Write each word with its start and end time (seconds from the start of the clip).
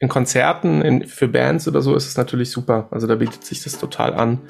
in 0.00 0.08
Konzerten, 0.08 0.80
in, 0.82 1.06
für 1.06 1.28
Bands 1.28 1.66
oder 1.66 1.82
so 1.82 1.94
ist 1.94 2.06
es 2.06 2.16
natürlich 2.16 2.50
super. 2.50 2.88
Also 2.90 3.06
da 3.06 3.16
bietet 3.16 3.44
sich 3.44 3.62
das 3.62 3.78
total 3.78 4.14
an, 4.14 4.40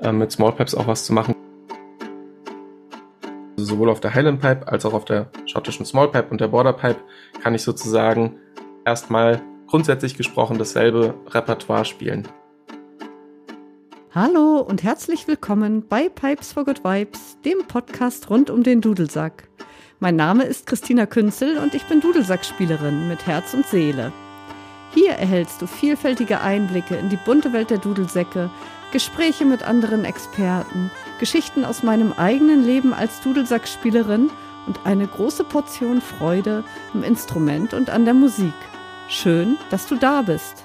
äh, 0.00 0.12
mit 0.12 0.32
Small 0.32 0.52
Pipes 0.52 0.74
auch 0.74 0.86
was 0.86 1.04
zu 1.04 1.12
machen. 1.12 1.34
Also 3.56 3.66
sowohl 3.66 3.90
auf 3.90 4.00
der 4.00 4.14
Highland 4.14 4.40
Pipe 4.40 4.66
als 4.66 4.84
auch 4.86 4.94
auf 4.94 5.04
der 5.04 5.30
schottischen 5.46 5.84
Small 5.84 6.08
Pipe 6.08 6.28
und 6.30 6.40
der 6.40 6.48
Border 6.48 6.72
Pipe 6.72 7.00
kann 7.42 7.54
ich 7.54 7.62
sozusagen 7.62 8.38
erstmal 8.84 9.42
grundsätzlich 9.66 10.16
gesprochen 10.16 10.58
dasselbe 10.58 11.14
Repertoire 11.28 11.84
spielen. 11.84 12.26
Hallo 14.14 14.60
und 14.60 14.82
herzlich 14.84 15.26
willkommen 15.26 15.86
bei 15.86 16.08
Pipes 16.08 16.52
for 16.52 16.64
Good 16.64 16.84
Vibes, 16.84 17.36
dem 17.44 17.66
Podcast 17.66 18.30
rund 18.30 18.48
um 18.48 18.62
den 18.62 18.80
Dudelsack. 18.80 19.48
Mein 19.98 20.16
Name 20.16 20.44
ist 20.44 20.66
Christina 20.66 21.06
Künzel 21.06 21.58
und 21.58 21.74
ich 21.74 21.84
bin 21.84 22.00
Dudelsackspielerin 22.00 23.08
mit 23.08 23.26
Herz 23.26 23.54
und 23.54 23.66
Seele. 23.66 24.12
Hier 24.94 25.14
erhältst 25.14 25.60
du 25.60 25.66
vielfältige 25.66 26.40
Einblicke 26.40 26.94
in 26.94 27.08
die 27.08 27.16
bunte 27.16 27.52
Welt 27.52 27.70
der 27.70 27.78
Dudelsäcke, 27.78 28.48
Gespräche 28.92 29.44
mit 29.44 29.64
anderen 29.64 30.04
Experten, 30.04 30.92
Geschichten 31.18 31.64
aus 31.64 31.82
meinem 31.82 32.12
eigenen 32.12 32.64
Leben 32.64 32.94
als 32.94 33.20
Dudelsackspielerin 33.22 34.30
und 34.68 34.80
eine 34.84 35.08
große 35.08 35.42
Portion 35.42 36.00
Freude 36.00 36.62
im 36.94 37.02
Instrument 37.02 37.74
und 37.74 37.90
an 37.90 38.04
der 38.04 38.14
Musik. 38.14 38.54
Schön, 39.08 39.58
dass 39.70 39.88
du 39.88 39.96
da 39.96 40.22
bist. 40.22 40.62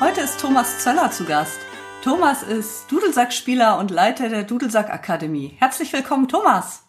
Heute 0.00 0.22
ist 0.22 0.40
Thomas 0.40 0.80
Zöller 0.80 1.12
zu 1.12 1.24
Gast. 1.24 1.60
Thomas 2.02 2.42
ist 2.42 2.90
Dudelsackspieler 2.90 3.78
und 3.78 3.92
Leiter 3.92 4.28
der 4.28 4.42
Dudelsack 4.42 4.90
Akademie. 4.90 5.54
Herzlich 5.60 5.92
willkommen, 5.92 6.26
Thomas. 6.26 6.82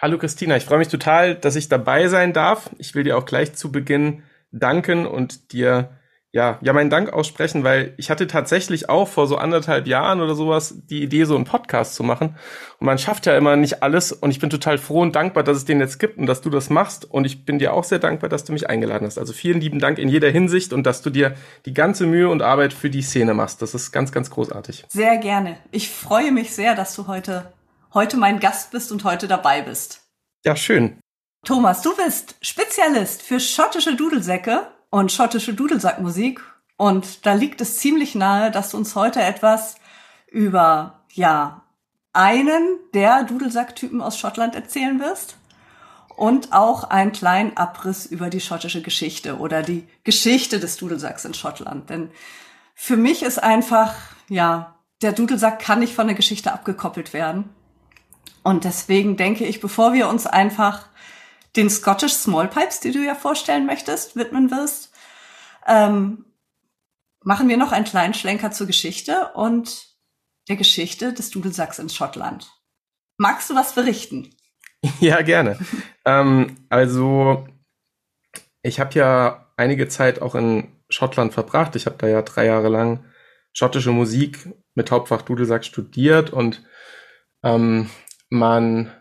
Hallo 0.00 0.16
Christina, 0.16 0.56
ich 0.56 0.64
freue 0.64 0.78
mich 0.78 0.86
total, 0.86 1.34
dass 1.34 1.56
ich 1.56 1.68
dabei 1.68 2.06
sein 2.06 2.32
darf. 2.32 2.70
Ich 2.78 2.94
will 2.94 3.02
dir 3.02 3.18
auch 3.18 3.24
gleich 3.24 3.54
zu 3.54 3.72
Beginn 3.72 4.22
danken 4.52 5.06
und 5.06 5.52
dir 5.52 5.95
ja, 6.36 6.58
ja 6.60 6.74
meinen 6.74 6.90
Dank 6.90 7.14
aussprechen, 7.14 7.64
weil 7.64 7.94
ich 7.96 8.10
hatte 8.10 8.26
tatsächlich 8.26 8.90
auch 8.90 9.08
vor 9.08 9.26
so 9.26 9.38
anderthalb 9.38 9.86
Jahren 9.86 10.20
oder 10.20 10.34
sowas 10.34 10.74
die 10.90 11.02
Idee, 11.02 11.24
so 11.24 11.34
einen 11.34 11.46
Podcast 11.46 11.94
zu 11.94 12.02
machen. 12.02 12.36
Und 12.78 12.84
man 12.84 12.98
schafft 12.98 13.24
ja 13.24 13.34
immer 13.38 13.56
nicht 13.56 13.82
alles. 13.82 14.12
Und 14.12 14.30
ich 14.32 14.38
bin 14.38 14.50
total 14.50 14.76
froh 14.76 15.00
und 15.00 15.16
dankbar, 15.16 15.44
dass 15.44 15.56
es 15.56 15.64
den 15.64 15.80
jetzt 15.80 15.98
gibt 15.98 16.18
und 16.18 16.26
dass 16.26 16.42
du 16.42 16.50
das 16.50 16.68
machst. 16.68 17.10
Und 17.10 17.24
ich 17.24 17.46
bin 17.46 17.58
dir 17.58 17.72
auch 17.72 17.84
sehr 17.84 17.98
dankbar, 17.98 18.28
dass 18.28 18.44
du 18.44 18.52
mich 18.52 18.68
eingeladen 18.68 19.06
hast. 19.06 19.16
Also 19.16 19.32
vielen 19.32 19.62
lieben 19.62 19.78
Dank 19.78 19.98
in 19.98 20.10
jeder 20.10 20.28
Hinsicht 20.28 20.74
und 20.74 20.84
dass 20.84 21.00
du 21.00 21.08
dir 21.08 21.34
die 21.64 21.72
ganze 21.72 22.06
Mühe 22.06 22.28
und 22.28 22.42
Arbeit 22.42 22.74
für 22.74 22.90
die 22.90 23.00
Szene 23.00 23.32
machst. 23.32 23.62
Das 23.62 23.72
ist 23.72 23.90
ganz, 23.90 24.12
ganz 24.12 24.28
großartig. 24.28 24.84
Sehr 24.88 25.16
gerne. 25.16 25.56
Ich 25.70 25.88
freue 25.88 26.32
mich 26.32 26.54
sehr, 26.54 26.74
dass 26.74 26.94
du 26.94 27.06
heute, 27.06 27.50
heute 27.94 28.18
mein 28.18 28.40
Gast 28.40 28.72
bist 28.72 28.92
und 28.92 29.04
heute 29.04 29.26
dabei 29.26 29.62
bist. 29.62 30.02
Ja, 30.44 30.54
schön. 30.54 30.98
Thomas, 31.46 31.80
du 31.80 31.96
bist 31.96 32.34
Spezialist 32.42 33.22
für 33.22 33.40
schottische 33.40 33.96
Dudelsäcke 33.96 34.66
und 34.90 35.12
schottische 35.12 35.54
Dudelsackmusik. 35.54 36.40
Und 36.76 37.24
da 37.26 37.32
liegt 37.32 37.60
es 37.60 37.78
ziemlich 37.78 38.14
nahe, 38.14 38.50
dass 38.50 38.70
du 38.70 38.76
uns 38.76 38.94
heute 38.94 39.22
etwas 39.22 39.76
über, 40.30 41.04
ja, 41.12 41.62
einen 42.12 42.78
der 42.94 43.24
Dudelsacktypen 43.24 44.00
aus 44.00 44.18
Schottland 44.18 44.54
erzählen 44.54 45.00
wirst 45.00 45.36
und 46.16 46.52
auch 46.52 46.84
einen 46.84 47.12
kleinen 47.12 47.56
Abriss 47.56 48.06
über 48.06 48.30
die 48.30 48.40
schottische 48.40 48.82
Geschichte 48.82 49.38
oder 49.38 49.62
die 49.62 49.86
Geschichte 50.02 50.58
des 50.58 50.76
Dudelsacks 50.76 51.24
in 51.24 51.34
Schottland. 51.34 51.90
Denn 51.90 52.10
für 52.74 52.96
mich 52.96 53.22
ist 53.22 53.42
einfach, 53.42 53.94
ja, 54.28 54.76
der 55.02 55.12
Dudelsack 55.12 55.58
kann 55.58 55.80
nicht 55.80 55.94
von 55.94 56.06
der 56.06 56.16
Geschichte 56.16 56.52
abgekoppelt 56.52 57.12
werden. 57.12 57.50
Und 58.42 58.64
deswegen 58.64 59.16
denke 59.16 59.44
ich, 59.44 59.60
bevor 59.60 59.92
wir 59.92 60.08
uns 60.08 60.26
einfach 60.26 60.86
den 61.56 61.70
Scottish 61.70 62.12
Small 62.12 62.48
Pipes, 62.48 62.80
die 62.80 62.92
du 62.92 63.04
ja 63.04 63.14
vorstellen 63.14 63.66
möchtest, 63.66 64.16
widmen 64.16 64.50
wirst, 64.50 64.92
ähm, 65.66 66.24
machen 67.22 67.48
wir 67.48 67.56
noch 67.56 67.72
einen 67.72 67.84
kleinen 67.84 68.14
Schlenker 68.14 68.52
zur 68.52 68.66
Geschichte 68.66 69.32
und 69.34 69.88
der 70.48 70.56
Geschichte 70.56 71.12
des 71.12 71.30
Dudelsacks 71.30 71.78
in 71.78 71.88
Schottland. 71.88 72.52
Magst 73.18 73.50
du 73.50 73.54
was 73.54 73.74
berichten? 73.74 74.30
Ja, 75.00 75.22
gerne. 75.22 75.58
ähm, 76.04 76.66
also, 76.68 77.48
ich 78.62 78.78
habe 78.78 78.94
ja 78.94 79.50
einige 79.56 79.88
Zeit 79.88 80.22
auch 80.22 80.36
in 80.36 80.68
Schottland 80.88 81.34
verbracht. 81.34 81.74
Ich 81.74 81.86
habe 81.86 81.96
da 81.98 82.06
ja 82.06 82.22
drei 82.22 82.46
Jahre 82.46 82.68
lang 82.68 83.04
schottische 83.52 83.90
Musik 83.90 84.48
mit 84.74 84.92
Hauptfach 84.92 85.22
Dudelsack 85.22 85.64
studiert 85.64 86.30
und 86.30 86.62
ähm, 87.42 87.90
man 88.28 88.92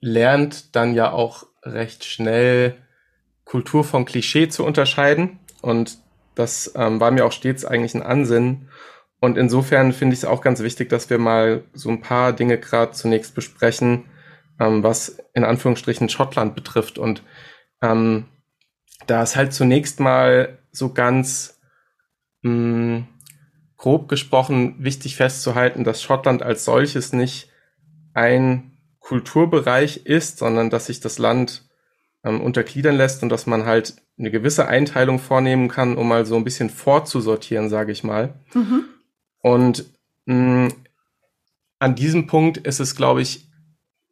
lernt 0.00 0.76
dann 0.76 0.94
ja 0.94 1.10
auch 1.10 1.46
recht 1.64 2.04
schnell 2.04 2.76
Kultur 3.44 3.84
von 3.84 4.04
Klischee 4.04 4.48
zu 4.48 4.64
unterscheiden. 4.64 5.38
Und 5.62 5.98
das 6.34 6.72
ähm, 6.76 7.00
war 7.00 7.10
mir 7.10 7.24
auch 7.24 7.32
stets 7.32 7.64
eigentlich 7.64 7.94
ein 7.94 8.02
Ansinnen. 8.02 8.68
Und 9.20 9.38
insofern 9.38 9.92
finde 9.92 10.14
ich 10.14 10.20
es 10.20 10.24
auch 10.24 10.42
ganz 10.42 10.60
wichtig, 10.60 10.88
dass 10.90 11.08
wir 11.08 11.18
mal 11.18 11.64
so 11.72 11.88
ein 11.88 12.00
paar 12.00 12.32
Dinge 12.32 12.58
gerade 12.58 12.92
zunächst 12.92 13.34
besprechen, 13.34 14.04
ähm, 14.60 14.82
was 14.82 15.18
in 15.32 15.44
Anführungsstrichen 15.44 16.08
Schottland 16.08 16.54
betrifft. 16.54 16.98
Und 16.98 17.22
ähm, 17.80 18.26
da 19.06 19.22
ist 19.22 19.36
halt 19.36 19.52
zunächst 19.52 20.00
mal 20.00 20.58
so 20.72 20.92
ganz 20.92 21.60
mh, 22.42 22.50
hm, 22.50 23.06
grob 23.76 24.08
gesprochen 24.08 24.76
wichtig 24.78 25.16
festzuhalten, 25.16 25.84
dass 25.84 26.02
Schottland 26.02 26.42
als 26.42 26.64
solches 26.64 27.12
nicht 27.12 27.50
ein 28.14 28.73
Kulturbereich 29.04 30.06
ist, 30.06 30.38
sondern 30.38 30.70
dass 30.70 30.86
sich 30.86 30.98
das 30.98 31.18
Land 31.18 31.68
ähm, 32.24 32.40
untergliedern 32.40 32.96
lässt 32.96 33.22
und 33.22 33.28
dass 33.28 33.46
man 33.46 33.66
halt 33.66 33.96
eine 34.18 34.30
gewisse 34.30 34.66
Einteilung 34.66 35.18
vornehmen 35.18 35.68
kann, 35.68 35.98
um 35.98 36.08
mal 36.08 36.24
so 36.24 36.36
ein 36.36 36.44
bisschen 36.44 36.70
vorzusortieren, 36.70 37.68
sage 37.68 37.92
ich 37.92 38.02
mal. 38.02 38.32
Mhm. 38.54 38.84
Und 39.40 39.84
mh, 40.24 40.70
an 41.80 41.94
diesem 41.94 42.26
Punkt 42.26 42.56
ist 42.56 42.80
es, 42.80 42.96
glaube 42.96 43.20
ich, 43.20 43.46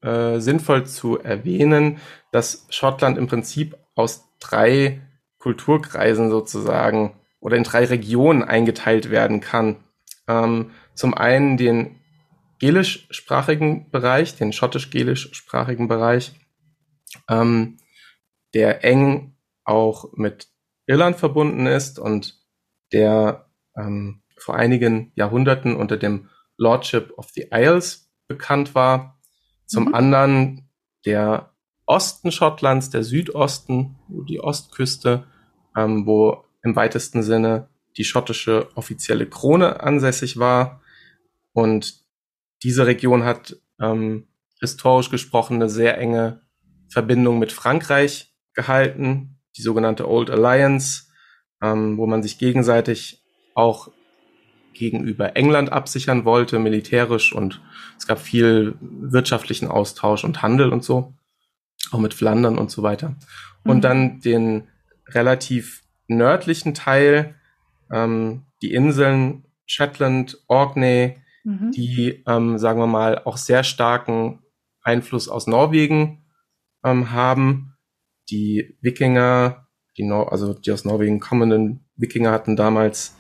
äh, 0.03 0.41
sinnvoll 0.41 0.85
zu 0.85 1.19
erwähnen, 1.19 1.99
dass 2.31 2.67
Schottland 2.69 3.17
im 3.17 3.29
Prinzip 3.29 3.79
aus 3.95 4.29
drei 4.41 5.01
Kulturkreisen 5.39 6.29
sozusagen 6.29 7.15
oder 7.41 7.57
in 7.57 7.65
drei 7.65 7.87
Regionen 7.87 8.43
eingeteilt 8.43 9.11
werden 9.11 9.41
kann. 9.41 9.77
Ähm, 10.29 10.73
zum 10.95 11.15
einen 11.15 11.57
den 11.57 12.02
gälischsprachigen 12.63 13.91
Bereich, 13.91 14.37
den 14.37 14.53
schottisch-gälischsprachigen 14.53 15.89
Bereich, 15.89 16.33
ähm, 17.29 17.79
der 18.55 18.85
eng 18.85 19.37
auch 19.65 20.13
mit 20.13 20.47
Irland 20.87 21.17
verbunden 21.17 21.67
ist 21.67 21.99
und 21.99 22.41
der 22.93 23.51
ähm, 23.77 24.23
vor 24.39 24.55
einigen 24.55 25.11
Jahrhunderten 25.17 25.75
unter 25.75 25.97
dem 25.97 26.29
Lordship 26.57 27.13
of 27.19 27.31
the 27.31 27.49
Isles 27.51 28.13
bekannt 28.29 28.77
war. 28.77 29.19
Zum 29.67 29.87
mhm. 29.87 29.95
anderen 29.95 30.71
der 31.05 31.57
Osten 31.85 32.31
Schottlands, 32.31 32.91
der 32.91 33.03
Südosten, 33.03 33.99
die 34.29 34.39
Ostküste, 34.39 35.27
ähm, 35.77 36.07
wo 36.07 36.45
im 36.63 36.77
weitesten 36.77 37.25
Sinne 37.25 37.69
die 37.97 38.05
schottische 38.05 38.69
offizielle 38.77 39.29
Krone 39.29 39.81
ansässig 39.81 40.39
war. 40.39 40.81
Und 41.55 42.02
diese 42.63 42.87
Region 42.87 43.25
hat 43.25 43.57
ähm, 43.81 44.29
historisch 44.61 45.11
gesprochen 45.11 45.57
eine 45.57 45.69
sehr 45.69 45.99
enge 45.99 46.43
Verbindung 46.89 47.39
mit 47.39 47.53
Frankreich 47.53 48.33
gehalten, 48.55 49.41
die 49.57 49.63
sogenannte 49.63 50.09
Old 50.09 50.31
Alliance, 50.31 51.05
ähm, 51.63 51.97
wo 51.99 52.07
man 52.07 52.23
sich 52.23 52.39
gegenseitig 52.39 53.23
auch 53.55 53.91
gegenüber 54.73 55.37
England 55.37 55.73
absichern 55.73 56.25
wollte, 56.25 56.59
militärisch 56.59 57.35
und 57.35 57.61
es 57.99 58.07
gab 58.07 58.19
viel 58.19 58.75
wirtschaftlichen 58.81 59.69
Austausch 59.69 60.25
und 60.25 60.43
Handel 60.43 60.73
und 60.73 60.83
so, 60.83 61.15
auch 61.91 61.99
mit 61.99 62.15
Flandern 62.15 62.59
und 62.59 62.71
so 62.71 62.83
weiter. 62.83 63.11
Mhm. 63.65 63.71
Und 63.71 63.81
dann 63.83 64.21
den 64.21 64.69
relativ 65.09 65.83
nördlichen 66.09 66.75
Teil, 66.75 67.35
ähm, 67.93 68.45
die 68.63 68.73
Inseln 68.73 69.45
Shetland, 69.67 70.39
Orkney, 70.49 71.22
mhm. 71.45 71.71
die, 71.73 72.23
ähm, 72.27 72.59
sagen 72.59 72.81
wir 72.81 72.87
mal, 72.87 73.23
auch 73.25 73.37
sehr 73.37 73.65
starken 73.65 74.43
Einfluss 74.83 75.29
aus 75.29 75.47
Norwegen 75.47 76.25
ähm, 76.85 77.13
haben. 77.13 77.77
Die 78.31 78.79
Wikinger, 78.81 79.69
die 79.97 80.05
Nor 80.05 80.33
also 80.33 80.55
die 80.55 80.73
aus 80.73 80.85
Norwegen 80.85 81.21
kommenden 81.21 81.89
Wikinger 81.97 82.33
hatten 82.33 82.57
damals 82.57 83.17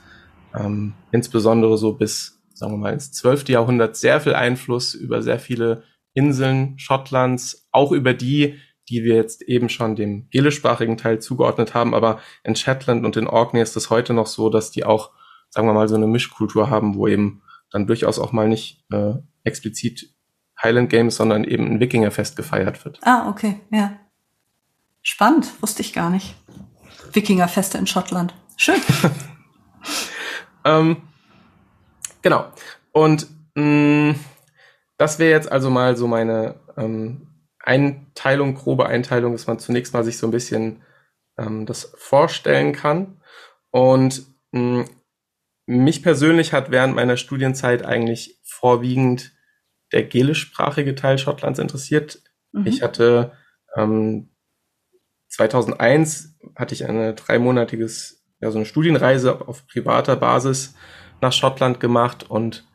ähm, 0.55 0.95
insbesondere 1.11 1.79
so 1.79 1.95
bis, 1.95 2.43
sagen 2.55 2.73
wir 2.73 2.79
mal, 2.79 2.93
ins 2.93 3.13
12. 3.13 3.49
Jahrhundert 3.49 3.97
sehr 3.97 4.21
viel 4.21 4.35
Einfluss 4.35 4.95
über 4.95 5.23
sehr 5.23 5.39
viele 5.39 5.85
Inseln 6.15 6.79
Schottlands, 6.79 7.69
auch 7.73 7.93
über 7.93 8.13
die, 8.15 8.59
die 8.89 9.05
wir 9.05 9.15
jetzt 9.17 9.43
eben 9.43 9.69
schon 9.69 9.97
dem 9.97 10.29
gälischsprachigen 10.31 10.97
Teil 10.97 11.21
zugeordnet 11.21 11.75
haben. 11.75 11.95
Aber 11.95 12.21
in 12.45 12.57
Shetland 12.57 13.05
und 13.05 13.17
in 13.17 13.27
Orkney 13.27 13.61
ist 13.61 13.77
es 13.77 13.91
heute 13.91 14.13
noch 14.13 14.27
so, 14.27 14.51
dass 14.51 14.71
die 14.71 14.85
auch, 14.85 15.13
sagen 15.49 15.67
wir 15.67 15.75
mal, 15.75 15.89
so 15.89 15.95
eine 15.95 16.07
Mischkultur 16.07 16.69
haben, 16.69 16.95
wo 16.97 17.09
eben 17.09 17.43
dann 17.73 17.87
durchaus 17.87 18.19
auch 18.19 18.33
mal 18.33 18.49
nicht 18.49 18.85
äh, 18.93 19.15
explizit 19.45 20.15
Highland 20.63 20.91
Games, 20.91 21.17
sondern 21.17 21.45
eben 21.45 21.67
ein 21.67 21.81
Wikingerfest 21.81 22.37
gefeiert 22.37 22.85
wird. 22.85 23.01
Ah, 23.03 23.29
okay, 23.29 23.61
ja. 23.71 23.99
Spannend, 25.03 25.61
wusste 25.61 25.83
ich 25.83 25.93
gar 25.93 26.11
nicht. 26.11 26.37
Wikingerfeste 27.13 27.79
in 27.79 27.87
Schottland. 27.87 28.35
Schön. 28.57 28.81
ähm, 30.65 31.03
genau. 32.23 32.47
Und 32.93 33.27
mh, 33.55 34.13
mm, 34.13 34.15
das 34.99 35.19
wäre 35.19 35.33
jetzt 35.33 35.51
also 35.51 35.71
mal 35.71 35.97
so 35.97 36.07
meine 36.07 36.61
ähm, 36.77 37.27
Einteilung, 37.59 38.55
grobe 38.55 38.87
Einteilung, 38.87 39.33
dass 39.33 39.49
man 39.49 39.59
zunächst 39.59 39.93
mal 39.95 40.05
sich 40.05 40.19
so 40.19 40.29
ein 40.29 40.33
bisschen 40.33 40.83
ähm, 41.39 41.67
das 41.67 41.93
vorstellen 41.97 42.73
kann. 42.73 43.21
Und 43.71 44.23
mh, 44.53 44.61
mm, 44.61 44.85
mich 45.67 46.03
persönlich 46.03 46.53
hat 46.53 46.70
während 46.70 46.94
meiner 46.94 47.17
Studienzeit 47.17 47.85
eigentlich 47.85 48.41
vorwiegend 48.43 49.32
der 49.93 50.03
gälischsprachige 50.03 50.94
Teil 50.94 51.19
Schottlands 51.19 51.59
interessiert. 51.59 52.23
Mhm. 52.53 52.67
Ich 52.67 52.82
hatte 52.82 53.32
ähm, 53.76 54.31
2001 55.29 56.38
hatte 56.56 56.75
ich 56.75 56.87
eine 56.87 57.14
dreimonatiges, 57.14 58.25
ja, 58.41 58.50
so 58.50 58.59
eine 58.59 58.67
Studienreise 58.67 59.47
auf 59.49 59.67
privater 59.67 60.17
Basis 60.17 60.75
nach 61.20 61.32
Schottland 61.32 61.81
gemacht 61.81 62.29
und 62.29 62.67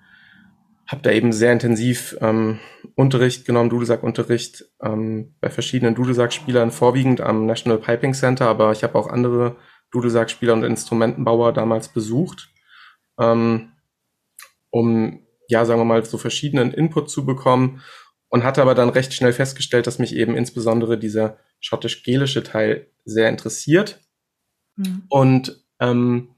habe 0.87 1.01
da 1.01 1.11
eben 1.11 1.33
sehr 1.33 1.51
intensiv 1.51 2.17
ähm, 2.21 2.59
Unterricht 2.95 3.45
genommen, 3.45 3.69
Dudelsack-Unterricht 3.69 4.65
ähm, 4.81 5.35
bei 5.41 5.49
verschiedenen 5.49 5.95
Dudelsack-Spielern, 5.95 6.71
vorwiegend 6.71 7.19
am 7.21 7.45
National 7.45 7.77
Piping 7.77 8.13
Center, 8.13 8.47
aber 8.47 8.71
ich 8.71 8.83
habe 8.83 8.97
auch 8.97 9.07
andere 9.07 9.57
Dudelsack-Spieler 9.91 10.53
und 10.53 10.63
Instrumentenbauer 10.63 11.51
damals 11.51 11.89
besucht, 11.89 12.49
ähm, 13.19 13.71
um, 14.69 15.25
ja, 15.47 15.65
sagen 15.65 15.79
wir 15.79 15.85
mal, 15.85 16.03
so 16.05 16.17
verschiedenen 16.17 16.73
Input 16.73 17.09
zu 17.09 17.25
bekommen 17.25 17.81
und 18.29 18.43
hatte 18.43 18.61
aber 18.61 18.75
dann 18.75 18.89
recht 18.89 19.13
schnell 19.13 19.33
festgestellt, 19.33 19.87
dass 19.87 19.99
mich 19.99 20.15
eben 20.15 20.35
insbesondere 20.35 20.97
dieser 20.97 21.37
schottisch-gelische 21.59 22.43
Teil 22.43 22.87
sehr 23.05 23.29
interessiert. 23.29 24.01
Mhm. 24.75 25.03
Und 25.09 25.65
ähm, 25.79 26.35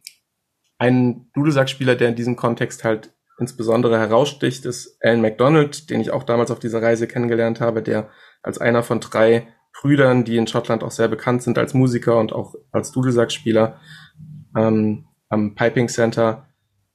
ein 0.78 1.30
Dudelsack-Spieler, 1.34 1.96
der 1.96 2.10
in 2.10 2.16
diesem 2.16 2.36
Kontext 2.36 2.84
halt 2.84 3.14
insbesondere 3.40 3.98
heraussticht, 3.98 4.66
ist 4.66 4.98
Alan 5.02 5.22
MacDonald, 5.22 5.90
den 5.90 6.02
ich 6.02 6.12
auch 6.12 6.24
damals 6.24 6.52
auf 6.52 6.60
dieser 6.60 6.82
Reise 6.82 7.08
kennengelernt 7.08 7.60
habe, 7.60 7.82
der 7.82 8.10
als 8.44 8.60
einer 8.60 8.84
von 8.84 9.00
drei 9.00 9.48
Brüdern, 9.74 10.26
die 10.26 10.38
in 10.38 10.48
Schottland 10.48 10.84
auch 10.84 10.92
sehr 10.92 11.08
bekannt 11.08 11.44
sind 11.44 11.58
als 11.58 11.74
Musiker 11.74 12.18
und 12.18 12.34
auch 12.34 12.56
als 12.72 12.92
Dudelsackspieler, 12.92 13.80
ähm, 14.56 15.08
am 15.30 15.56
Piping 15.56 15.88
Center 15.88 16.49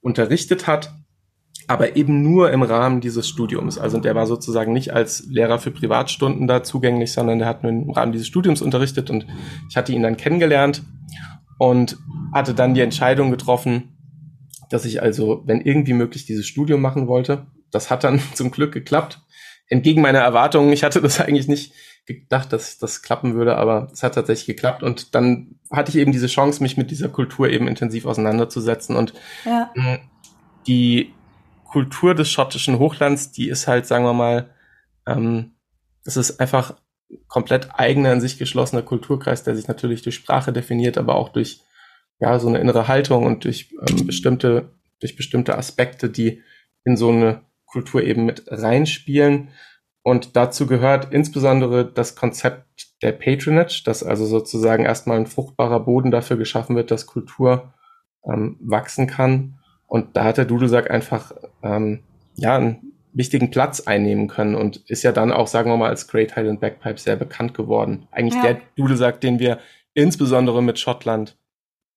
unterrichtet 0.05 0.67
hat, 0.67 0.93
aber 1.67 1.95
eben 1.95 2.21
nur 2.21 2.51
im 2.51 2.61
Rahmen 2.61 3.01
dieses 3.01 3.27
Studiums. 3.27 3.79
Also 3.79 3.99
der 3.99 4.13
war 4.13 4.27
sozusagen 4.27 4.71
nicht 4.71 4.93
als 4.93 5.25
Lehrer 5.27 5.57
für 5.57 5.71
Privatstunden 5.71 6.45
da 6.45 6.61
zugänglich, 6.61 7.11
sondern 7.11 7.39
der 7.39 7.47
hat 7.47 7.63
nur 7.63 7.71
im 7.71 7.89
Rahmen 7.89 8.11
dieses 8.11 8.27
Studiums 8.27 8.61
unterrichtet 8.61 9.09
und 9.09 9.25
ich 9.67 9.75
hatte 9.75 9.93
ihn 9.93 10.03
dann 10.03 10.15
kennengelernt 10.15 10.83
und 11.57 11.97
hatte 12.31 12.53
dann 12.53 12.75
die 12.75 12.81
Entscheidung 12.81 13.31
getroffen, 13.31 13.97
dass 14.69 14.85
ich 14.85 15.01
also, 15.01 15.41
wenn 15.47 15.61
irgendwie 15.61 15.93
möglich, 15.93 16.27
dieses 16.27 16.45
Studium 16.45 16.81
machen 16.81 17.07
wollte. 17.07 17.47
Das 17.71 17.89
hat 17.89 18.03
dann 18.03 18.21
zum 18.35 18.51
Glück 18.51 18.73
geklappt. 18.73 19.21
Entgegen 19.69 20.03
meiner 20.03 20.19
Erwartungen. 20.19 20.71
Ich 20.71 20.83
hatte 20.83 21.01
das 21.01 21.19
eigentlich 21.19 21.47
nicht 21.47 21.73
gedacht, 22.05 22.53
dass 22.53 22.77
das 22.77 23.01
klappen 23.01 23.33
würde, 23.33 23.57
aber 23.57 23.89
es 23.91 24.03
hat 24.03 24.15
tatsächlich 24.15 24.45
geklappt. 24.45 24.83
Und 24.83 25.15
dann 25.15 25.59
hatte 25.71 25.89
ich 25.89 25.97
eben 25.97 26.11
diese 26.11 26.27
Chance, 26.27 26.61
mich 26.61 26.77
mit 26.77 26.91
dieser 26.91 27.09
Kultur 27.09 27.49
eben 27.49 27.67
intensiv 27.67 28.05
auseinanderzusetzen. 28.05 28.95
Und 28.95 29.13
ja. 29.45 29.71
die 30.67 31.13
Kultur 31.63 32.15
des 32.15 32.29
schottischen 32.29 32.79
Hochlands, 32.79 33.31
die 33.31 33.49
ist 33.49 33.67
halt, 33.67 33.85
sagen 33.85 34.05
wir 34.05 34.13
mal, 34.13 34.49
ähm, 35.07 35.55
das 36.03 36.17
ist 36.17 36.39
einfach 36.39 36.75
komplett 37.27 37.69
eigener, 37.73 38.13
in 38.13 38.21
sich 38.21 38.37
geschlossener 38.37 38.81
Kulturkreis, 38.81 39.43
der 39.43 39.55
sich 39.55 39.67
natürlich 39.67 40.01
durch 40.01 40.15
Sprache 40.15 40.53
definiert, 40.53 40.97
aber 40.97 41.15
auch 41.15 41.29
durch 41.29 41.61
ja, 42.19 42.39
so 42.39 42.47
eine 42.47 42.59
innere 42.59 42.87
Haltung 42.87 43.25
und 43.25 43.43
durch 43.43 43.73
ähm, 43.87 44.07
bestimmte, 44.07 44.69
durch 44.99 45.15
bestimmte 45.15 45.57
Aspekte, 45.57 46.09
die 46.09 46.41
in 46.83 46.97
so 46.97 47.09
eine 47.09 47.41
Kultur 47.65 48.03
eben 48.03 48.25
mit 48.25 48.43
reinspielen. 48.47 49.49
Und 50.07 50.35
dazu 50.35 50.67
gehört 50.67 51.11
insbesondere 51.11 51.83
das 51.83 52.15
Konzept 52.15 53.01
der 53.01 53.11
Patronage, 53.11 53.81
dass 53.85 54.03
also 54.03 54.27
sozusagen 54.27 54.85
erstmal 54.85 55.17
ein 55.17 55.25
fruchtbarer 55.25 55.79
Boden 55.79 56.11
dafür 56.11 56.37
geschaffen 56.37 56.75
wird, 56.75 56.91
dass 56.91 57.07
Kultur 57.07 57.73
ähm, 58.23 58.55
wachsen 58.61 59.07
kann. 59.07 59.57
Und 59.87 60.15
da 60.15 60.25
hat 60.25 60.37
der 60.37 60.45
Dudelsack 60.45 60.91
einfach 60.91 61.31
ähm, 61.63 62.03
ja 62.35 62.55
einen 62.55 62.93
wichtigen 63.13 63.49
Platz 63.49 63.79
einnehmen 63.79 64.27
können 64.27 64.53
und 64.53 64.77
ist 64.87 65.01
ja 65.01 65.11
dann 65.11 65.31
auch, 65.31 65.47
sagen 65.47 65.71
wir 65.71 65.77
mal, 65.77 65.89
als 65.89 66.07
Great 66.07 66.35
Highland 66.35 66.59
Bagpipe 66.59 66.99
sehr 66.99 67.15
bekannt 67.15 67.55
geworden. 67.55 68.07
Eigentlich 68.11 68.35
ja. 68.35 68.53
der 68.53 68.61
Dudelsack, 68.75 69.21
den 69.21 69.39
wir 69.39 69.57
insbesondere 69.95 70.61
mit 70.61 70.77
Schottland 70.77 71.35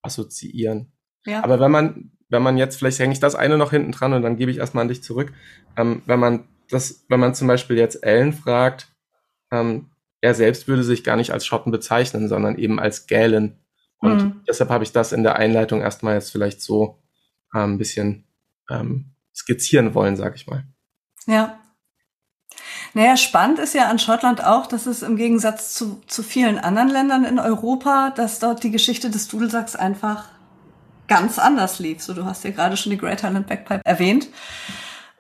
assoziieren. 0.01 0.93
Ja. 1.27 1.45
Aber 1.45 1.61
wenn 1.61 1.71
man, 1.71 2.13
wenn 2.31 2.43
man 2.43 2.57
jetzt, 2.57 2.77
vielleicht 2.77 3.01
hänge 3.01 3.13
ich 3.13 3.21
das 3.21 3.35
eine 3.35 3.59
noch 3.59 3.73
hinten 3.73 3.93
dran 3.93 4.15
und 4.15 4.23
dann 4.23 4.39
gebe 4.39 4.51
ich 4.51 4.57
erstmal 4.57 4.81
an 4.81 4.89
dich 4.89 5.03
zurück. 5.03 5.35
Ähm, 5.77 6.01
wenn 6.07 6.19
man 6.19 6.45
das, 6.71 7.05
wenn 7.09 7.21
man 7.21 7.35
zum 7.35 7.49
Beispiel 7.49 7.77
jetzt 7.77 8.03
Ellen 8.05 8.33
fragt, 8.33 8.89
ähm, 9.51 9.91
er 10.21 10.35
selbst 10.35 10.69
würde 10.69 10.83
sich 10.83 11.05
gar 11.05 11.17
nicht 11.17 11.33
als 11.33 11.47
Schotten 11.47 11.73
bezeichnen, 11.73 12.29
sondern 12.29 12.59
eben 12.59 12.81
als 12.81 13.07
Gälen. 13.07 13.59
Und 13.99 14.23
mhm. 14.23 14.41
deshalb 14.47 14.71
habe 14.71 14.85
ich 14.85 14.93
das 14.93 15.13
in 15.13 15.23
der 15.23 15.37
Einleitung 15.37 15.81
erstmal 15.81 16.15
jetzt 16.15 16.33
vielleicht 16.33 16.61
so 16.61 16.99
äh, 17.55 17.61
ein 17.61 17.79
bisschen 17.79 18.25
ähm, 18.69 19.13
skizzieren 19.35 19.95
wollen, 19.95 20.17
sag 20.17 20.35
ich 20.35 20.47
mal. 20.47 20.65
Ja. 21.27 21.61
Naja, 22.95 23.17
spannend 23.17 23.59
ist 23.59 23.75
ja 23.75 23.89
an 23.89 23.99
Schottland 23.99 24.43
auch, 24.43 24.67
dass 24.67 24.87
es 24.87 25.03
im 25.03 25.17
Gegensatz 25.17 25.75
zu, 25.75 26.03
zu 26.07 26.23
vielen 26.23 26.59
anderen 26.59 26.89
Ländern 26.89 27.25
in 27.25 27.39
Europa, 27.39 28.11
dass 28.11 28.41
dort 28.41 28.63
die 28.65 28.71
Geschichte 28.71 29.11
des 29.11 29.29
Dudelsacks 29.29 29.77
einfach 29.77 30.25
ganz 31.07 31.39
anders 31.39 31.79
lief. 31.79 32.03
So, 32.03 32.15
du 32.15 32.25
hast 32.25 32.45
ja 32.45 32.51
gerade 32.51 32.77
schon 32.77 32.91
die 32.91 32.99
Great 32.99 33.23
Highland 33.23 33.47
Backpipe 33.47 33.83
erwähnt. 33.85 34.29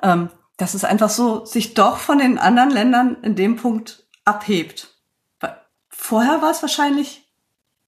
Ähm, 0.02 0.30
dass 0.58 0.74
es 0.74 0.84
einfach 0.84 1.08
so 1.08 1.46
sich 1.46 1.72
doch 1.72 1.96
von 1.96 2.18
den 2.18 2.36
anderen 2.36 2.70
Ländern 2.70 3.16
in 3.22 3.34
dem 3.34 3.56
Punkt 3.56 4.06
abhebt. 4.26 4.94
Vorher 5.88 6.42
war 6.42 6.50
es 6.50 6.62
wahrscheinlich 6.62 7.26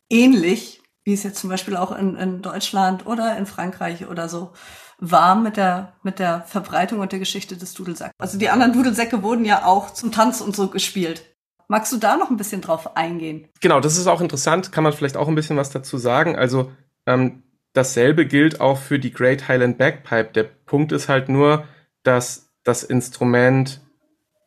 ähnlich, 0.08 0.80
wie 1.04 1.12
es 1.12 1.22
jetzt 1.22 1.40
zum 1.40 1.50
Beispiel 1.50 1.76
auch 1.76 1.92
in, 1.92 2.16
in 2.16 2.42
Deutschland 2.42 3.06
oder 3.06 3.36
in 3.36 3.46
Frankreich 3.46 4.08
oder 4.08 4.28
so 4.28 4.52
war 4.98 5.34
mit 5.34 5.56
der, 5.56 5.94
mit 6.02 6.18
der 6.18 6.42
Verbreitung 6.42 7.00
und 7.00 7.12
der 7.12 7.18
Geschichte 7.18 7.56
des 7.56 7.74
Dudelsacks. 7.74 8.14
Also 8.18 8.38
die 8.38 8.50
anderen 8.50 8.72
Dudelsäcke 8.72 9.22
wurden 9.22 9.44
ja 9.44 9.64
auch 9.64 9.90
zum 9.90 10.12
Tanz 10.12 10.40
und 10.40 10.54
so 10.54 10.68
gespielt. 10.68 11.24
Magst 11.68 11.92
du 11.92 11.96
da 11.96 12.16
noch 12.16 12.30
ein 12.30 12.36
bisschen 12.36 12.60
drauf 12.60 12.96
eingehen? 12.96 13.48
Genau, 13.60 13.80
das 13.80 13.96
ist 13.96 14.06
auch 14.06 14.20
interessant, 14.20 14.72
kann 14.72 14.84
man 14.84 14.92
vielleicht 14.92 15.16
auch 15.16 15.28
ein 15.28 15.34
bisschen 15.34 15.56
was 15.56 15.70
dazu 15.70 15.98
sagen. 15.98 16.36
Also 16.36 16.70
ähm, 17.06 17.42
dasselbe 17.72 18.26
gilt 18.26 18.60
auch 18.60 18.78
für 18.78 18.98
die 18.98 19.12
Great 19.12 19.48
Highland 19.48 19.78
Bagpipe. 19.78 20.30
Der 20.34 20.44
Punkt 20.44 20.92
ist 20.92 21.08
halt 21.08 21.28
nur, 21.28 21.64
dass 22.02 22.49
das 22.64 22.82
Instrument, 22.82 23.80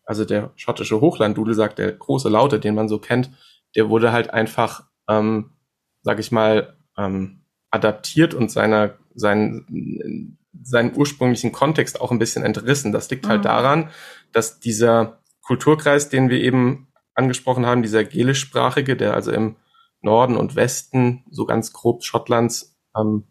also 0.05 0.25
der 0.25 0.51
schottische 0.55 1.01
Hochlanddudelsack, 1.01 1.75
der 1.75 1.91
große 1.91 2.29
Laute, 2.29 2.59
den 2.59 2.75
man 2.75 2.87
so 2.87 2.99
kennt, 2.99 3.31
der 3.75 3.89
wurde 3.89 4.11
halt 4.11 4.31
einfach, 4.31 4.83
ähm, 5.07 5.51
sag 6.01 6.19
ich 6.19 6.31
mal, 6.31 6.77
ähm, 6.97 7.41
adaptiert 7.71 8.33
und 8.33 8.51
seiner, 8.51 8.97
sein, 9.15 10.37
seinen 10.61 10.95
ursprünglichen 10.95 11.51
Kontext 11.51 11.99
auch 11.99 12.11
ein 12.11 12.19
bisschen 12.19 12.43
entrissen. 12.43 12.91
Das 12.91 13.09
liegt 13.09 13.27
halt 13.27 13.39
mhm. 13.39 13.45
daran, 13.45 13.89
dass 14.31 14.59
dieser 14.59 15.19
Kulturkreis, 15.41 16.09
den 16.09 16.29
wir 16.29 16.39
eben 16.39 16.87
angesprochen 17.15 17.65
haben, 17.65 17.81
dieser 17.81 18.03
gelischsprachige, 18.03 18.95
der 18.95 19.13
also 19.13 19.31
im 19.31 19.55
Norden 20.01 20.35
und 20.35 20.55
Westen, 20.55 21.23
so 21.31 21.45
ganz 21.45 21.73
grob 21.73 22.03
Schottlands, 22.03 22.77
ähm, 22.95 23.25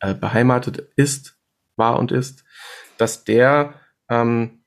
äh, 0.00 0.14
beheimatet 0.14 0.88
ist, 0.96 1.36
war 1.76 1.98
und 1.98 2.12
ist, 2.12 2.44
dass 2.98 3.24
der 3.24 3.74
ähm, 4.08 4.64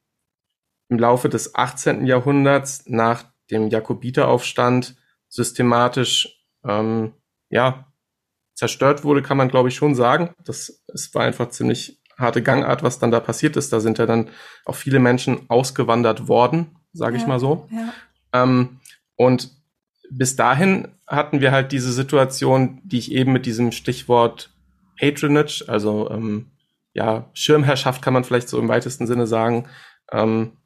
im 0.89 0.99
Laufe 0.99 1.29
des 1.29 1.55
18. 1.55 2.05
Jahrhunderts 2.05 2.83
nach 2.87 3.25
dem 3.51 3.67
Jakobiteraufstand 3.67 4.95
systematisch 5.27 6.43
ähm, 6.65 7.13
ja 7.49 7.91
zerstört 8.53 9.03
wurde, 9.03 9.21
kann 9.21 9.37
man 9.37 9.49
glaube 9.49 9.69
ich 9.69 9.75
schon 9.75 9.95
sagen. 9.95 10.33
Das 10.43 10.83
es 10.93 11.13
war 11.13 11.23
einfach 11.23 11.49
ziemlich 11.49 12.01
harte 12.17 12.41
Gangart, 12.41 12.83
was 12.83 12.99
dann 12.99 13.11
da 13.11 13.19
passiert 13.19 13.55
ist. 13.57 13.71
Da 13.71 13.79
sind 13.79 13.97
ja 13.99 14.05
dann 14.05 14.29
auch 14.65 14.75
viele 14.75 14.99
Menschen 14.99 15.49
ausgewandert 15.49 16.27
worden, 16.27 16.75
sage 16.93 17.15
ja, 17.17 17.21
ich 17.21 17.27
mal 17.27 17.39
so. 17.39 17.67
Ja. 17.71 17.93
Ähm, 18.33 18.79
und 19.15 19.51
bis 20.09 20.35
dahin 20.35 20.87
hatten 21.05 21.41
wir 21.41 21.51
halt 21.51 21.71
diese 21.71 21.91
Situation, 21.91 22.81
die 22.83 22.97
ich 22.97 23.11
eben 23.11 23.33
mit 23.33 23.45
diesem 23.45 23.71
Stichwort 23.71 24.51
Patronage, 24.99 25.65
also 25.67 26.09
ähm, 26.09 26.47
ja 26.97 27.29
Schirmherrschaft 27.33 28.01
kann 28.01 28.13
man 28.13 28.23
vielleicht 28.23 28.49
so 28.49 28.59
im 28.59 28.67
weitesten 28.67 29.07
Sinne 29.07 29.27
sagen, 29.27 29.67
ähm, 30.11 30.57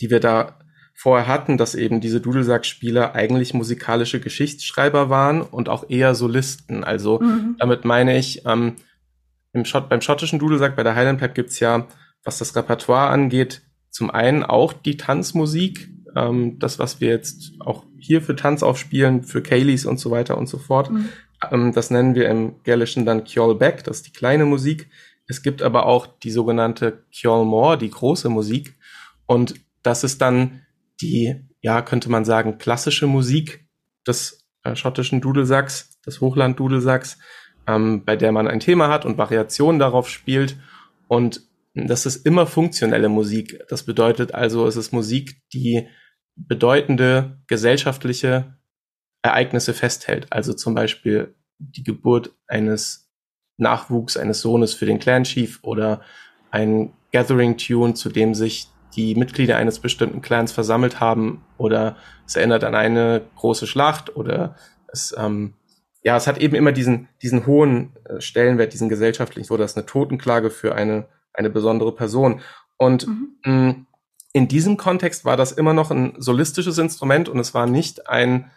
die 0.00 0.10
wir 0.10 0.20
da 0.20 0.58
vorher 0.94 1.26
hatten, 1.26 1.56
dass 1.56 1.74
eben 1.74 2.00
diese 2.00 2.20
Dudelsackspieler 2.20 3.14
eigentlich 3.14 3.54
musikalische 3.54 4.20
Geschichtsschreiber 4.20 5.10
waren 5.10 5.42
und 5.42 5.68
auch 5.68 5.88
eher 5.88 6.14
Solisten. 6.14 6.84
Also 6.84 7.20
mhm. 7.20 7.56
damit 7.58 7.84
meine 7.84 8.18
ich, 8.18 8.44
ähm, 8.46 8.76
im 9.52 9.64
Schott, 9.64 9.88
beim 9.88 10.02
schottischen 10.02 10.38
Dudelsack, 10.38 10.76
bei 10.76 10.82
der 10.82 10.94
Highland 10.94 11.20
Pipe 11.20 11.34
gibt's 11.34 11.60
ja, 11.60 11.86
was 12.24 12.38
das 12.38 12.54
Repertoire 12.54 13.08
angeht, 13.08 13.62
zum 13.90 14.10
einen 14.10 14.42
auch 14.42 14.72
die 14.72 14.96
Tanzmusik, 14.96 15.88
ähm, 16.14 16.58
das, 16.58 16.78
was 16.78 17.00
wir 17.00 17.08
jetzt 17.08 17.52
auch 17.60 17.86
hier 17.98 18.20
für 18.20 18.36
Tanz 18.36 18.62
aufspielen, 18.62 19.22
für 19.22 19.40
Kayleys 19.40 19.86
und 19.86 19.98
so 19.98 20.10
weiter 20.10 20.36
und 20.36 20.48
so 20.48 20.58
fort. 20.58 20.90
Mhm. 20.90 21.08
Ähm, 21.50 21.72
das 21.72 21.90
nennen 21.90 22.14
wir 22.14 22.28
im 22.28 22.62
Gälischen 22.64 23.06
dann 23.06 23.24
Kjol 23.24 23.54
Beck, 23.54 23.84
das 23.84 23.98
ist 23.98 24.06
die 24.08 24.12
kleine 24.12 24.44
Musik. 24.44 24.90
Es 25.28 25.42
gibt 25.42 25.62
aber 25.62 25.86
auch 25.86 26.06
die 26.06 26.30
sogenannte 26.30 27.04
Kjol 27.12 27.44
Mor, 27.44 27.76
die 27.76 27.90
große 27.90 28.30
Musik. 28.30 28.74
Und 29.26 29.54
das 29.82 30.02
ist 30.02 30.20
dann 30.22 30.62
die, 31.00 31.36
ja, 31.60 31.82
könnte 31.82 32.10
man 32.10 32.24
sagen, 32.24 32.58
klassische 32.58 33.06
Musik 33.06 33.68
des 34.06 34.46
äh, 34.64 34.74
schottischen 34.74 35.20
Dudelsacks, 35.20 36.00
des 36.00 36.20
Hochland-Dudelsacks, 36.20 37.18
ähm, 37.66 38.04
bei 38.04 38.16
der 38.16 38.32
man 38.32 38.48
ein 38.48 38.60
Thema 38.60 38.88
hat 38.88 39.04
und 39.04 39.18
Variationen 39.18 39.78
darauf 39.78 40.08
spielt. 40.08 40.56
Und 41.08 41.42
das 41.74 42.06
ist 42.06 42.24
immer 42.26 42.46
funktionelle 42.46 43.10
Musik. 43.10 43.60
Das 43.68 43.84
bedeutet 43.84 44.34
also, 44.34 44.66
es 44.66 44.76
ist 44.76 44.92
Musik, 44.92 45.42
die 45.52 45.86
bedeutende 46.36 47.38
gesellschaftliche 47.46 48.56
Ereignisse 49.22 49.74
festhält. 49.74 50.26
Also 50.30 50.54
zum 50.54 50.74
Beispiel 50.74 51.34
die 51.58 51.82
Geburt 51.82 52.34
eines 52.46 53.07
Nachwuchs, 53.58 54.16
eines 54.16 54.40
Sohnes 54.40 54.74
für 54.74 54.86
den 54.86 54.98
Clan 54.98 55.24
Chief 55.24 55.58
oder 55.62 56.00
ein 56.50 56.92
Gathering 57.12 57.56
Tune, 57.56 57.94
zu 57.94 58.08
dem 58.08 58.34
sich 58.34 58.68
die 58.96 59.14
Mitglieder 59.14 59.56
eines 59.56 59.80
bestimmten 59.80 60.22
Clans 60.22 60.52
versammelt 60.52 61.00
haben 61.00 61.44
oder 61.58 61.96
es 62.26 62.36
erinnert 62.36 62.64
an 62.64 62.74
eine 62.74 63.22
große 63.36 63.66
Schlacht 63.66 64.16
oder 64.16 64.56
es 64.90 65.14
ähm, 65.18 65.54
ja, 66.02 66.16
es 66.16 66.26
hat 66.26 66.38
eben 66.38 66.54
immer 66.54 66.72
diesen 66.72 67.08
diesen 67.20 67.46
hohen 67.46 67.92
äh, 68.04 68.20
Stellenwert, 68.20 68.72
diesen 68.72 68.88
gesellschaftlichen, 68.88 69.52
oder 69.52 69.64
es 69.64 69.76
eine 69.76 69.84
Totenklage 69.84 70.50
für 70.50 70.74
eine 70.74 71.06
eine 71.32 71.50
besondere 71.50 71.94
Person. 71.94 72.40
Und 72.76 73.06
mhm. 73.06 73.36
mh, 73.44 73.74
in 74.32 74.48
diesem 74.48 74.76
Kontext 74.76 75.24
war 75.24 75.36
das 75.36 75.52
immer 75.52 75.74
noch 75.74 75.90
ein 75.90 76.14
solistisches 76.18 76.78
Instrument 76.78 77.28
und 77.28 77.38
es 77.38 77.54
war 77.54 77.66
nicht 77.66 78.08
ein 78.08 78.50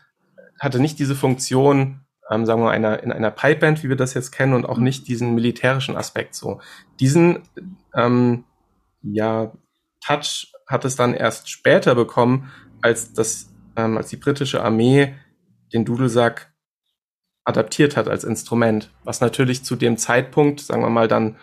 hatte 0.60 0.80
nicht 0.80 1.00
diese 1.00 1.16
Funktion, 1.16 2.01
ähm, 2.32 2.46
sagen 2.46 2.62
wir 2.62 2.66
mal, 2.66 2.72
einer, 2.72 3.04
in 3.04 3.12
einer 3.12 3.32
Pipeband, 3.32 3.84
wie 3.84 3.90
wir 3.90 3.98
das 3.98 4.14
jetzt 4.14 4.32
kennen, 4.32 4.54
und 4.54 4.66
auch 4.66 4.78
mhm. 4.78 4.86
nicht 4.86 5.08
diesen 5.08 5.36
militärischen 5.36 5.98
Aspekt 5.98 6.34
so. 6.34 6.62
Diesen 7.00 7.44
ähm, 7.94 8.46
ja, 9.04 9.52
Touch 10.04 10.54
hat 10.68 10.86
es 10.86 10.96
dann 10.96 11.14
erst 11.14 11.50
später 11.50 11.94
bekommen, 11.94 12.52
als 12.82 13.14
das, 13.14 13.52
ähm, 13.76 13.98
als 13.98 14.10
die 14.10 14.18
britische 14.18 14.64
Armee 14.64 15.14
den 15.74 15.86
Dudelsack 15.86 16.52
adaptiert 17.44 17.98
hat 17.98 18.08
als 18.08 18.24
Instrument, 18.24 18.92
was 19.04 19.20
natürlich 19.20 19.64
zu 19.64 19.76
dem 19.76 19.98
Zeitpunkt, 19.98 20.62
sagen 20.62 20.82
wir 20.82 20.90
mal 20.90 21.08
dann 21.08 21.38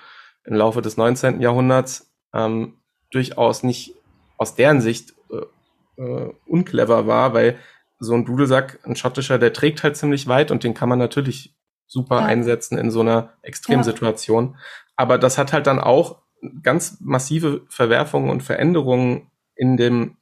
im 0.44 0.54
Laufe 0.54 0.80
des 0.80 0.96
19. 0.96 1.40
Jahrhunderts, 1.40 2.10
ähm, 2.32 2.78
durchaus 3.10 3.62
nicht 3.62 3.94
aus 4.38 4.54
deren 4.54 4.80
Sicht 4.80 5.14
äh, 5.30 6.02
äh, 6.02 6.32
unclever 6.46 7.06
war, 7.06 7.34
weil 7.34 7.58
so 7.98 8.14
ein 8.14 8.24
Dudelsack, 8.24 8.78
ein 8.84 8.96
schottischer, 8.96 9.38
der 9.38 9.52
trägt 9.52 9.82
halt 9.82 9.96
ziemlich 9.96 10.26
weit 10.28 10.50
und 10.50 10.64
den 10.64 10.74
kann 10.74 10.88
man 10.88 10.98
natürlich 10.98 11.56
super 11.86 12.20
ja. 12.20 12.26
einsetzen 12.26 12.78
in 12.78 12.90
so 12.90 13.00
einer 13.00 13.32
Extremsituation. 13.42 14.52
Ja. 14.52 14.58
Aber 14.96 15.18
das 15.18 15.38
hat 15.38 15.52
halt 15.52 15.66
dann 15.66 15.80
auch 15.80 16.22
ganz 16.62 16.98
massive 17.00 17.62
Verwerfungen 17.68 18.30
und 18.30 18.42
Veränderungen 18.42 19.30
in 19.56 19.76
dem 19.76 20.16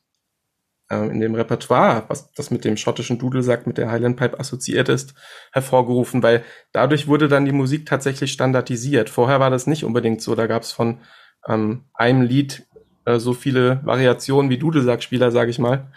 äh, 0.88 1.08
in 1.08 1.20
dem 1.20 1.34
Repertoire, 1.34 2.04
was 2.08 2.32
das 2.32 2.50
mit 2.50 2.64
dem 2.64 2.76
schottischen 2.76 3.18
Dudelsack, 3.18 3.66
mit 3.66 3.78
der 3.78 3.90
Highland 3.90 4.16
Pipe 4.16 4.38
assoziiert 4.38 4.88
ist, 4.88 5.14
hervorgerufen, 5.52 6.22
weil 6.22 6.44
dadurch 6.72 7.08
wurde 7.08 7.28
dann 7.28 7.44
die 7.44 7.52
Musik 7.52 7.86
tatsächlich 7.86 8.32
standardisiert. 8.32 9.10
Vorher 9.10 9.40
war 9.40 9.50
das 9.50 9.66
nicht 9.66 9.84
unbedingt 9.84 10.22
so. 10.22 10.34
Da 10.34 10.46
gab 10.46 10.62
es 10.62 10.72
von 10.72 11.00
ähm, 11.48 11.84
einem 11.94 12.22
Lied 12.22 12.66
äh, 13.04 13.18
so 13.18 13.32
viele 13.32 13.80
Variationen 13.84 14.50
wie 14.50 14.58
Dudelsackspieler, 14.58 15.30
sage 15.30 15.50
ich 15.50 15.58
mal. 15.58 15.92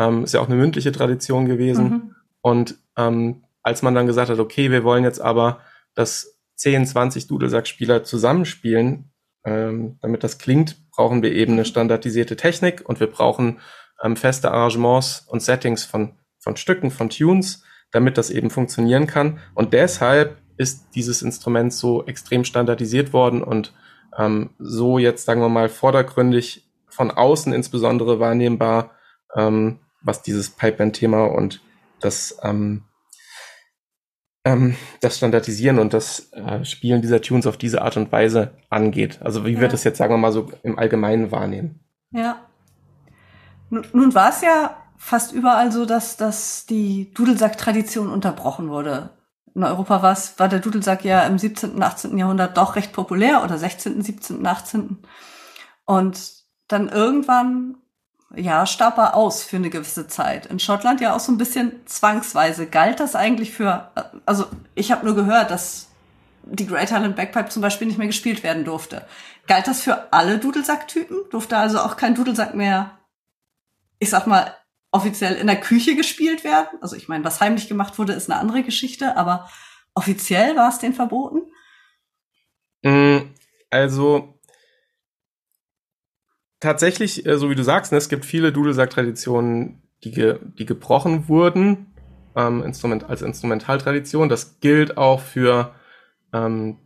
Ähm, 0.00 0.24
ist 0.24 0.32
ja 0.32 0.40
auch 0.40 0.46
eine 0.46 0.56
mündliche 0.56 0.92
Tradition 0.92 1.44
gewesen. 1.44 1.84
Mhm. 1.84 2.14
Und 2.40 2.76
ähm, 2.96 3.44
als 3.62 3.82
man 3.82 3.94
dann 3.94 4.06
gesagt 4.06 4.30
hat, 4.30 4.38
okay, 4.38 4.70
wir 4.70 4.82
wollen 4.82 5.04
jetzt 5.04 5.20
aber, 5.20 5.60
dass 5.94 6.38
10, 6.56 6.86
20 6.86 7.26
Dudelsackspieler 7.26 8.02
zusammenspielen, 8.02 9.12
ähm, 9.44 9.98
damit 10.00 10.24
das 10.24 10.38
klingt, 10.38 10.90
brauchen 10.90 11.22
wir 11.22 11.32
eben 11.32 11.52
eine 11.52 11.66
standardisierte 11.66 12.36
Technik 12.36 12.82
und 12.88 12.98
wir 12.98 13.08
brauchen 13.08 13.58
ähm, 14.02 14.16
feste 14.16 14.50
Arrangements 14.50 15.26
und 15.28 15.42
Settings 15.42 15.84
von, 15.84 16.12
von 16.38 16.56
Stücken, 16.56 16.90
von 16.90 17.10
Tunes, 17.10 17.62
damit 17.92 18.16
das 18.16 18.30
eben 18.30 18.48
funktionieren 18.48 19.06
kann. 19.06 19.38
Und 19.54 19.74
deshalb 19.74 20.38
ist 20.56 20.94
dieses 20.94 21.20
Instrument 21.20 21.72
so 21.72 22.06
extrem 22.06 22.44
standardisiert 22.44 23.12
worden 23.12 23.42
und 23.42 23.74
ähm, 24.16 24.50
so 24.58 24.98
jetzt, 24.98 25.26
sagen 25.26 25.40
wir 25.40 25.48
mal, 25.50 25.68
vordergründig 25.68 26.66
von 26.88 27.10
außen 27.10 27.52
insbesondere 27.52 28.18
wahrnehmbar 28.18 28.92
ähm, 29.36 29.78
was 30.02 30.22
dieses 30.22 30.50
Pipeband-Thema 30.50 31.24
und 31.24 31.60
das, 32.00 32.38
ähm, 32.42 32.84
ähm, 34.44 34.76
das 35.00 35.18
Standardisieren 35.18 35.78
und 35.78 35.92
das 35.92 36.32
äh, 36.32 36.64
Spielen 36.64 37.02
dieser 37.02 37.20
Tunes 37.20 37.46
auf 37.46 37.56
diese 37.56 37.82
Art 37.82 37.96
und 37.96 38.10
Weise 38.10 38.54
angeht. 38.70 39.20
Also 39.22 39.44
wie 39.44 39.54
ja. 39.54 39.60
wir 39.60 39.68
das 39.68 39.84
jetzt, 39.84 39.98
sagen 39.98 40.12
wir 40.12 40.18
mal, 40.18 40.32
so 40.32 40.50
im 40.62 40.78
Allgemeinen 40.78 41.30
wahrnehmen. 41.30 41.80
Ja. 42.10 42.46
Nun, 43.68 43.86
nun 43.92 44.14
war 44.14 44.30
es 44.30 44.40
ja 44.40 44.76
fast 44.96 45.32
überall 45.32 45.72
so, 45.72 45.86
dass, 45.86 46.16
dass 46.16 46.66
die 46.66 47.12
Dudelsack-Tradition 47.14 48.10
unterbrochen 48.10 48.68
wurde. 48.68 49.10
In 49.54 49.64
Europa 49.64 50.02
war's, 50.02 50.38
war 50.38 50.48
der 50.48 50.60
Dudelsack 50.60 51.04
ja 51.04 51.22
im 51.22 51.38
17., 51.38 51.72
und 51.72 51.82
18. 51.82 52.16
Jahrhundert 52.16 52.56
doch 52.56 52.76
recht 52.76 52.92
populär 52.92 53.42
oder 53.42 53.58
16., 53.58 54.02
17., 54.02 54.36
und 54.38 54.46
18. 54.46 54.98
Und 55.86 56.40
dann 56.68 56.88
irgendwann 56.88 57.76
ja, 58.36 58.64
starb 58.66 58.98
aus 58.98 59.42
für 59.42 59.56
eine 59.56 59.70
gewisse 59.70 60.06
Zeit. 60.06 60.46
In 60.46 60.60
Schottland 60.60 61.00
ja 61.00 61.14
auch 61.14 61.20
so 61.20 61.32
ein 61.32 61.38
bisschen 61.38 61.84
zwangsweise. 61.86 62.66
Galt 62.66 63.00
das 63.00 63.16
eigentlich 63.16 63.52
für, 63.52 63.90
also 64.24 64.46
ich 64.74 64.92
habe 64.92 65.04
nur 65.04 65.14
gehört, 65.14 65.50
dass 65.50 65.88
die 66.44 66.66
Great 66.66 66.92
Highland 66.92 67.16
Backpipe 67.16 67.48
zum 67.48 67.62
Beispiel 67.62 67.88
nicht 67.88 67.98
mehr 67.98 68.06
gespielt 68.06 68.42
werden 68.42 68.64
durfte. 68.64 69.06
Galt 69.46 69.66
das 69.66 69.82
für 69.82 70.12
alle 70.12 70.38
Dudelsack-Typen? 70.38 71.24
Durfte 71.30 71.56
also 71.56 71.80
auch 71.80 71.96
kein 71.96 72.14
Dudelsack 72.14 72.54
mehr, 72.54 72.98
ich 73.98 74.10
sag 74.10 74.26
mal, 74.26 74.54
offiziell 74.92 75.34
in 75.34 75.46
der 75.46 75.60
Küche 75.60 75.96
gespielt 75.96 76.44
werden? 76.44 76.78
Also 76.80 76.96
ich 76.96 77.08
meine, 77.08 77.24
was 77.24 77.40
heimlich 77.40 77.68
gemacht 77.68 77.98
wurde, 77.98 78.12
ist 78.12 78.30
eine 78.30 78.40
andere 78.40 78.62
Geschichte, 78.62 79.16
aber 79.16 79.48
offiziell 79.94 80.56
war 80.56 80.68
es 80.68 80.78
den 80.78 80.94
verboten? 80.94 81.42
Mm, 82.82 83.34
also 83.70 84.39
tatsächlich, 86.60 87.26
äh, 87.26 87.36
so 87.38 87.50
wie 87.50 87.54
du 87.54 87.64
sagst, 87.64 87.92
ne, 87.92 87.98
es 87.98 88.08
gibt 88.08 88.24
viele 88.24 88.52
Dudelsack-Traditionen, 88.52 89.82
die, 90.04 90.12
ge 90.12 90.38
die 90.58 90.66
gebrochen 90.66 91.28
wurden 91.28 91.90
ähm, 92.36 92.62
Instrument 92.62 93.04
als 93.04 93.22
Instrumentaltradition. 93.22 94.28
Das 94.28 94.60
gilt 94.60 94.96
auch 94.96 95.20
für 95.20 95.74
ähm, 96.32 96.78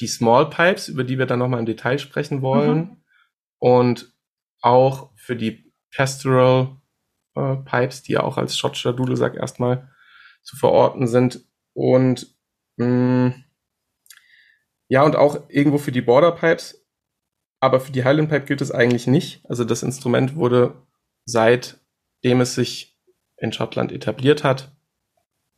die 0.00 0.06
Small 0.06 0.50
Pipes, 0.50 0.88
über 0.88 1.04
die 1.04 1.18
wir 1.18 1.26
dann 1.26 1.38
nochmal 1.38 1.60
im 1.60 1.66
Detail 1.66 1.98
sprechen 1.98 2.42
wollen. 2.42 2.78
Mhm. 2.78 2.96
Und 3.58 4.12
auch 4.60 5.10
für 5.16 5.36
die 5.36 5.72
Pastoral 5.94 6.76
äh, 7.34 7.56
Pipes, 7.56 8.02
die 8.02 8.12
ja 8.12 8.22
auch 8.22 8.36
als 8.36 8.58
schottischer 8.58 8.92
Dudelsack 8.92 9.36
erstmal 9.36 9.90
zu 10.42 10.56
verorten 10.56 11.06
sind. 11.06 11.44
Und 11.72 12.34
mh, 12.76 12.86
mm, 12.86 13.44
ja, 14.88 15.02
und 15.02 15.16
auch 15.16 15.48
irgendwo 15.48 15.78
für 15.78 15.92
die 15.92 16.02
Border 16.02 16.32
Pipes 16.32 16.83
aber 17.64 17.80
für 17.80 17.92
die 17.92 18.04
Highland 18.04 18.28
Pipe 18.28 18.46
gilt 18.46 18.60
es 18.60 18.70
eigentlich 18.70 19.06
nicht. 19.06 19.44
Also 19.48 19.64
das 19.64 19.82
Instrument 19.82 20.36
wurde 20.36 20.74
seitdem 21.24 22.40
es 22.40 22.54
sich 22.54 22.98
in 23.36 23.52
Schottland 23.52 23.92
etabliert 23.92 24.44
hat, 24.44 24.72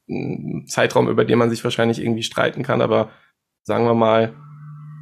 ein 0.08 0.66
Zeitraum, 0.68 1.08
über 1.08 1.24
den 1.24 1.38
man 1.38 1.50
sich 1.50 1.62
wahrscheinlich 1.64 2.00
irgendwie 2.00 2.22
streiten 2.22 2.62
kann, 2.62 2.80
aber 2.80 3.10
sagen 3.62 3.84
wir 3.84 3.94
mal, 3.94 4.34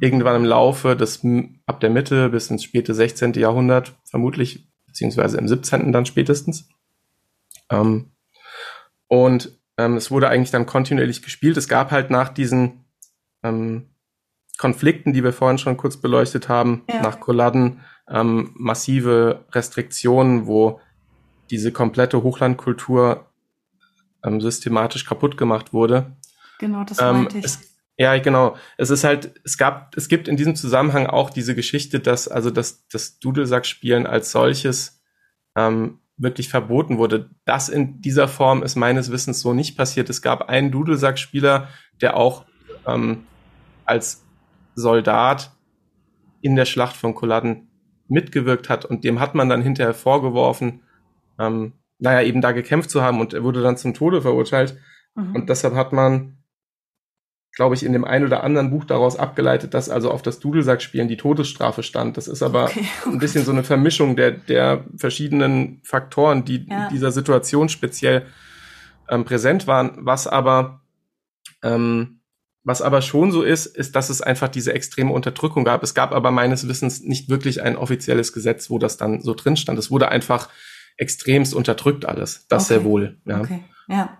irgendwann 0.01 0.35
im 0.35 0.45
Laufe 0.45 0.95
des, 0.95 1.25
ab 1.67 1.79
der 1.79 1.89
Mitte 1.89 2.29
bis 2.29 2.49
ins 2.49 2.63
späte 2.63 2.93
16. 2.93 3.33
Jahrhundert, 3.33 3.93
vermutlich, 4.03 4.67
beziehungsweise 4.87 5.37
im 5.37 5.47
17. 5.47 5.91
dann 5.91 6.05
spätestens. 6.05 6.67
Ähm, 7.69 8.11
und 9.07 9.57
ähm, 9.77 9.95
es 9.95 10.11
wurde 10.11 10.29
eigentlich 10.29 10.51
dann 10.51 10.65
kontinuierlich 10.65 11.21
gespielt. 11.21 11.57
Es 11.57 11.67
gab 11.67 11.91
halt 11.91 12.09
nach 12.09 12.29
diesen 12.29 12.85
ähm, 13.43 13.94
Konflikten, 14.57 15.13
die 15.13 15.23
wir 15.23 15.33
vorhin 15.33 15.57
schon 15.57 15.77
kurz 15.77 15.97
beleuchtet 15.97 16.49
haben, 16.49 16.83
ja. 16.89 17.01
nach 17.01 17.19
Kolladen, 17.19 17.81
ähm, 18.09 18.51
massive 18.55 19.45
Restriktionen, 19.51 20.47
wo 20.47 20.79
diese 21.49 21.71
komplette 21.71 22.23
Hochlandkultur 22.23 23.25
ähm, 24.23 24.41
systematisch 24.41 25.05
kaputt 25.05 25.37
gemacht 25.37 25.73
wurde. 25.73 26.15
Genau, 26.59 26.83
das 26.83 26.99
ähm, 27.01 27.23
meinte 27.23 27.37
ich. 27.37 27.45
Es, 27.45 27.59
ja, 27.97 28.17
genau. 28.17 28.57
Es 28.77 28.89
ist 28.89 29.03
halt, 29.03 29.39
es 29.43 29.57
gab, 29.57 29.95
es 29.95 30.09
gibt 30.09 30.27
in 30.27 30.35
diesem 30.35 30.55
Zusammenhang 30.55 31.07
auch 31.07 31.29
diese 31.29 31.55
Geschichte, 31.55 31.99
dass 31.99 32.27
also 32.27 32.49
das, 32.49 32.87
das 32.87 33.19
Dudelsackspielen 33.19 34.05
als 34.05 34.31
solches 34.31 35.01
ähm, 35.55 35.99
wirklich 36.17 36.49
verboten 36.49 36.97
wurde. 36.97 37.29
Das 37.45 37.69
in 37.69 38.01
dieser 38.01 38.27
Form 38.27 38.63
ist 38.63 38.75
meines 38.75 39.11
Wissens 39.11 39.41
so 39.41 39.53
nicht 39.53 39.77
passiert. 39.77 40.09
Es 40.09 40.21
gab 40.21 40.49
einen 40.49 40.71
Dudelsackspieler, 40.71 41.69
der 42.01 42.17
auch 42.17 42.45
ähm, 42.85 43.25
als 43.85 44.24
Soldat 44.75 45.51
in 46.41 46.55
der 46.55 46.65
Schlacht 46.65 46.95
von 46.95 47.15
Culloden 47.15 47.67
mitgewirkt 48.07 48.69
hat 48.69 48.85
und 48.85 49.03
dem 49.03 49.19
hat 49.19 49.33
man 49.33 49.49
dann 49.49 49.61
hinterher 49.61 49.93
vorgeworfen, 49.93 50.81
ähm, 51.39 51.73
naja, 51.97 52.21
eben 52.27 52.41
da 52.41 52.51
gekämpft 52.51 52.89
zu 52.89 53.01
haben 53.01 53.19
und 53.19 53.33
er 53.33 53.43
wurde 53.43 53.61
dann 53.61 53.77
zum 53.77 53.93
Tode 53.93 54.21
verurteilt. 54.21 54.77
Mhm. 55.15 55.35
Und 55.35 55.49
deshalb 55.49 55.75
hat 55.75 55.93
man, 55.93 56.37
glaube 57.53 57.73
ich, 57.75 57.83
in 57.83 57.93
dem 57.93 58.03
einen 58.03 58.25
oder 58.25 58.43
anderen 58.43 58.69
Buch 58.69 58.85
daraus 58.85 59.17
abgeleitet, 59.17 59.73
dass 59.73 59.89
also 59.89 60.11
auf 60.11 60.21
das 60.21 60.39
Dudelsackspielen 60.39 61.07
die 61.07 61.17
Todesstrafe 61.17 61.83
stand. 61.83 62.17
Das 62.17 62.27
ist 62.27 62.43
aber 62.43 62.65
okay. 62.65 62.85
oh 63.07 63.11
ein 63.11 63.19
bisschen 63.19 63.45
so 63.45 63.51
eine 63.51 63.63
Vermischung 63.63 64.15
der, 64.15 64.31
der 64.31 64.83
verschiedenen 64.97 65.81
Faktoren, 65.83 66.45
die 66.45 66.67
ja. 66.69 66.89
dieser 66.89 67.11
Situation 67.11 67.69
speziell 67.69 68.25
ähm, 69.09 69.23
präsent 69.23 69.67
waren, 69.67 69.93
was 69.97 70.27
aber 70.27 70.81
ähm, 71.63 72.19
was 72.65 72.81
aber 72.81 73.03
schon 73.03 73.31
so 73.31 73.43
ist, 73.43 73.67
ist, 73.67 73.95
dass 73.95 74.09
es 74.09 74.21
einfach 74.21 74.49
diese 74.49 74.73
extreme 74.73 75.13
Unterdrückung 75.13 75.63
gab. 75.63 75.83
Es 75.83 75.93
gab 75.93 76.11
aber 76.11 76.31
meines 76.31 76.67
Wissens 76.67 77.01
nicht 77.01 77.29
wirklich 77.29 77.61
ein 77.61 77.77
offizielles 77.77 78.33
Gesetz, 78.33 78.71
wo 78.71 78.79
das 78.79 78.97
dann 78.97 79.21
so 79.21 79.35
drin 79.35 79.55
stand. 79.55 79.77
Es 79.77 79.91
wurde 79.91 80.09
einfach 80.09 80.49
extremst 80.97 81.53
unterdrückt 81.53 82.05
alles. 82.05 82.47
Das 82.49 82.63
okay. 82.63 82.73
sehr 82.73 82.83
wohl. 82.83 83.21
Ja. 83.25 83.39
Okay, 83.39 83.63
ja. 83.87 84.17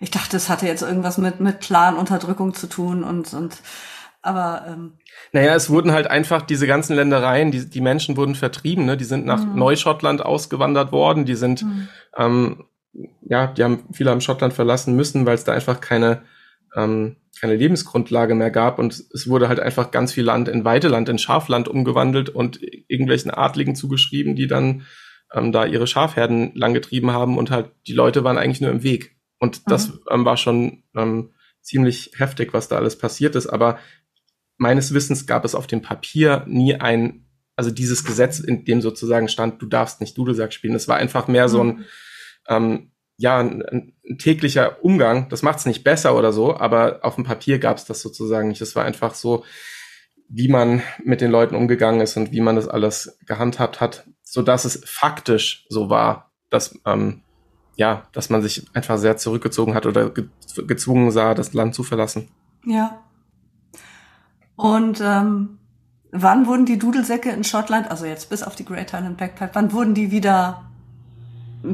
Ich 0.00 0.10
dachte, 0.10 0.38
es 0.38 0.48
hatte 0.48 0.66
jetzt 0.66 0.82
irgendwas 0.82 1.18
mit, 1.18 1.40
mit 1.40 1.60
Clan-Unterdrückung 1.60 2.54
zu 2.54 2.66
tun 2.66 3.04
und, 3.04 3.32
und 3.34 3.56
aber 4.22 4.64
ähm 4.66 4.94
naja, 5.32 5.54
es 5.54 5.70
wurden 5.70 5.92
halt 5.92 6.06
einfach 6.06 6.42
diese 6.42 6.66
ganzen 6.66 6.96
Ländereien, 6.96 7.50
die, 7.50 7.68
die 7.68 7.80
Menschen 7.80 8.16
wurden 8.16 8.34
vertrieben, 8.34 8.86
ne? 8.86 8.96
Die 8.96 9.04
sind 9.04 9.26
nach 9.26 9.44
mhm. 9.44 9.54
Neuschottland 9.54 10.22
ausgewandert 10.22 10.92
worden, 10.92 11.26
die 11.26 11.34
sind, 11.34 11.62
mhm. 11.62 11.88
ähm, 12.16 12.64
ja, 13.22 13.46
die 13.48 13.62
haben 13.62 13.84
viele 13.92 14.10
haben 14.10 14.20
Schottland 14.20 14.54
verlassen 14.54 14.96
müssen, 14.96 15.26
weil 15.26 15.34
es 15.34 15.44
da 15.44 15.52
einfach 15.52 15.80
keine 15.80 16.22
ähm, 16.74 17.16
keine 17.40 17.56
Lebensgrundlage 17.56 18.34
mehr 18.34 18.50
gab 18.50 18.78
und 18.78 19.04
es 19.12 19.28
wurde 19.28 19.48
halt 19.48 19.60
einfach 19.60 19.90
ganz 19.90 20.12
viel 20.12 20.24
Land 20.24 20.48
in 20.48 20.64
Weideland, 20.64 21.08
in 21.08 21.18
Schafland 21.18 21.68
umgewandelt 21.68 22.30
und 22.30 22.60
irgendwelchen 22.88 23.30
Adligen 23.30 23.74
zugeschrieben, 23.74 24.36
die 24.36 24.46
dann 24.46 24.86
ähm, 25.32 25.52
da 25.52 25.66
ihre 25.66 25.86
Schafherden 25.86 26.52
langgetrieben 26.54 27.10
haben 27.10 27.36
und 27.36 27.50
halt 27.50 27.70
die 27.86 27.92
Leute 27.92 28.24
waren 28.24 28.38
eigentlich 28.38 28.60
nur 28.60 28.70
im 28.70 28.82
Weg. 28.82 29.16
Und 29.38 29.70
das 29.70 29.88
mhm. 29.88 30.00
ähm, 30.10 30.24
war 30.24 30.36
schon 30.36 30.84
ähm, 30.94 31.34
ziemlich 31.60 32.12
heftig, 32.16 32.54
was 32.54 32.68
da 32.68 32.76
alles 32.76 32.96
passiert 32.96 33.34
ist. 33.34 33.46
Aber 33.46 33.78
meines 34.56 34.94
Wissens 34.94 35.26
gab 35.26 35.44
es 35.44 35.54
auf 35.54 35.66
dem 35.66 35.82
Papier 35.82 36.44
nie 36.46 36.76
ein, 36.76 37.26
also 37.56 37.70
dieses 37.70 38.04
Gesetz, 38.04 38.38
in 38.38 38.64
dem 38.64 38.80
sozusagen 38.80 39.28
stand, 39.28 39.60
du 39.60 39.66
darfst 39.66 40.00
nicht 40.00 40.16
Dudelsack 40.16 40.52
spielen. 40.52 40.74
Es 40.74 40.88
war 40.88 40.96
einfach 40.96 41.28
mehr 41.28 41.48
so 41.48 41.62
ein, 41.62 41.66
mhm. 41.66 41.84
ähm, 42.48 42.90
ja, 43.18 43.38
ein, 43.38 43.62
ein 43.62 44.18
täglicher 44.18 44.84
Umgang. 44.84 45.28
Das 45.28 45.42
macht 45.42 45.58
es 45.58 45.66
nicht 45.66 45.84
besser 45.84 46.16
oder 46.16 46.32
so, 46.32 46.56
aber 46.56 47.00
auf 47.02 47.14
dem 47.14 47.24
Papier 47.24 47.58
gab 47.58 47.78
es 47.78 47.84
das 47.84 48.02
sozusagen 48.02 48.48
nicht. 48.48 48.60
Es 48.60 48.76
war 48.76 48.84
einfach 48.84 49.14
so, 49.14 49.44
wie 50.28 50.48
man 50.48 50.82
mit 51.04 51.20
den 51.20 51.30
Leuten 51.30 51.54
umgegangen 51.54 52.00
ist 52.00 52.16
und 52.16 52.32
wie 52.32 52.40
man 52.40 52.56
das 52.56 52.68
alles 52.68 53.18
gehandhabt 53.26 53.80
hat, 53.80 54.06
so 54.22 54.42
dass 54.42 54.64
es 54.64 54.82
faktisch 54.84 55.66
so 55.68 55.88
war, 55.88 56.32
dass 56.50 56.78
ähm, 56.84 57.22
ja, 57.76 58.04
dass 58.12 58.30
man 58.30 58.42
sich 58.42 58.66
einfach 58.74 58.98
sehr 58.98 59.16
zurückgezogen 59.16 59.74
hat 59.74 59.86
oder 59.86 60.10
ge 60.10 60.28
gezwungen 60.66 61.10
sah, 61.10 61.34
das 61.34 61.52
Land 61.52 61.74
zu 61.74 61.82
verlassen. 61.82 62.28
Ja. 62.64 63.02
Und 64.56 65.02
ähm, 65.04 65.58
wann 66.10 66.46
wurden 66.46 66.64
die 66.64 66.78
Dudelsäcke 66.78 67.30
in 67.30 67.44
Schottland, 67.44 67.90
also 67.90 68.06
jetzt 68.06 68.30
bis 68.30 68.42
auf 68.42 68.56
die 68.56 68.64
Great 68.64 68.94
Highland 68.94 69.18
Backpipe, 69.18 69.50
wann 69.52 69.72
wurden 69.72 69.92
die 69.92 70.10
wieder 70.10 70.70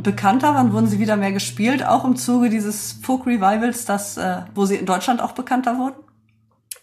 bekannter? 0.00 0.54
Wann 0.54 0.72
wurden 0.72 0.86
sie 0.86 0.98
wieder 0.98 1.16
mehr 1.16 1.32
gespielt? 1.32 1.84
Auch 1.84 2.04
im 2.04 2.16
Zuge 2.16 2.48
dieses 2.48 2.92
Folk 2.92 3.26
Revivals, 3.26 3.84
das, 3.84 4.16
äh, 4.16 4.42
wo 4.54 4.64
sie 4.64 4.76
in 4.76 4.86
Deutschland 4.86 5.20
auch 5.20 5.32
bekannter 5.32 5.78
wurden? 5.78 5.96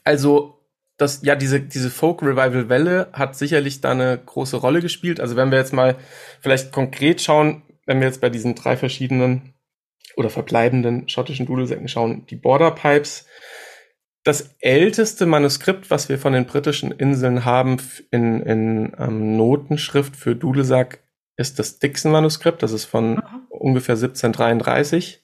Also 0.04 0.60
das, 1.00 1.22
ja, 1.24 1.36
diese, 1.36 1.62
diese 1.62 1.90
Folk-Revival-Welle 1.90 3.08
hat 3.14 3.36
sicherlich 3.36 3.80
da 3.80 3.92
eine 3.92 4.18
große 4.18 4.58
Rolle 4.58 4.82
gespielt. 4.82 5.22
Also 5.22 5.38
wenn 5.38 5.50
wir 5.50 5.58
jetzt 5.58 5.74
mal 5.74 5.96
vielleicht 6.42 6.74
konkret 6.74 7.22
schauen, 7.22 7.64
wenn 7.86 8.00
wir 8.00 8.08
jetzt 8.08 8.22
bei 8.22 8.30
diesen 8.30 8.54
drei 8.54 8.76
verschiedenen 8.76 9.54
oder 10.18 10.30
verbleibenden 10.30 11.08
schottischen 11.08 11.46
Dudelsäcken 11.46 11.88
schauen, 11.88 12.26
die 12.30 12.36
Border 12.36 12.72
Pipes, 12.72 13.26
das 14.26 14.56
älteste 14.60 15.26
Manuskript, 15.26 15.90
was 15.90 16.10
wir 16.10 16.20
von 16.20 16.34
den 16.34 16.46
britischen 16.46 16.92
Inseln 16.92 17.46
haben 17.46 17.78
in, 18.12 18.42
in 18.42 18.92
ähm, 19.00 19.38
Notenschrift 19.38 20.18
für 20.18 20.36
Dudelsack, 20.36 21.00
ist 21.40 21.58
das 21.58 21.80
Dixon-Manuskript. 21.80 22.62
Das 22.62 22.74
ist 22.74 22.86
von 22.86 23.12
mhm. 23.12 23.48
ungefähr 23.50 23.96
1733. 23.96 25.24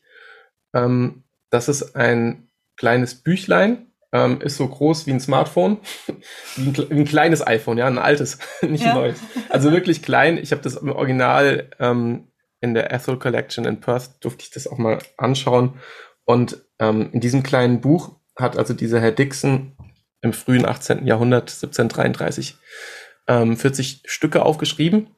Ähm, 0.73 1.23
das 1.49 1.67
ist 1.67 1.95
ein 1.95 2.49
kleines 2.77 3.15
Büchlein, 3.15 3.87
ähm, 4.13 4.39
ist 4.41 4.57
so 4.57 4.67
groß 4.67 5.07
wie 5.07 5.11
ein 5.11 5.19
Smartphone, 5.19 5.77
wie, 6.55 6.69
ein, 6.69 6.77
wie, 6.89 6.99
ein, 7.01 7.05
kleines 7.05 7.45
iPhone, 7.45 7.77
ja, 7.77 7.87
ein 7.87 7.97
altes, 7.97 8.39
nicht 8.61 8.83
ja. 8.83 8.91
ein 8.91 8.95
neues. 8.95 9.19
Also 9.49 9.71
wirklich 9.71 10.01
klein. 10.01 10.37
Ich 10.37 10.51
habe 10.51 10.61
das 10.61 10.75
im 10.75 10.91
Original 10.91 11.69
ähm, 11.79 12.29
in 12.61 12.73
der 12.73 12.91
Ethel 12.93 13.19
Collection 13.19 13.65
in 13.65 13.81
Perth, 13.81 14.23
durfte 14.23 14.43
ich 14.43 14.51
das 14.51 14.67
auch 14.67 14.77
mal 14.77 14.99
anschauen. 15.17 15.79
Und 16.23 16.63
ähm, 16.79 17.09
in 17.11 17.19
diesem 17.19 17.43
kleinen 17.43 17.81
Buch 17.81 18.15
hat 18.37 18.57
also 18.57 18.73
dieser 18.73 19.01
Herr 19.01 19.11
Dixon 19.11 19.77
im 20.21 20.31
frühen 20.33 20.65
18. 20.65 21.05
Jahrhundert, 21.05 21.51
1733, 21.51 22.57
ähm, 23.27 23.57
40 23.57 24.03
Stücke 24.05 24.43
aufgeschrieben. 24.43 25.14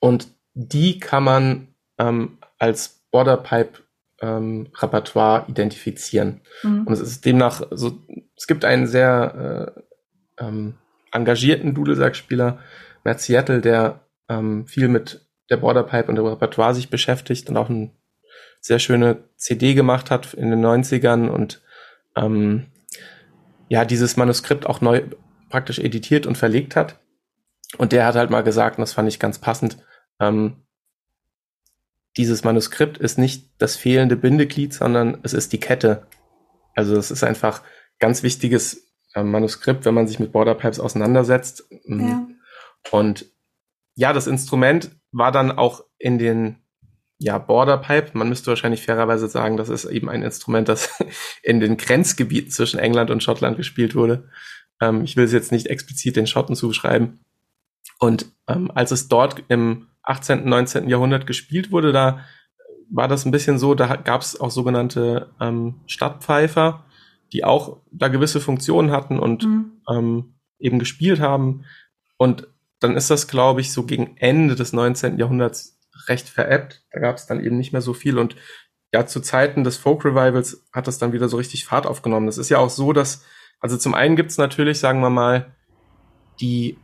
Und 0.00 0.28
die 0.54 0.98
kann 0.98 1.24
man 1.24 1.68
ähm, 1.98 2.38
als 2.58 3.04
Borderpipe 3.10 3.80
ähm, 4.20 4.68
Repertoire 4.76 5.44
identifizieren. 5.48 6.40
Mhm. 6.62 6.86
Und 6.86 6.92
es 6.92 7.00
ist 7.00 7.24
demnach 7.24 7.62
so, 7.70 7.98
es 8.36 8.46
gibt 8.46 8.64
einen 8.64 8.86
sehr 8.86 9.74
äh, 10.38 10.44
ähm, 10.44 10.74
engagierten 11.12 11.74
Dudelsackspieler, 11.74 12.58
Matt 13.04 13.20
Seattle, 13.20 13.60
der 13.60 14.00
ähm, 14.28 14.66
viel 14.66 14.88
mit 14.88 15.26
der 15.50 15.56
Borderpipe 15.56 16.08
und 16.08 16.16
dem 16.16 16.26
Repertoire 16.26 16.74
sich 16.74 16.90
beschäftigt 16.90 17.48
und 17.48 17.56
auch 17.56 17.70
eine 17.70 17.90
sehr 18.60 18.78
schöne 18.78 19.24
CD 19.36 19.74
gemacht 19.74 20.10
hat 20.10 20.34
in 20.34 20.50
den 20.50 20.64
90ern 20.64 21.28
und 21.28 21.62
ähm, 22.16 22.66
ja, 23.68 23.84
dieses 23.84 24.16
Manuskript 24.16 24.66
auch 24.66 24.80
neu 24.80 25.02
praktisch 25.48 25.78
editiert 25.78 26.26
und 26.26 26.36
verlegt 26.36 26.76
hat. 26.76 26.98
Und 27.76 27.92
der 27.92 28.06
hat 28.06 28.16
halt 28.16 28.30
mal 28.30 28.42
gesagt, 28.42 28.78
und 28.78 28.82
das 28.82 28.92
fand 28.92 29.08
ich 29.08 29.18
ganz 29.18 29.38
passend, 29.38 29.78
ähm, 30.20 30.56
dieses 32.16 32.42
Manuskript 32.42 32.98
ist 32.98 33.18
nicht 33.18 33.48
das 33.58 33.76
fehlende 33.76 34.16
Bindeglied, 34.16 34.74
sondern 34.74 35.18
es 35.22 35.32
ist 35.32 35.52
die 35.52 35.60
Kette. 35.60 36.06
Also 36.74 36.96
es 36.96 37.10
ist 37.10 37.22
einfach 37.22 37.62
ganz 37.98 38.22
wichtiges 38.22 38.92
äh, 39.14 39.22
Manuskript, 39.22 39.84
wenn 39.84 39.94
man 39.94 40.08
sich 40.08 40.18
mit 40.18 40.32
Borderpipes 40.32 40.80
auseinandersetzt. 40.80 41.68
Mm. 41.84 42.08
Ja. 42.08 42.28
Und 42.90 43.26
ja, 43.94 44.12
das 44.12 44.26
Instrument 44.26 44.90
war 45.12 45.32
dann 45.32 45.52
auch 45.52 45.84
in 45.98 46.18
den 46.18 46.56
ja, 47.18 47.38
Borderpipe, 47.38 48.16
man 48.16 48.28
müsste 48.28 48.46
wahrscheinlich 48.46 48.84
fairerweise 48.84 49.26
sagen, 49.28 49.56
das 49.56 49.68
ist 49.68 49.84
eben 49.86 50.08
ein 50.08 50.22
Instrument, 50.22 50.68
das 50.68 51.02
in 51.42 51.60
den 51.60 51.76
Grenzgebieten 51.76 52.50
zwischen 52.50 52.78
England 52.78 53.10
und 53.10 53.22
Schottland 53.22 53.56
gespielt 53.56 53.94
wurde. 53.94 54.28
Ähm, 54.80 55.02
ich 55.02 55.16
will 55.16 55.24
es 55.24 55.32
jetzt 55.32 55.52
nicht 55.52 55.66
explizit 55.66 56.16
den 56.16 56.28
Schotten 56.28 56.54
zuschreiben. 56.54 57.24
Und 57.98 58.26
ähm, 58.46 58.70
als 58.72 58.92
es 58.92 59.08
dort 59.08 59.42
im 59.48 59.88
18., 60.08 60.48
19. 60.48 60.88
Jahrhundert 60.88 61.26
gespielt 61.26 61.70
wurde, 61.70 61.92
da 61.92 62.24
war 62.90 63.08
das 63.08 63.26
ein 63.26 63.30
bisschen 63.30 63.58
so, 63.58 63.74
da 63.74 63.96
gab 63.96 64.22
es 64.22 64.40
auch 64.40 64.50
sogenannte 64.50 65.30
ähm, 65.40 65.80
Stadtpfeifer, 65.86 66.86
die 67.32 67.44
auch 67.44 67.82
da 67.90 68.08
gewisse 68.08 68.40
Funktionen 68.40 68.90
hatten 68.90 69.18
und 69.18 69.44
mhm. 69.44 69.72
ähm, 69.90 70.34
eben 70.58 70.78
gespielt 70.78 71.20
haben. 71.20 71.64
Und 72.16 72.48
dann 72.80 72.96
ist 72.96 73.10
das, 73.10 73.28
glaube 73.28 73.60
ich, 73.60 73.72
so 73.72 73.84
gegen 73.84 74.16
Ende 74.16 74.54
des 74.54 74.72
19. 74.72 75.18
Jahrhunderts 75.18 75.78
recht 76.06 76.28
veräppt. 76.28 76.86
Da 76.90 77.00
gab 77.00 77.16
es 77.16 77.26
dann 77.26 77.44
eben 77.44 77.58
nicht 77.58 77.72
mehr 77.72 77.82
so 77.82 77.92
viel. 77.92 78.18
Und 78.18 78.34
ja, 78.94 79.04
zu 79.04 79.20
Zeiten 79.20 79.64
des 79.64 79.76
Folk 79.76 80.06
Revivals 80.06 80.66
hat 80.72 80.86
das 80.86 80.96
dann 80.96 81.12
wieder 81.12 81.28
so 81.28 81.36
richtig 81.36 81.66
Fahrt 81.66 81.86
aufgenommen. 81.86 82.26
Das 82.26 82.38
ist 82.38 82.48
ja 82.48 82.58
auch 82.58 82.70
so, 82.70 82.94
dass, 82.94 83.24
also 83.60 83.76
zum 83.76 83.92
einen 83.92 84.16
gibt 84.16 84.30
es 84.30 84.38
natürlich, 84.38 84.78
sagen 84.78 85.00
wir 85.00 85.10
mal, 85.10 85.54
die 86.40 86.78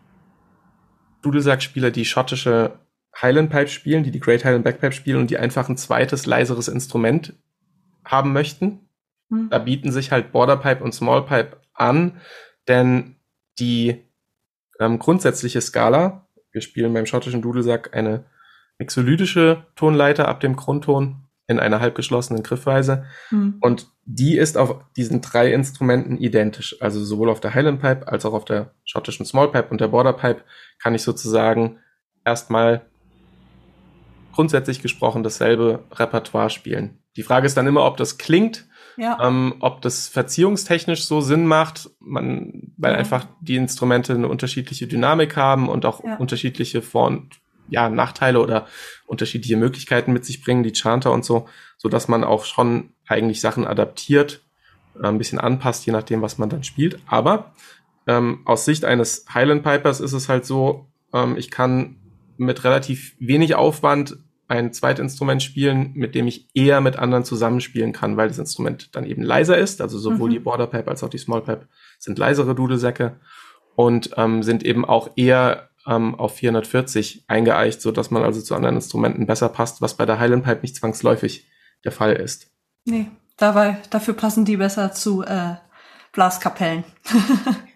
Dudelsackspieler, 1.22 1.90
die 1.90 2.04
schottische 2.04 2.83
Highland 3.20 3.50
Pipe 3.50 3.68
spielen, 3.68 4.04
die 4.04 4.10
die 4.10 4.20
Great 4.20 4.44
Highland 4.44 4.64
Backpipe 4.64 4.92
spielen 4.92 5.20
und 5.20 5.30
die 5.30 5.38
einfach 5.38 5.68
ein 5.68 5.76
zweites, 5.76 6.26
leiseres 6.26 6.68
Instrument 6.68 7.34
haben 8.04 8.32
möchten. 8.32 8.88
Mhm. 9.28 9.50
Da 9.50 9.58
bieten 9.58 9.92
sich 9.92 10.10
halt 10.10 10.32
Border 10.32 10.56
Pipe 10.56 10.82
und 10.82 10.94
Small 10.94 11.24
Pipe 11.24 11.58
an, 11.74 12.20
denn 12.68 13.16
die 13.58 14.02
ähm, 14.80 14.98
grundsätzliche 14.98 15.60
Skala, 15.60 16.26
wir 16.52 16.60
spielen 16.60 16.92
beim 16.92 17.06
schottischen 17.06 17.42
Dudelsack 17.42 17.94
eine 17.94 18.24
mixolydische 18.78 19.66
Tonleiter 19.76 20.28
ab 20.28 20.40
dem 20.40 20.56
Grundton 20.56 21.24
in 21.46 21.60
einer 21.60 21.80
halbgeschlossenen 21.80 22.42
Griffweise. 22.42 23.04
Mhm. 23.30 23.56
Und 23.60 23.88
die 24.04 24.36
ist 24.36 24.56
auf 24.56 24.80
diesen 24.96 25.20
drei 25.20 25.52
Instrumenten 25.52 26.16
identisch. 26.16 26.80
Also 26.80 27.04
sowohl 27.04 27.30
auf 27.30 27.40
der 27.40 27.54
Highland 27.54 27.80
Pipe 27.80 28.08
als 28.08 28.24
auch 28.24 28.32
auf 28.32 28.44
der 28.44 28.72
schottischen 28.84 29.26
Small 29.26 29.50
Pipe 29.50 29.68
und 29.68 29.80
der 29.80 29.88
Border 29.88 30.14
Pipe 30.14 30.42
kann 30.82 30.94
ich 30.94 31.02
sozusagen 31.02 31.78
erstmal 32.24 32.86
grundsätzlich 34.34 34.82
gesprochen 34.82 35.22
dasselbe 35.22 35.84
Repertoire 35.92 36.50
spielen. 36.50 36.98
Die 37.16 37.22
Frage 37.22 37.46
ist 37.46 37.56
dann 37.56 37.66
immer, 37.66 37.84
ob 37.84 37.96
das 37.96 38.18
klingt 38.18 38.66
Ja. 38.96 39.18
Ähm, 39.20 39.56
ob 39.58 39.82
das 39.82 40.06
verziehungstechnisch 40.06 41.04
so 41.04 41.20
Sinn 41.20 41.46
macht, 41.46 41.90
man, 41.98 42.72
weil 42.76 42.92
ja. 42.92 42.98
einfach 42.98 43.26
die 43.40 43.56
Instrumente 43.56 44.14
eine 44.14 44.28
unterschiedliche 44.28 44.86
Dynamik 44.86 45.36
haben 45.36 45.68
und 45.68 45.84
auch 45.84 46.04
ja. 46.04 46.14
unterschiedliche 46.16 46.80
Vor- 46.80 47.08
und 47.08 47.40
ja, 47.68 47.88
Nachteile 47.88 48.40
oder 48.40 48.66
unterschiedliche 49.06 49.56
Möglichkeiten 49.56 50.12
mit 50.12 50.24
sich 50.24 50.44
bringen, 50.44 50.62
die 50.62 50.74
Chanter 50.74 51.10
und 51.10 51.24
so, 51.24 51.48
so 51.76 51.88
dass 51.88 52.06
man 52.06 52.22
auch 52.22 52.44
schon 52.44 52.90
eigentlich 53.08 53.40
Sachen 53.40 53.66
adaptiert, 53.66 54.42
äh, 55.02 55.08
ein 55.08 55.18
bisschen 55.18 55.40
anpasst, 55.40 55.86
je 55.86 55.92
nachdem, 55.92 56.22
was 56.22 56.38
man 56.38 56.48
dann 56.48 56.62
spielt. 56.62 56.98
Aber 57.06 57.52
ähm, 58.06 58.42
aus 58.44 58.64
Sicht 58.64 58.84
eines 58.84 59.26
Highland 59.32 59.62
Pipers 59.64 60.00
ist 60.00 60.12
es 60.12 60.28
halt 60.28 60.46
so, 60.46 60.86
ähm, 61.12 61.36
ich 61.36 61.50
kann 61.50 61.96
mit 62.36 62.64
relativ 62.64 63.14
wenig 63.18 63.54
Aufwand 63.54 64.16
ein 64.46 64.72
Zweitinstrument 64.72 65.42
spielen, 65.42 65.92
mit 65.94 66.14
dem 66.14 66.26
ich 66.26 66.48
eher 66.54 66.80
mit 66.80 66.96
anderen 66.96 67.24
zusammenspielen 67.24 67.92
kann, 67.92 68.16
weil 68.16 68.28
das 68.28 68.38
Instrument 68.38 68.94
dann 68.94 69.06
eben 69.06 69.22
leiser 69.22 69.56
ist. 69.56 69.80
Also 69.80 69.98
sowohl 69.98 70.28
mhm. 70.28 70.34
die 70.34 70.40
Border 70.40 70.66
Pipe 70.66 70.90
als 70.90 71.02
auch 71.02 71.08
die 71.08 71.18
Small 71.18 71.40
Pipe 71.40 71.68
sind 71.98 72.18
leisere 72.18 72.54
Dudelsäcke 72.54 73.16
und 73.74 74.10
ähm, 74.16 74.42
sind 74.42 74.62
eben 74.64 74.84
auch 74.84 75.10
eher 75.16 75.70
ähm, 75.86 76.14
auf 76.14 76.36
440 76.36 77.24
eingeeicht, 77.26 77.80
so 77.80 77.90
dass 77.90 78.10
man 78.10 78.22
also 78.22 78.40
zu 78.40 78.54
anderen 78.54 78.76
Instrumenten 78.76 79.26
besser 79.26 79.48
passt, 79.48 79.80
was 79.80 79.94
bei 79.94 80.06
der 80.06 80.18
Highland 80.18 80.44
Pipe 80.44 80.60
nicht 80.62 80.76
zwangsläufig 80.76 81.48
der 81.84 81.92
Fall 81.92 82.14
ist. 82.14 82.50
Nee, 82.84 83.10
dabei, 83.36 83.78
dafür 83.90 84.14
passen 84.14 84.44
die 84.44 84.56
besser 84.56 84.92
zu 84.92 85.22
äh, 85.22 85.54
Blaskapellen. 86.12 86.84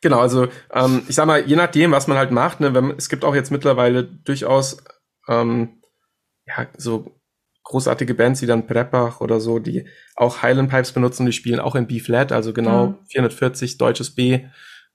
genau, 0.00 0.20
also 0.20 0.48
ähm, 0.72 1.02
ich 1.08 1.14
sag 1.14 1.26
mal, 1.26 1.46
je 1.46 1.56
nachdem, 1.56 1.92
was 1.92 2.06
man 2.06 2.18
halt 2.18 2.30
macht, 2.30 2.60
ne, 2.60 2.74
wenn, 2.74 2.90
es 2.96 3.08
gibt 3.08 3.24
auch 3.24 3.34
jetzt 3.34 3.50
mittlerweile 3.50 4.04
durchaus 4.04 4.82
ähm, 5.28 5.80
ja, 6.46 6.66
so 6.76 7.20
großartige 7.64 8.14
Bands 8.14 8.42
wie 8.42 8.46
dann 8.46 8.66
Preppach 8.66 9.20
oder 9.20 9.40
so, 9.40 9.58
die 9.58 9.86
auch 10.16 10.42
Highland 10.42 10.70
Pipes 10.70 10.92
benutzen, 10.92 11.26
die 11.26 11.32
spielen 11.32 11.60
auch 11.60 11.76
in 11.76 11.86
B-Flat, 11.86 12.32
also 12.32 12.52
genau 12.52 12.86
ja. 12.86 12.98
440 13.08 13.78
deutsches 13.78 14.14
B 14.14 14.40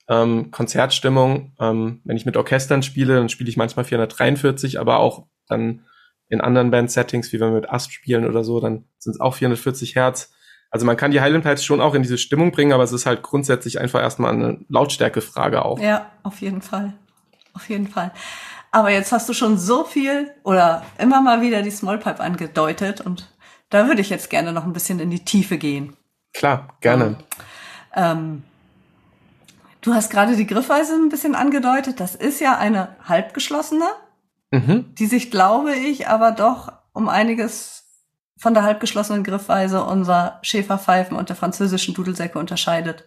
ähm, 0.08 0.50
Konzertstimmung. 0.50 1.54
Ähm, 1.58 2.00
wenn 2.04 2.16
ich 2.16 2.26
mit 2.26 2.36
Orchestern 2.36 2.82
spiele, 2.82 3.16
dann 3.16 3.28
spiele 3.28 3.48
ich 3.48 3.56
manchmal 3.56 3.84
443, 3.84 4.78
aber 4.78 4.98
auch 4.98 5.26
dann 5.48 5.84
in 6.28 6.40
anderen 6.40 6.70
Band-Settings, 6.70 7.32
wie 7.32 7.40
wenn 7.40 7.50
wir 7.50 7.60
mit 7.60 7.70
Ast 7.70 7.92
spielen 7.92 8.26
oder 8.26 8.44
so, 8.44 8.60
dann 8.60 8.84
sind 8.98 9.14
es 9.14 9.20
auch 9.20 9.34
440 9.34 9.94
Hertz. 9.94 10.32
Also 10.70 10.84
man 10.84 10.96
kann 10.96 11.10
die 11.10 11.20
Highland 11.20 11.44
Pipes 11.44 11.64
schon 11.64 11.80
auch 11.80 11.94
in 11.94 12.02
diese 12.02 12.18
Stimmung 12.18 12.52
bringen, 12.52 12.72
aber 12.72 12.82
es 12.82 12.92
ist 12.92 13.06
halt 13.06 13.22
grundsätzlich 13.22 13.80
einfach 13.80 14.00
erstmal 14.00 14.32
eine 14.32 14.60
Lautstärkefrage 14.68 15.64
auch. 15.64 15.78
Ja, 15.78 16.06
auf 16.22 16.40
jeden 16.40 16.62
Fall. 16.62 16.94
Auf 17.54 17.68
jeden 17.68 17.88
Fall. 17.88 18.12
Aber 18.72 18.90
jetzt 18.90 19.12
hast 19.12 19.28
du 19.28 19.32
schon 19.32 19.58
so 19.58 19.84
viel 19.84 20.30
oder 20.42 20.82
immer 20.98 21.22
mal 21.22 21.40
wieder 21.40 21.62
die 21.62 21.70
Small 21.70 21.98
Pipe 21.98 22.20
angedeutet 22.20 23.00
und 23.00 23.32
da 23.70 23.88
würde 23.88 24.00
ich 24.00 24.10
jetzt 24.10 24.28
gerne 24.30 24.52
noch 24.52 24.64
ein 24.64 24.72
bisschen 24.72 25.00
in 25.00 25.10
die 25.10 25.24
Tiefe 25.24 25.56
gehen. 25.56 25.96
Klar, 26.34 26.76
gerne. 26.80 27.16
Ähm, 27.94 28.42
Du 29.86 29.94
hast 29.94 30.10
gerade 30.10 30.34
die 30.34 30.48
Griffweise 30.48 30.94
ein 30.94 31.10
bisschen 31.10 31.36
angedeutet. 31.36 32.00
Das 32.00 32.16
ist 32.16 32.40
ja 32.40 32.58
eine 32.58 32.96
halbgeschlossene, 33.04 33.84
mhm. 34.50 34.92
die 34.96 35.06
sich, 35.06 35.30
glaube 35.30 35.76
ich, 35.76 36.08
aber 36.08 36.32
doch 36.32 36.72
um 36.92 37.08
einiges 37.08 37.85
von 38.38 38.54
der 38.54 38.64
halbgeschlossenen 38.64 39.24
Griffweise 39.24 39.82
unserer 39.82 40.38
Schäferpfeifen 40.42 41.16
und 41.16 41.28
der 41.28 41.36
französischen 41.36 41.94
Dudelsäcke 41.94 42.38
unterscheidet. 42.38 43.04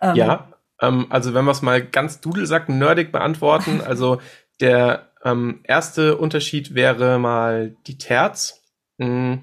Ähm, 0.00 0.16
ja, 0.16 0.52
ähm, 0.80 1.06
also 1.10 1.34
wenn 1.34 1.44
wir 1.44 1.50
es 1.50 1.62
mal 1.62 1.82
ganz 1.82 2.20
Dudelsack-nerdig 2.20 3.12
beantworten, 3.12 3.80
also 3.86 4.20
der 4.60 5.10
ähm, 5.24 5.60
erste 5.64 6.16
Unterschied 6.16 6.74
wäre 6.74 7.18
mal 7.18 7.76
die 7.86 7.98
Terz. 7.98 8.62
Hm, 8.98 9.42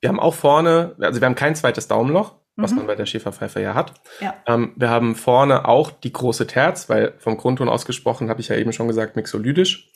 wir 0.00 0.08
haben 0.08 0.20
auch 0.20 0.34
vorne, 0.34 0.94
also 1.00 1.20
wir 1.20 1.26
haben 1.26 1.34
kein 1.34 1.56
zweites 1.56 1.88
Daumenloch 1.88 2.38
was 2.58 2.72
mhm. 2.72 2.78
man 2.78 2.86
bei 2.88 2.94
der 2.96 3.06
Schäferpfeife 3.06 3.60
ja 3.60 3.74
hat. 3.74 3.94
Ja. 4.20 4.34
Ähm, 4.46 4.72
wir 4.76 4.90
haben 4.90 5.14
vorne 5.14 5.66
auch 5.66 5.90
die 5.90 6.12
große 6.12 6.46
Terz, 6.46 6.88
weil 6.88 7.14
vom 7.18 7.36
Grundton 7.36 7.68
ausgesprochen 7.68 8.28
habe 8.28 8.40
ich 8.40 8.48
ja 8.48 8.56
eben 8.56 8.72
schon 8.72 8.88
gesagt, 8.88 9.16
mixolydisch. 9.16 9.92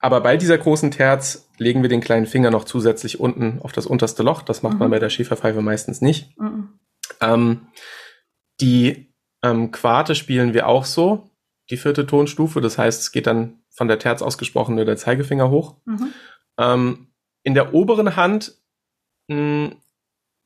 Aber 0.00 0.22
bei 0.22 0.36
dieser 0.38 0.56
großen 0.56 0.90
Terz 0.90 1.48
legen 1.58 1.82
wir 1.82 1.90
den 1.90 2.00
kleinen 2.00 2.26
Finger 2.26 2.50
noch 2.50 2.64
zusätzlich 2.64 3.20
unten 3.20 3.60
auf 3.60 3.72
das 3.72 3.86
unterste 3.86 4.22
Loch. 4.22 4.42
Das 4.42 4.62
macht 4.62 4.74
mhm. 4.74 4.78
man 4.80 4.90
bei 4.90 4.98
der 4.98 5.10
Schäferpfeife 5.10 5.60
meistens 5.60 6.00
nicht. 6.00 6.38
Mhm. 6.38 6.80
Ähm, 7.20 7.66
die 8.60 9.12
ähm, 9.42 9.70
Quarte 9.70 10.14
spielen 10.14 10.54
wir 10.54 10.66
auch 10.66 10.86
so, 10.86 11.30
die 11.68 11.76
vierte 11.76 12.06
Tonstufe. 12.06 12.62
Das 12.62 12.78
heißt, 12.78 13.00
es 13.00 13.12
geht 13.12 13.26
dann 13.26 13.60
von 13.68 13.88
der 13.88 13.98
Terz 13.98 14.22
ausgesprochen 14.22 14.74
nur 14.74 14.86
der 14.86 14.96
Zeigefinger 14.96 15.50
hoch. 15.50 15.76
Mhm. 15.84 16.12
Ähm, 16.58 17.06
in 17.42 17.54
der 17.54 17.74
oberen 17.74 18.16
Hand 18.16 18.54
mh, 19.28 19.72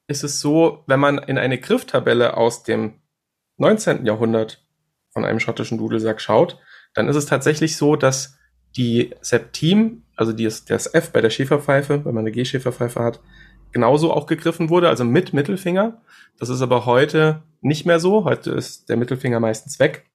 ist 0.08 0.24
es 0.24 0.40
so, 0.40 0.82
wenn 0.86 1.00
man 1.00 1.18
in 1.18 1.38
eine 1.38 1.58
Grifftabelle 1.58 2.36
aus 2.36 2.64
dem 2.64 3.00
19. 3.58 4.04
Jahrhundert 4.04 4.64
von 5.10 5.24
einem 5.24 5.40
schottischen 5.40 5.78
Dudelsack 5.78 6.20
schaut, 6.20 6.58
dann 6.92 7.08
ist 7.08 7.16
es 7.16 7.26
tatsächlich 7.26 7.76
so, 7.76 7.96
dass 7.96 8.36
die 8.76 9.14
Septim, 9.20 10.02
also 10.16 10.32
die, 10.32 10.44
das 10.44 10.92
F 10.92 11.12
bei 11.12 11.20
der 11.20 11.30
Schäferpfeife, 11.30 12.04
wenn 12.04 12.14
man 12.14 12.22
eine 12.22 12.32
G-Schäferpfeife 12.32 13.00
hat, 13.00 13.20
genauso 13.72 14.12
auch 14.12 14.26
gegriffen 14.26 14.70
wurde, 14.70 14.88
also 14.88 15.04
mit 15.04 15.32
Mittelfinger. 15.32 16.00
Das 16.38 16.48
ist 16.48 16.62
aber 16.62 16.86
heute 16.86 17.42
nicht 17.60 17.86
mehr 17.86 18.00
so. 18.00 18.24
Heute 18.24 18.52
ist 18.52 18.88
der 18.88 18.96
Mittelfinger 18.96 19.40
meistens 19.40 19.78
weg. 19.78 20.06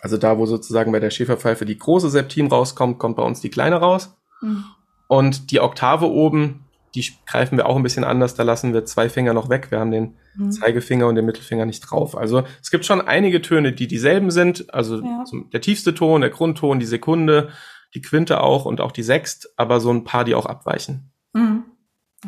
Also 0.00 0.16
da, 0.16 0.38
wo 0.38 0.46
sozusagen 0.46 0.92
bei 0.92 1.00
der 1.00 1.10
Schäferpfeife 1.10 1.64
die 1.64 1.78
große 1.78 2.10
Septim 2.10 2.46
rauskommt, 2.46 2.98
kommt 2.98 3.16
bei 3.16 3.22
uns 3.22 3.40
die 3.40 3.50
kleine 3.50 3.76
raus. 3.76 4.16
Mhm. 4.40 4.64
Und 5.08 5.50
die 5.50 5.60
Oktave 5.60 6.08
oben, 6.08 6.64
die 6.94 7.06
greifen 7.26 7.56
wir 7.56 7.66
auch 7.66 7.76
ein 7.76 7.82
bisschen 7.82 8.04
anders. 8.04 8.34
Da 8.34 8.42
lassen 8.42 8.72
wir 8.72 8.84
zwei 8.84 9.08
Finger 9.08 9.32
noch 9.32 9.48
weg. 9.48 9.70
Wir 9.70 9.78
haben 9.78 9.90
den 9.90 10.16
mhm. 10.34 10.52
Zeigefinger 10.52 11.06
und 11.06 11.14
den 11.14 11.24
Mittelfinger 11.24 11.66
nicht 11.66 11.80
drauf. 11.80 12.16
Also 12.16 12.42
es 12.60 12.70
gibt 12.70 12.84
schon 12.84 13.00
einige 13.00 13.42
Töne, 13.42 13.72
die 13.72 13.86
dieselben 13.86 14.30
sind. 14.30 14.72
Also 14.74 15.00
ja. 15.02 15.24
der 15.52 15.60
tiefste 15.60 15.94
Ton, 15.94 16.20
der 16.20 16.30
Grundton, 16.30 16.80
die 16.80 16.86
Sekunde, 16.86 17.50
die 17.94 18.02
Quinte 18.02 18.40
auch 18.40 18.64
und 18.64 18.80
auch 18.80 18.92
die 18.92 19.02
Sext, 19.02 19.52
aber 19.56 19.80
so 19.80 19.90
ein 19.92 20.04
paar, 20.04 20.24
die 20.24 20.34
auch 20.34 20.46
abweichen. 20.46 21.12
Mhm. 21.32 21.64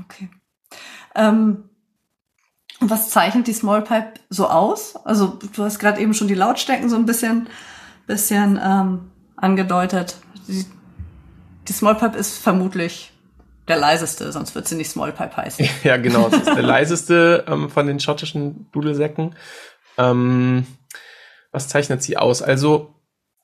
Okay. 0.04 0.30
Ähm, 1.14 1.64
was 2.80 3.10
zeichnet 3.10 3.46
die 3.46 3.52
Small 3.52 3.82
Pipe 3.82 4.14
so 4.28 4.48
aus? 4.48 4.96
Also 4.96 5.38
du 5.54 5.64
hast 5.64 5.78
gerade 5.78 6.00
eben 6.00 6.14
schon 6.14 6.28
die 6.28 6.34
Lautstärken 6.34 6.88
so 6.88 6.96
ein 6.96 7.06
bisschen, 7.06 7.48
bisschen 8.06 8.58
ähm, 8.62 9.10
angedeutet. 9.36 10.16
Die, 10.48 10.64
die 11.68 11.72
Small 11.72 11.94
Pipe 11.94 12.18
ist 12.18 12.38
vermutlich 12.38 13.12
der 13.68 13.76
leiseste, 13.76 14.32
sonst 14.32 14.54
wird 14.54 14.66
sie 14.66 14.74
nicht 14.74 14.90
Small 14.90 15.12
Pipe 15.12 15.36
heißen. 15.36 15.68
ja, 15.84 15.96
genau. 15.96 16.28
Es 16.28 16.34
ist 16.34 16.46
der 16.46 16.62
leiseste 16.62 17.44
ähm, 17.46 17.70
von 17.70 17.86
den 17.86 18.00
schottischen 18.00 18.70
Dudelsäcken. 18.72 19.36
Ähm, 19.98 20.66
was 21.52 21.68
zeichnet 21.68 22.02
sie 22.02 22.16
aus? 22.16 22.42
Also, 22.42 22.94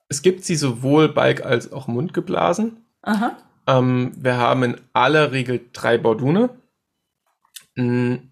es 0.09 0.21
gibt 0.21 0.43
sie 0.43 0.55
sowohl 0.55 1.09
Balk 1.09 1.45
als 1.45 1.71
auch 1.71 1.87
mundgeblasen. 1.87 2.85
Aha. 3.03 3.37
Ähm, 3.67 4.11
wir 4.17 4.37
haben 4.37 4.63
in 4.63 4.81
aller 4.93 5.31
Regel 5.31 5.61
drei 5.71 5.97
Bordune. 5.97 6.49
Mhm. 7.75 8.31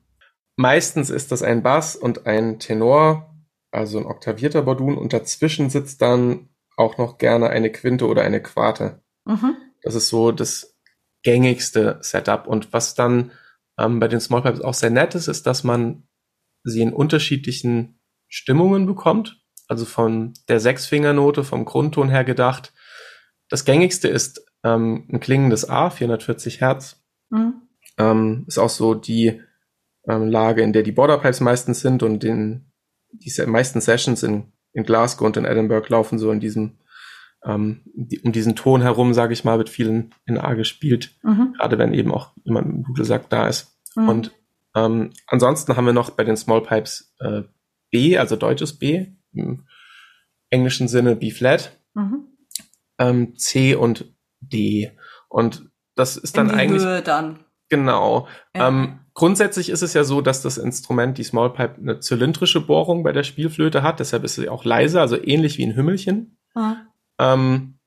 Meistens 0.56 1.12
ist 1.12 1.32
das 1.32 1.44
ein 1.44 1.62
Bass 1.62 1.96
und 1.96 2.26
ein 2.26 2.58
Tenor, 2.60 3.36
also 3.72 4.00
ein 4.00 4.08
oktavierter 4.08 4.64
Bordun, 4.64 4.98
und 4.98 5.14
dazwischen 5.14 5.70
sitzt 5.70 6.02
dann 6.02 6.50
auch 6.76 6.98
noch 6.98 7.20
gerne 7.20 7.50
eine 7.50 7.72
Quinte 7.72 8.08
oder 8.08 8.24
eine 8.24 8.42
Quarte. 8.42 9.02
Mhm. 9.26 9.56
Das 9.84 9.94
ist 9.94 10.10
so 10.10 10.32
das 10.32 10.77
gängigste 11.24 11.98
Setup. 12.02 12.48
Und 12.48 12.74
was 12.74 12.96
dann 12.96 13.32
ähm, 13.78 14.00
bei 14.00 14.08
den 14.08 14.20
Small 14.20 14.42
Pipes 14.42 14.62
auch 14.62 14.74
sehr 14.74 14.90
nett 14.90 15.16
ist, 15.16 15.28
ist, 15.28 15.46
dass 15.46 15.64
man 15.64 16.08
sie 16.64 16.82
in 16.82 16.94
unterschiedlichen 16.94 18.00
Stimmungen 18.28 18.86
bekommt. 18.86 19.42
Also 19.68 19.86
von 19.86 20.34
der 20.48 20.60
Sechsfingernote, 20.60 21.44
vom 21.44 21.66
Grundton 21.66 22.10
her 22.10 22.24
gedacht. 22.24 22.74
Das 23.50 23.66
gängigste 23.66 24.08
ist 24.08 24.46
ähm, 24.64 25.08
ein 25.12 25.20
klingendes 25.20 25.70
A, 25.70 25.90
440 25.90 26.62
Hertz. 26.62 27.04
Mhm. 27.30 27.62
Ähm, 27.98 28.46
ist 28.48 28.58
auch 28.58 28.70
so 28.70 28.94
die 28.94 29.42
ähm, 30.08 30.28
Lage, 30.28 30.62
in 30.62 30.74
der 30.74 30.84
die 30.84 30.92
Border 30.92 31.18
Pipes 31.18 31.42
meistens 31.42 31.82
sind 31.82 32.04
und 32.04 32.24
den, 32.24 32.72
die 33.12 33.32
meisten 33.46 33.82
Sessions 33.82 34.24
in, 34.24 34.54
in 34.74 34.84
Glasgow 34.84 35.26
und 35.26 35.38
in 35.38 35.46
Edinburgh 35.46 35.88
laufen 35.90 36.20
so 36.20 36.32
in 36.32 36.40
diesem 36.40 36.72
die, 36.72 36.87
um 37.54 38.32
diesen 38.32 38.56
Ton 38.56 38.82
herum, 38.82 39.14
sage 39.14 39.34
ich 39.34 39.44
mal, 39.44 39.58
wird 39.58 39.70
vielen 39.70 40.14
in 40.26 40.38
A 40.38 40.54
gespielt, 40.54 41.16
mhm. 41.24 41.54
gerade 41.54 41.78
wenn 41.78 41.94
eben 41.94 42.14
auch 42.14 42.34
jemand 42.44 42.68
im 42.68 42.84
Dudelsack 42.84 43.30
da 43.30 43.48
ist. 43.48 43.80
Mhm. 43.96 44.10
Und 44.10 44.32
ähm, 44.76 45.14
ansonsten 45.28 45.76
haben 45.76 45.86
wir 45.86 45.94
noch 45.94 46.10
bei 46.10 46.24
den 46.24 46.38
Small 46.38 46.62
Pipes 46.62 47.16
äh, 47.20 47.44
B, 47.90 48.18
also 48.18 48.36
deutsches 48.36 48.78
B, 48.78 49.08
im 49.34 49.66
englischen 50.50 50.88
Sinne 50.88 51.16
B-Flat, 51.16 51.72
mhm. 51.94 52.28
ähm, 53.00 53.38
C 53.38 53.76
und 53.76 54.14
D. 54.40 54.92
Und 55.30 55.70
das 55.96 56.18
ist 56.18 56.38
dann 56.38 56.52
eigentlich. 56.52 56.84
Höhe 56.84 57.02
dann. 57.02 57.40
Genau. 57.70 58.28
Ja. 58.56 58.68
Ähm, 58.68 59.00
grundsätzlich 59.14 59.70
ist 59.70 59.82
es 59.82 59.94
ja 59.94 60.04
so, 60.04 60.22
dass 60.22 60.42
das 60.42 60.58
Instrument, 60.58 61.18
die 61.18 61.24
Small 61.24 61.52
Pipe, 61.52 61.76
eine 61.82 62.00
zylindrische 62.00 62.62
Bohrung 62.62 63.04
bei 63.04 63.12
der 63.12 63.24
Spielflöte 63.24 63.84
hat. 63.84 64.00
Deshalb 64.00 64.24
ist 64.24 64.36
sie 64.36 64.48
auch 64.50 64.64
leise, 64.64 65.02
also 65.02 65.22
ähnlich 65.22 65.58
wie 65.58 65.66
ein 65.66 65.76
Hümmelchen. 65.76 66.38
Ähm, 67.20 67.80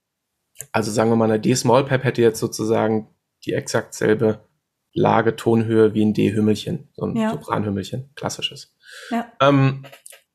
also 0.72 0.90
sagen 0.90 1.10
wir 1.10 1.16
mal, 1.16 1.30
eine 1.30 1.40
D-Small 1.40 1.84
Pipe 1.84 2.04
hätte 2.04 2.22
jetzt 2.22 2.40
sozusagen 2.40 3.08
die 3.44 3.52
exakt 3.52 3.94
selbe 3.94 4.46
Lage, 4.92 5.36
Tonhöhe 5.36 5.94
wie 5.94 6.04
ein 6.04 6.14
D-Hümmelchen, 6.14 6.88
so 6.94 7.06
ein 7.06 7.16
ja. 7.16 7.30
Sopranhümmelchen, 7.30 8.10
klassisches. 8.14 8.74
Ja. 9.10 9.32
Ähm, 9.40 9.84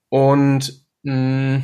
und 0.09 0.85
mh, 1.03 1.61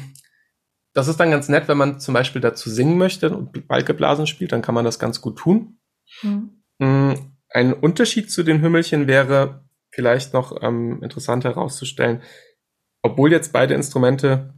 das 0.94 1.08
ist 1.08 1.20
dann 1.20 1.32
ganz 1.32 1.48
nett, 1.48 1.68
wenn 1.68 1.78
man 1.78 2.00
zum 2.00 2.14
Beispiel 2.14 2.42
dazu 2.42 2.70
singen 2.70 2.98
möchte 2.98 3.36
und 3.36 3.68
Balkeblasen 3.68 4.28
spielt, 4.28 4.52
dann 4.52 4.62
kann 4.62 4.76
man 4.76 4.86
das 4.86 5.00
ganz 5.00 5.22
gut 5.22 5.38
tun. 5.38 5.80
Mhm. 6.22 7.32
Ein 7.50 7.74
Unterschied 7.74 8.32
zu 8.32 8.44
den 8.44 8.62
Hümmelchen 8.62 9.08
wäre 9.08 9.64
vielleicht 9.92 10.34
noch 10.34 10.62
ähm, 10.62 11.02
interessant 11.04 11.44
herauszustellen, 11.46 12.22
obwohl 13.02 13.32
jetzt 13.32 13.54
beide 13.54 13.74
Instrumente 13.74 14.54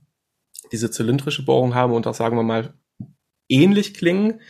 diese 0.74 0.92
zylindrische 0.92 1.46
Bohrung 1.46 1.76
haben 1.76 1.94
und 1.94 2.08
auch, 2.08 2.16
sagen 2.16 2.36
wir 2.36 2.44
mal, 2.44 2.74
ähnlich 3.48 3.94
klingen, 3.94 4.42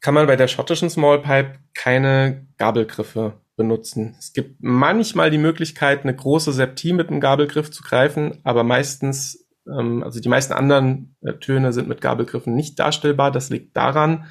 kann 0.00 0.14
man 0.14 0.26
bei 0.26 0.36
der 0.36 0.48
schottischen 0.48 0.88
Small 0.88 1.20
Pipe 1.20 1.58
keine 1.74 2.46
Gabelgriffe 2.56 3.40
benutzen. 3.56 4.16
Es 4.18 4.32
gibt 4.32 4.56
manchmal 4.60 5.30
die 5.30 5.38
Möglichkeit, 5.38 6.02
eine 6.02 6.16
große 6.16 6.52
Septie 6.52 6.94
mit 6.94 7.08
einem 7.08 7.20
Gabelgriff 7.20 7.70
zu 7.70 7.82
greifen, 7.82 8.38
aber 8.44 8.64
meistens, 8.64 9.46
ähm, 9.66 10.02
also 10.02 10.20
die 10.20 10.30
meisten 10.30 10.54
anderen 10.54 11.16
äh, 11.20 11.34
Töne 11.34 11.74
sind 11.74 11.88
mit 11.88 12.00
Gabelgriffen 12.00 12.54
nicht 12.54 12.78
darstellbar. 12.78 13.30
Das 13.30 13.50
liegt 13.50 13.76
daran, 13.76 14.26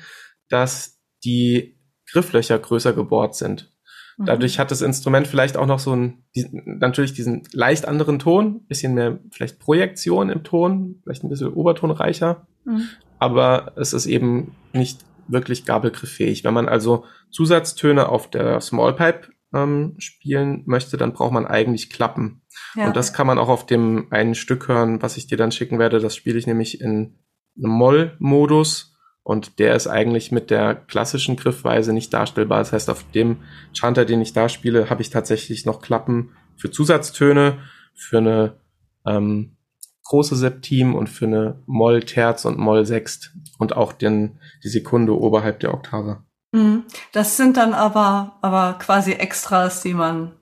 dass 0.48 1.00
die 1.24 1.78
Grifflöcher 2.10 2.58
größer 2.58 2.94
gebohrt 2.94 3.36
sind. 3.36 3.72
Mhm. 4.20 4.26
Dadurch 4.26 4.60
hat 4.60 4.70
das 4.70 4.82
Instrument 4.82 5.28
vielleicht 5.28 5.58
auch 5.58 5.66
noch 5.66 5.80
so 5.80 5.94
einen, 5.94 6.24
natürlich 6.66 7.14
diesen 7.14 7.44
leicht 7.54 7.88
anderen 7.88 8.20
Ton, 8.20 8.66
bisschen 8.68 8.94
mehr 8.94 9.20
vielleicht 9.32 9.60
Projektion 9.60 10.30
im 10.30 10.44
Ton, 10.44 11.00
vielleicht 11.04 11.24
ein 11.24 11.30
bisschen 11.30 11.54
obertonreicher, 11.54 12.46
mhm. 12.66 12.84
aber 13.18 13.74
es 13.78 13.94
ist 13.94 14.06
eben 14.06 14.56
nicht 14.74 15.00
wirklich 15.28 15.66
gabelgrifffähig. 15.66 16.44
Wenn 16.44 16.54
man 16.54 16.68
also 16.68 17.06
Zusatztöne 17.32 18.10
auf 18.10 18.30
der 18.30 18.60
Small 18.62 18.94
Pipe 18.94 19.30
ähm, 19.54 19.96
spielen 20.00 20.64
möchte, 20.66 20.98
dann 20.98 21.14
braucht 21.14 21.32
man 21.32 21.46
eigentlich 21.46 21.90
Klappen. 21.90 22.42
Ja. 22.76 22.88
Und 22.88 22.98
das 22.98 23.14
kann 23.14 23.28
man 23.28 23.38
auch 23.38 23.48
auf 23.50 23.66
dem 23.66 24.08
einen 24.12 24.36
Stück 24.36 24.68
hören, 24.68 25.02
was 25.02 25.18
ich 25.18 25.28
dir 25.28 25.38
dann 25.38 25.52
schicken 25.52 25.80
werde. 25.80 26.00
Das 26.00 26.16
spiele 26.16 26.38
ich 26.38 26.48
nämlich 26.48 26.82
in 26.82 27.20
einem 27.58 27.72
Moll-Modus 27.72 28.98
und 29.24 29.60
der 29.60 29.76
ist 29.76 29.88
eigentlich 29.88 30.32
mit 30.32 30.50
der 30.50 30.76
klassischen 30.76 31.36
Griffweise 31.36 31.94
nicht 31.94 32.14
darstellbar. 32.14 32.60
Das 32.60 32.74
heißt, 32.74 32.90
auf 32.90 33.04
dem 33.12 33.38
Chanter, 33.74 34.06
den 34.06 34.22
ich 34.22 34.34
da 34.34 34.50
spiele, 34.50 34.90
habe 34.90 35.02
ich 35.02 35.10
tatsächlich 35.10 35.66
noch 35.66 35.82
Klappen 35.82 36.32
für 36.56 36.72
Zusatztöne, 36.72 37.60
für 37.94 38.18
eine 38.18 38.58
ähm, 39.06 39.58
große 40.06 40.36
Septim 40.36 40.96
und 40.96 41.08
für 41.08 41.26
eine 41.26 41.62
Moll 41.68 42.02
Terz 42.02 42.46
und 42.46 42.58
Moll 42.58 42.86
Sext 42.86 43.32
und 43.60 43.76
auch 43.76 43.94
den, 43.94 44.40
die 44.64 44.70
Sekunde 44.70 45.18
oberhalb 45.18 45.60
der 45.60 45.74
Oktave. 45.74 46.24
Mhm. 46.52 46.86
Das 47.12 47.38
sind 47.38 47.58
dann 47.58 47.74
aber, 47.74 48.38
aber 48.42 48.80
quasi 48.80 49.12
Extras, 49.12 49.82
die 49.82 49.94
man 49.94 50.34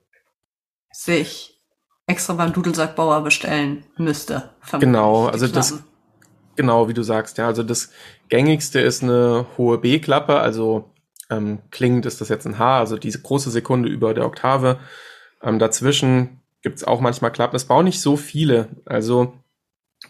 sich 0.91 1.57
extra 2.05 2.33
beim 2.33 2.53
Dudelsackbauer 2.53 3.21
bestellen 3.21 3.83
müsste. 3.97 4.51
Genau, 4.79 5.27
also 5.27 5.47
das, 5.47 5.83
genau 6.57 6.89
wie 6.89 6.93
du 6.93 7.03
sagst, 7.03 7.37
ja, 7.37 7.47
also 7.47 7.63
das 7.63 7.91
gängigste 8.29 8.79
ist 8.79 9.03
eine 9.03 9.45
hohe 9.57 9.77
B-Klappe, 9.77 10.39
also 10.39 10.91
ähm, 11.29 11.59
klingend 11.71 12.05
ist 12.05 12.21
das 12.21 12.29
jetzt 12.29 12.45
ein 12.45 12.57
H, 12.57 12.79
also 12.79 12.97
diese 12.97 13.21
große 13.21 13.51
Sekunde 13.51 13.89
über 13.89 14.13
der 14.13 14.25
Oktave. 14.25 14.79
Ähm, 15.41 15.59
dazwischen 15.59 16.41
gibt's 16.61 16.83
auch 16.83 16.99
manchmal 16.99 17.31
Klappen. 17.31 17.55
Es 17.55 17.65
brauchen 17.65 17.85
nicht 17.85 18.01
so 18.01 18.17
viele. 18.17 18.69
Also 18.85 19.33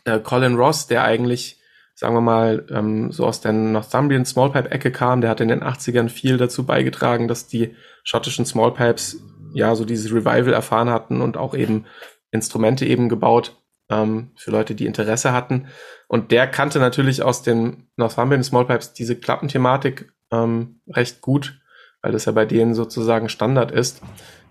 äh, 0.05 0.19
Colin 0.19 0.55
Ross, 0.55 0.87
der 0.87 1.03
eigentlich, 1.03 1.59
sagen 1.95 2.15
wir 2.15 2.21
mal, 2.21 2.65
ähm, 2.69 3.11
so 3.11 3.25
aus 3.25 3.41
der 3.41 3.53
Northumbrian 3.53 4.25
Smallpipe-Ecke 4.25 4.91
kam, 4.91 5.21
der 5.21 5.29
hat 5.29 5.41
in 5.41 5.49
den 5.49 5.63
80ern 5.63 6.09
viel 6.09 6.37
dazu 6.37 6.65
beigetragen, 6.65 7.27
dass 7.27 7.47
die 7.47 7.75
schottischen 8.03 8.45
Smallpipes 8.45 9.21
ja 9.53 9.75
so 9.75 9.85
dieses 9.85 10.11
Revival 10.11 10.53
erfahren 10.53 10.89
hatten 10.89 11.21
und 11.21 11.37
auch 11.37 11.55
eben 11.55 11.85
Instrumente 12.31 12.85
eben 12.85 13.09
gebaut 13.09 13.55
ähm, 13.89 14.31
für 14.35 14.51
Leute, 14.51 14.75
die 14.75 14.85
Interesse 14.85 15.31
hatten. 15.31 15.67
Und 16.07 16.31
der 16.31 16.47
kannte 16.47 16.79
natürlich 16.79 17.23
aus 17.23 17.41
den 17.41 17.87
Northumbrian 17.95 18.43
Smallpipes 18.43 18.93
diese 18.93 19.15
Klappenthematik 19.15 20.11
ähm, 20.31 20.81
recht 20.87 21.21
gut, 21.21 21.59
weil 22.01 22.11
das 22.11 22.25
ja 22.25 22.31
bei 22.31 22.45
denen 22.45 22.73
sozusagen 22.73 23.29
Standard 23.29 23.71
ist. 23.71 24.01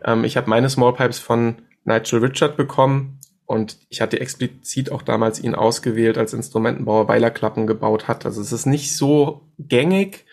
Ähm, 0.04 0.24
ich 0.24 0.36
habe 0.36 0.50
meine 0.50 0.68
Smallpipes 0.68 1.18
von 1.18 1.62
Nigel 1.84 2.20
Richard 2.20 2.56
bekommen, 2.56 3.20
und 3.46 3.78
ich 3.88 4.00
hatte 4.00 4.20
explizit 4.20 4.90
auch 4.90 5.02
damals 5.02 5.38
ihn 5.40 5.54
ausgewählt 5.54 6.18
als 6.18 6.34
Instrumentenbauer, 6.34 7.06
weil 7.06 7.22
er 7.22 7.30
Klappen 7.30 7.66
gebaut 7.68 8.08
hat. 8.08 8.26
Also 8.26 8.40
es 8.40 8.52
ist 8.52 8.66
nicht 8.66 8.96
so 8.96 9.48
gängig, 9.58 10.26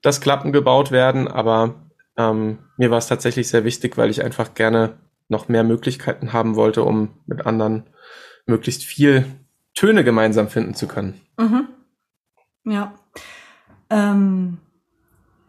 dass 0.00 0.22
Klappen 0.22 0.50
gebaut 0.50 0.90
werden, 0.90 1.28
aber 1.28 1.86
ähm, 2.16 2.58
mir 2.78 2.90
war 2.90 2.98
es 2.98 3.08
tatsächlich 3.08 3.48
sehr 3.48 3.64
wichtig, 3.64 3.98
weil 3.98 4.08
ich 4.08 4.24
einfach 4.24 4.54
gerne 4.54 4.98
noch 5.30 5.48
mehr 5.48 5.64
Möglichkeiten 5.64 6.32
haben 6.32 6.56
wollte, 6.56 6.82
um 6.82 7.10
mit 7.26 7.46
anderen 7.46 7.84
möglichst 8.46 8.84
viel 8.84 9.24
Töne 9.74 10.04
gemeinsam 10.04 10.48
finden 10.48 10.74
zu 10.74 10.88
können. 10.88 11.20
Mhm. 11.38 11.68
Ja. 12.64 12.94
Ähm, 13.88 14.58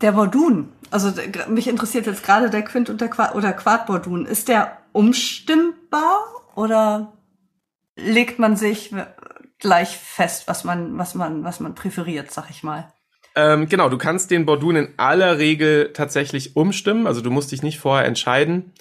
der 0.02 0.14
Bordun, 0.14 0.72
also 0.90 1.12
mich 1.48 1.68
interessiert 1.68 2.06
jetzt 2.06 2.24
gerade 2.24 2.50
der 2.50 2.64
Quint 2.64 2.90
und 2.90 3.02
der 3.02 3.10
Quad 3.10 3.36
oder 3.36 3.54
Quad-Bordun. 3.54 4.26
Ist 4.26 4.48
der 4.48 4.78
umstimmbar 4.94 6.20
oder 6.56 7.14
legt 7.96 8.40
man 8.40 8.56
sich 8.56 8.94
gleich 9.60 9.98
fest, 9.98 10.48
was 10.48 10.64
man, 10.64 10.98
was 10.98 11.16
man, 11.16 11.44
was 11.44 11.60
man 11.60 11.76
präferiert, 11.76 12.32
sag 12.32 12.50
ich 12.50 12.64
mal? 12.64 12.92
Ähm, 13.36 13.70
genau, 13.70 13.90
du 13.90 13.98
kannst 13.98 14.32
den 14.32 14.46
Bordun 14.46 14.76
in 14.76 14.94
aller 14.98 15.38
Regel 15.38 15.94
tatsächlich 15.94 16.56
umstimmen. 16.56 17.08
Also 17.08 17.22
du 17.22 17.32
musst 17.32 17.52
dich 17.52 17.64
nicht 17.64 17.80
vorher 17.80 18.06
entscheiden. 18.06 18.74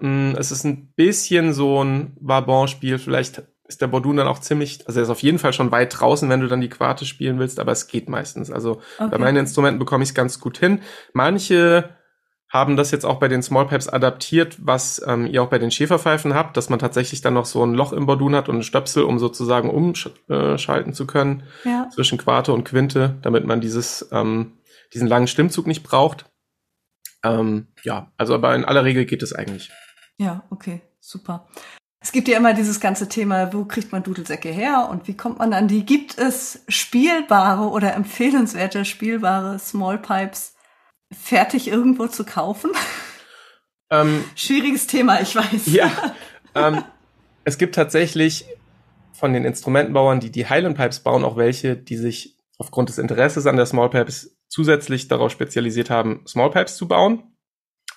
Ähm, 0.00 0.34
es 0.38 0.50
ist 0.50 0.64
ein 0.64 0.92
bisschen 0.94 1.52
so 1.52 1.82
ein 1.82 2.16
Vabon-Spiel. 2.20 2.98
Vielleicht 2.98 3.42
ist 3.66 3.80
der 3.80 3.86
Bordun 3.86 4.16
dann 4.16 4.28
auch 4.28 4.40
ziemlich, 4.40 4.86
also 4.86 5.00
er 5.00 5.04
ist 5.04 5.10
auf 5.10 5.22
jeden 5.22 5.38
Fall 5.38 5.52
schon 5.52 5.70
weit 5.70 5.98
draußen, 5.98 6.28
wenn 6.28 6.40
du 6.40 6.48
dann 6.48 6.60
die 6.60 6.68
Quarte 6.68 7.06
spielen 7.06 7.38
willst, 7.38 7.58
aber 7.58 7.72
es 7.72 7.86
geht 7.86 8.08
meistens. 8.08 8.50
Also 8.50 8.80
okay. 8.98 9.08
bei 9.10 9.18
meinen 9.18 9.38
Instrumenten 9.38 9.78
bekomme 9.78 10.02
ich 10.04 10.10
es 10.10 10.14
ganz 10.14 10.38
gut 10.38 10.58
hin. 10.58 10.80
Manche 11.12 11.96
haben 12.50 12.76
das 12.76 12.92
jetzt 12.92 13.04
auch 13.04 13.18
bei 13.18 13.26
den 13.26 13.42
Small 13.42 13.66
Pipes 13.66 13.88
adaptiert, 13.88 14.58
was 14.60 15.02
ähm, 15.08 15.26
ihr 15.26 15.42
auch 15.42 15.48
bei 15.48 15.58
den 15.58 15.72
Schäferpfeifen 15.72 16.34
habt, 16.34 16.56
dass 16.56 16.68
man 16.68 16.78
tatsächlich 16.78 17.20
dann 17.20 17.34
noch 17.34 17.46
so 17.46 17.64
ein 17.64 17.74
Loch 17.74 17.92
im 17.92 18.06
Bordun 18.06 18.36
hat 18.36 18.48
und 18.48 18.54
einen 18.54 18.62
Stöpsel, 18.62 19.02
um 19.02 19.18
sozusagen 19.18 19.70
umschalten 19.70 20.92
zu 20.92 21.06
können 21.06 21.42
ja. 21.64 21.88
zwischen 21.92 22.16
Quarte 22.16 22.52
und 22.52 22.62
Quinte, 22.62 23.16
damit 23.22 23.44
man 23.44 23.60
dieses, 23.60 24.08
ähm, 24.12 24.52
diesen 24.92 25.08
langen 25.08 25.26
Stimmzug 25.26 25.66
nicht 25.66 25.82
braucht. 25.82 26.26
Ähm, 27.24 27.66
ja, 27.82 28.12
also 28.16 28.34
aber 28.34 28.54
in 28.54 28.64
aller 28.64 28.84
Regel 28.84 29.06
geht 29.06 29.22
es 29.22 29.32
eigentlich. 29.32 29.70
Ja, 30.18 30.44
okay, 30.50 30.82
super. 31.00 31.48
Es 32.00 32.12
gibt 32.12 32.28
ja 32.28 32.36
immer 32.36 32.52
dieses 32.52 32.80
ganze 32.80 33.08
Thema, 33.08 33.54
wo 33.54 33.64
kriegt 33.64 33.90
man 33.90 34.02
Dudelsäcke 34.02 34.50
her 34.50 34.88
und 34.90 35.08
wie 35.08 35.16
kommt 35.16 35.38
man 35.38 35.54
an 35.54 35.68
die? 35.68 35.86
Gibt 35.86 36.18
es 36.18 36.62
spielbare 36.68 37.70
oder 37.70 37.94
empfehlenswerte 37.94 38.84
spielbare 38.84 39.58
Small 39.58 39.98
Pipes, 39.98 40.54
fertig 41.10 41.66
irgendwo 41.66 42.06
zu 42.06 42.24
kaufen? 42.24 42.70
Ähm, 43.90 44.24
Schwieriges 44.34 44.86
Thema, 44.86 45.20
ich 45.20 45.34
weiß. 45.34 45.66
Ja, 45.66 45.90
ähm, 46.54 46.84
es 47.44 47.58
gibt 47.58 47.74
tatsächlich 47.74 48.44
von 49.12 49.32
den 49.32 49.44
Instrumentenbauern, 49.44 50.20
die 50.20 50.30
die 50.30 50.46
Highland 50.46 50.76
Pipes 50.76 51.00
bauen, 51.00 51.24
auch 51.24 51.36
welche, 51.36 51.76
die 51.76 51.96
sich 51.96 52.36
aufgrund 52.58 52.88
des 52.88 52.98
Interesses 52.98 53.46
an 53.46 53.56
der 53.56 53.66
Small 53.66 53.90
Pipes 53.90 54.36
zusätzlich 54.54 55.08
darauf 55.08 55.32
spezialisiert 55.32 55.90
haben, 55.90 56.24
Small 56.28 56.50
Pipes 56.50 56.76
zu 56.76 56.86
bauen. 56.86 57.34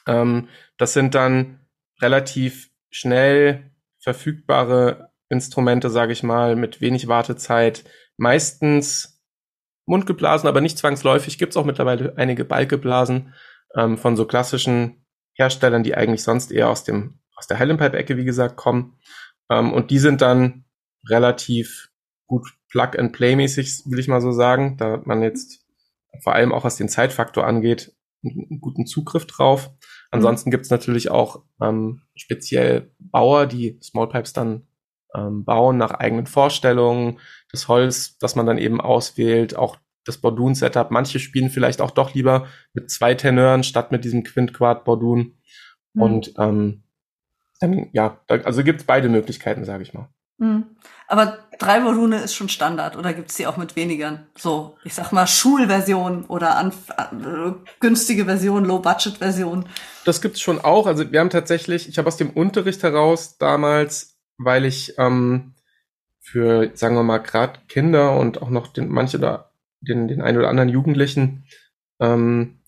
Ähm, 0.07 0.49
das 0.79 0.93
sind 0.93 1.13
dann 1.13 1.59
relativ 2.01 2.71
schnell 2.89 3.69
verfügbare 3.99 5.11
Instrumente, 5.29 5.91
sage 5.91 6.13
ich 6.13 6.23
mal, 6.23 6.55
mit 6.55 6.81
wenig 6.81 7.07
Wartezeit, 7.07 7.83
meistens 8.17 9.21
mundgeblasen, 9.85 10.49
aber 10.49 10.61
nicht 10.61 10.79
zwangsläufig. 10.79 11.37
Gibt 11.37 11.53
es 11.53 11.57
auch 11.57 11.65
mittlerweile 11.65 12.17
einige 12.17 12.43
Balkeblasen 12.43 13.35
ähm, 13.75 13.99
von 13.99 14.17
so 14.17 14.25
klassischen 14.25 15.05
Herstellern, 15.35 15.83
die 15.83 15.93
eigentlich 15.93 16.23
sonst 16.23 16.51
eher 16.51 16.69
aus 16.69 16.83
dem 16.83 17.19
aus 17.35 17.45
der 17.45 17.59
Highland-Pipe-Ecke, 17.59 18.17
wie 18.17 18.25
gesagt, 18.25 18.55
kommen. 18.55 18.97
Ähm, 19.51 19.73
und 19.73 19.91
die 19.91 19.99
sind 19.99 20.23
dann 20.23 20.65
relativ 21.07 21.91
gut 22.25 22.47
Plug-and-Play-mäßig, 22.71 23.83
will 23.85 23.99
ich 23.99 24.07
mal 24.07 24.21
so 24.21 24.31
sagen. 24.31 24.75
Da 24.77 25.03
man 25.05 25.21
jetzt 25.21 25.66
vor 26.21 26.33
allem 26.33 26.51
auch 26.53 26.63
was 26.63 26.77
den 26.77 26.89
Zeitfaktor 26.89 27.45
angeht, 27.45 27.95
einen 28.23 28.59
guten 28.61 28.85
Zugriff 28.85 29.25
drauf. 29.25 29.71
Ansonsten 30.11 30.49
mhm. 30.49 30.51
gibt 30.51 30.65
es 30.65 30.71
natürlich 30.71 31.11
auch 31.11 31.43
ähm, 31.61 32.01
speziell 32.15 32.91
Bauer, 32.99 33.45
die 33.45 33.79
Small 33.81 34.09
Pipes 34.09 34.33
dann 34.33 34.67
ähm, 35.15 35.45
bauen 35.45 35.77
nach 35.77 35.91
eigenen 35.91 36.27
Vorstellungen, 36.27 37.19
das 37.51 37.67
Holz, 37.67 38.17
das 38.17 38.35
man 38.35 38.45
dann 38.45 38.57
eben 38.57 38.81
auswählt, 38.81 39.55
auch 39.55 39.77
das 40.05 40.17
Bordun-Setup. 40.17 40.91
Manche 40.91 41.19
spielen 41.19 41.49
vielleicht 41.49 41.81
auch 41.81 41.91
doch 41.91 42.13
lieber 42.13 42.47
mit 42.73 42.89
zwei 42.89 43.13
Tenören 43.13 43.63
statt 43.63 43.91
mit 43.91 44.05
diesem 44.05 44.23
Quint-Quad-Bordun. 44.23 45.37
Mhm. 45.93 46.01
Und 46.01 46.33
ähm, 46.37 46.83
dann, 47.59 47.89
ja, 47.91 48.21
also 48.27 48.63
gibt 48.63 48.81
es 48.81 48.85
beide 48.85 49.09
Möglichkeiten, 49.09 49.65
sage 49.65 49.83
ich 49.83 49.93
mal. 49.93 50.09
Mhm. 50.37 50.77
Aber 51.07 51.39
drei 51.57 51.79
Bordune 51.79 52.17
ist 52.17 52.35
schon 52.35 52.49
Standard 52.49 52.97
oder 52.97 53.13
gibt's 53.13 53.35
die 53.35 53.47
auch 53.47 53.57
mit 53.57 53.75
wenigern? 53.75 54.27
So, 54.37 54.77
ich 54.83 54.93
sag 54.93 55.11
mal 55.11 55.25
Schulversion 55.25 56.25
oder 56.25 56.57
an, 56.57 56.73
äh, 56.97 57.53
günstige 57.79 58.25
Version, 58.25 58.65
Low-Budget-Version. 58.65 59.69
Das 60.03 60.21
gibt's 60.21 60.41
schon 60.41 60.59
auch. 60.59 60.85
Also 60.85 61.11
wir 61.11 61.19
haben 61.19 61.29
tatsächlich, 61.29 61.87
ich 61.87 61.97
habe 61.97 62.09
aus 62.09 62.17
dem 62.17 62.31
Unterricht 62.31 62.83
heraus 62.83 63.37
damals, 63.37 64.17
weil 64.37 64.65
ich 64.65 64.95
ähm, 64.97 65.55
für, 66.19 66.71
sagen 66.73 66.95
wir 66.95 67.03
mal, 67.03 67.19
gerade 67.19 67.59
Kinder 67.69 68.17
und 68.17 68.41
auch 68.41 68.49
noch 68.49 68.67
den, 68.67 68.89
manche 68.89 69.17
da, 69.17 69.51
den, 69.79 70.09
den 70.09 70.21
einen 70.21 70.37
oder 70.37 70.49
anderen 70.49 70.69
Jugendlichen 70.69 71.45
ähm, 72.01 72.59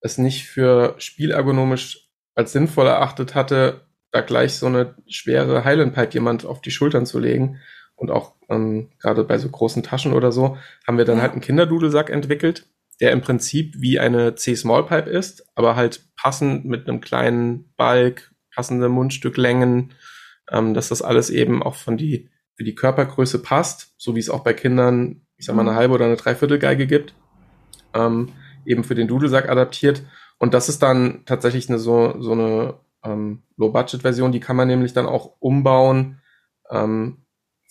es 0.00 0.18
nicht 0.18 0.46
für 0.46 0.96
spielergonomisch 0.98 2.08
als 2.34 2.52
sinnvoll 2.52 2.86
erachtet 2.86 3.34
hatte, 3.34 3.86
da 4.10 4.20
gleich 4.20 4.54
so 4.54 4.66
eine 4.66 4.96
schwere 5.08 5.64
Highland 5.64 5.94
Pipe 5.94 6.14
jemand 6.14 6.44
auf 6.44 6.60
die 6.60 6.70
Schultern 6.70 7.06
zu 7.06 7.18
legen. 7.18 7.60
Und 7.96 8.10
auch 8.10 8.34
ähm, 8.48 8.90
gerade 9.00 9.24
bei 9.24 9.38
so 9.38 9.48
großen 9.48 9.82
Taschen 9.82 10.12
oder 10.12 10.32
so, 10.32 10.56
haben 10.86 10.98
wir 10.98 11.04
dann 11.04 11.16
ja. 11.16 11.22
halt 11.22 11.32
einen 11.32 11.40
Kinderdudelsack 11.40 12.10
entwickelt, 12.10 12.68
der 13.00 13.12
im 13.12 13.20
Prinzip 13.20 13.74
wie 13.78 13.98
eine 13.98 14.34
C-Small 14.34 14.86
Pipe 14.86 15.10
ist, 15.10 15.46
aber 15.54 15.76
halt 15.76 16.06
passend 16.16 16.64
mit 16.64 16.88
einem 16.88 17.00
kleinen 17.00 17.72
Balk, 17.76 18.32
passende 18.54 18.88
Mundstücklängen, 18.88 19.92
ähm, 20.50 20.74
dass 20.74 20.88
das 20.88 21.02
alles 21.02 21.30
eben 21.30 21.62
auch 21.62 21.74
von 21.74 21.96
die, 21.96 22.28
für 22.56 22.64
die 22.64 22.74
Körpergröße 22.74 23.40
passt, 23.42 23.94
so 23.96 24.14
wie 24.14 24.20
es 24.20 24.30
auch 24.30 24.44
bei 24.44 24.52
Kindern, 24.52 25.22
ich 25.36 25.46
sag 25.46 25.56
mal, 25.56 25.62
eine 25.62 25.72
mhm. 25.72 25.76
halbe 25.76 25.94
oder 25.94 26.06
eine 26.06 26.16
Dreiviertelgeige 26.16 26.86
gibt, 26.86 27.14
ähm, 27.94 28.30
eben 28.64 28.84
für 28.84 28.94
den 28.94 29.08
Dudelsack 29.08 29.48
adaptiert. 29.48 30.02
Und 30.38 30.54
das 30.54 30.68
ist 30.68 30.82
dann 30.82 31.24
tatsächlich 31.26 31.68
eine 31.68 31.78
so, 31.78 32.20
so 32.20 32.32
eine 32.32 32.74
ähm, 33.04 33.42
Low-Budget-Version, 33.56 34.32
die 34.32 34.40
kann 34.40 34.56
man 34.56 34.68
nämlich 34.68 34.92
dann 34.92 35.06
auch 35.06 35.32
umbauen 35.40 36.20
ähm, 36.70 37.23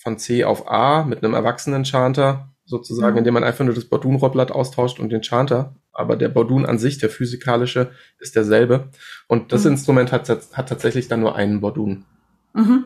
von 0.04 0.20
C 0.20 0.44
auf 0.44 0.70
A 0.70 1.04
mit 1.04 1.24
einem 1.24 1.34
erwachsenen 1.34 1.86
Chanter 1.86 2.50
sozusagen, 2.66 3.14
mhm. 3.14 3.20
indem 3.20 3.34
man 3.36 3.44
einfach 3.44 3.66
nur 3.66 3.74
das 3.74 3.86
Bordun-Rohrblatt 3.86 4.52
austauscht 4.52 5.00
und 5.00 5.10
den 5.10 5.24
Chanter. 5.24 5.76
Aber 5.94 6.16
der 6.16 6.30
Bordun 6.30 6.66
an 6.66 6.78
sich, 6.78 6.98
der 6.98 7.10
physikalische, 7.10 7.92
ist 8.20 8.36
derselbe. 8.36 8.90
Und 9.28 9.52
das 9.52 9.64
mhm. 9.64 9.72
Instrument 9.72 10.12
hat, 10.12 10.28
hat 10.30 10.70
tatsächlich 10.70 11.08
dann 11.08 11.22
nur 11.22 11.36
einen 11.36 11.62
Bordun. 11.62 12.06
Mhm. 12.54 12.86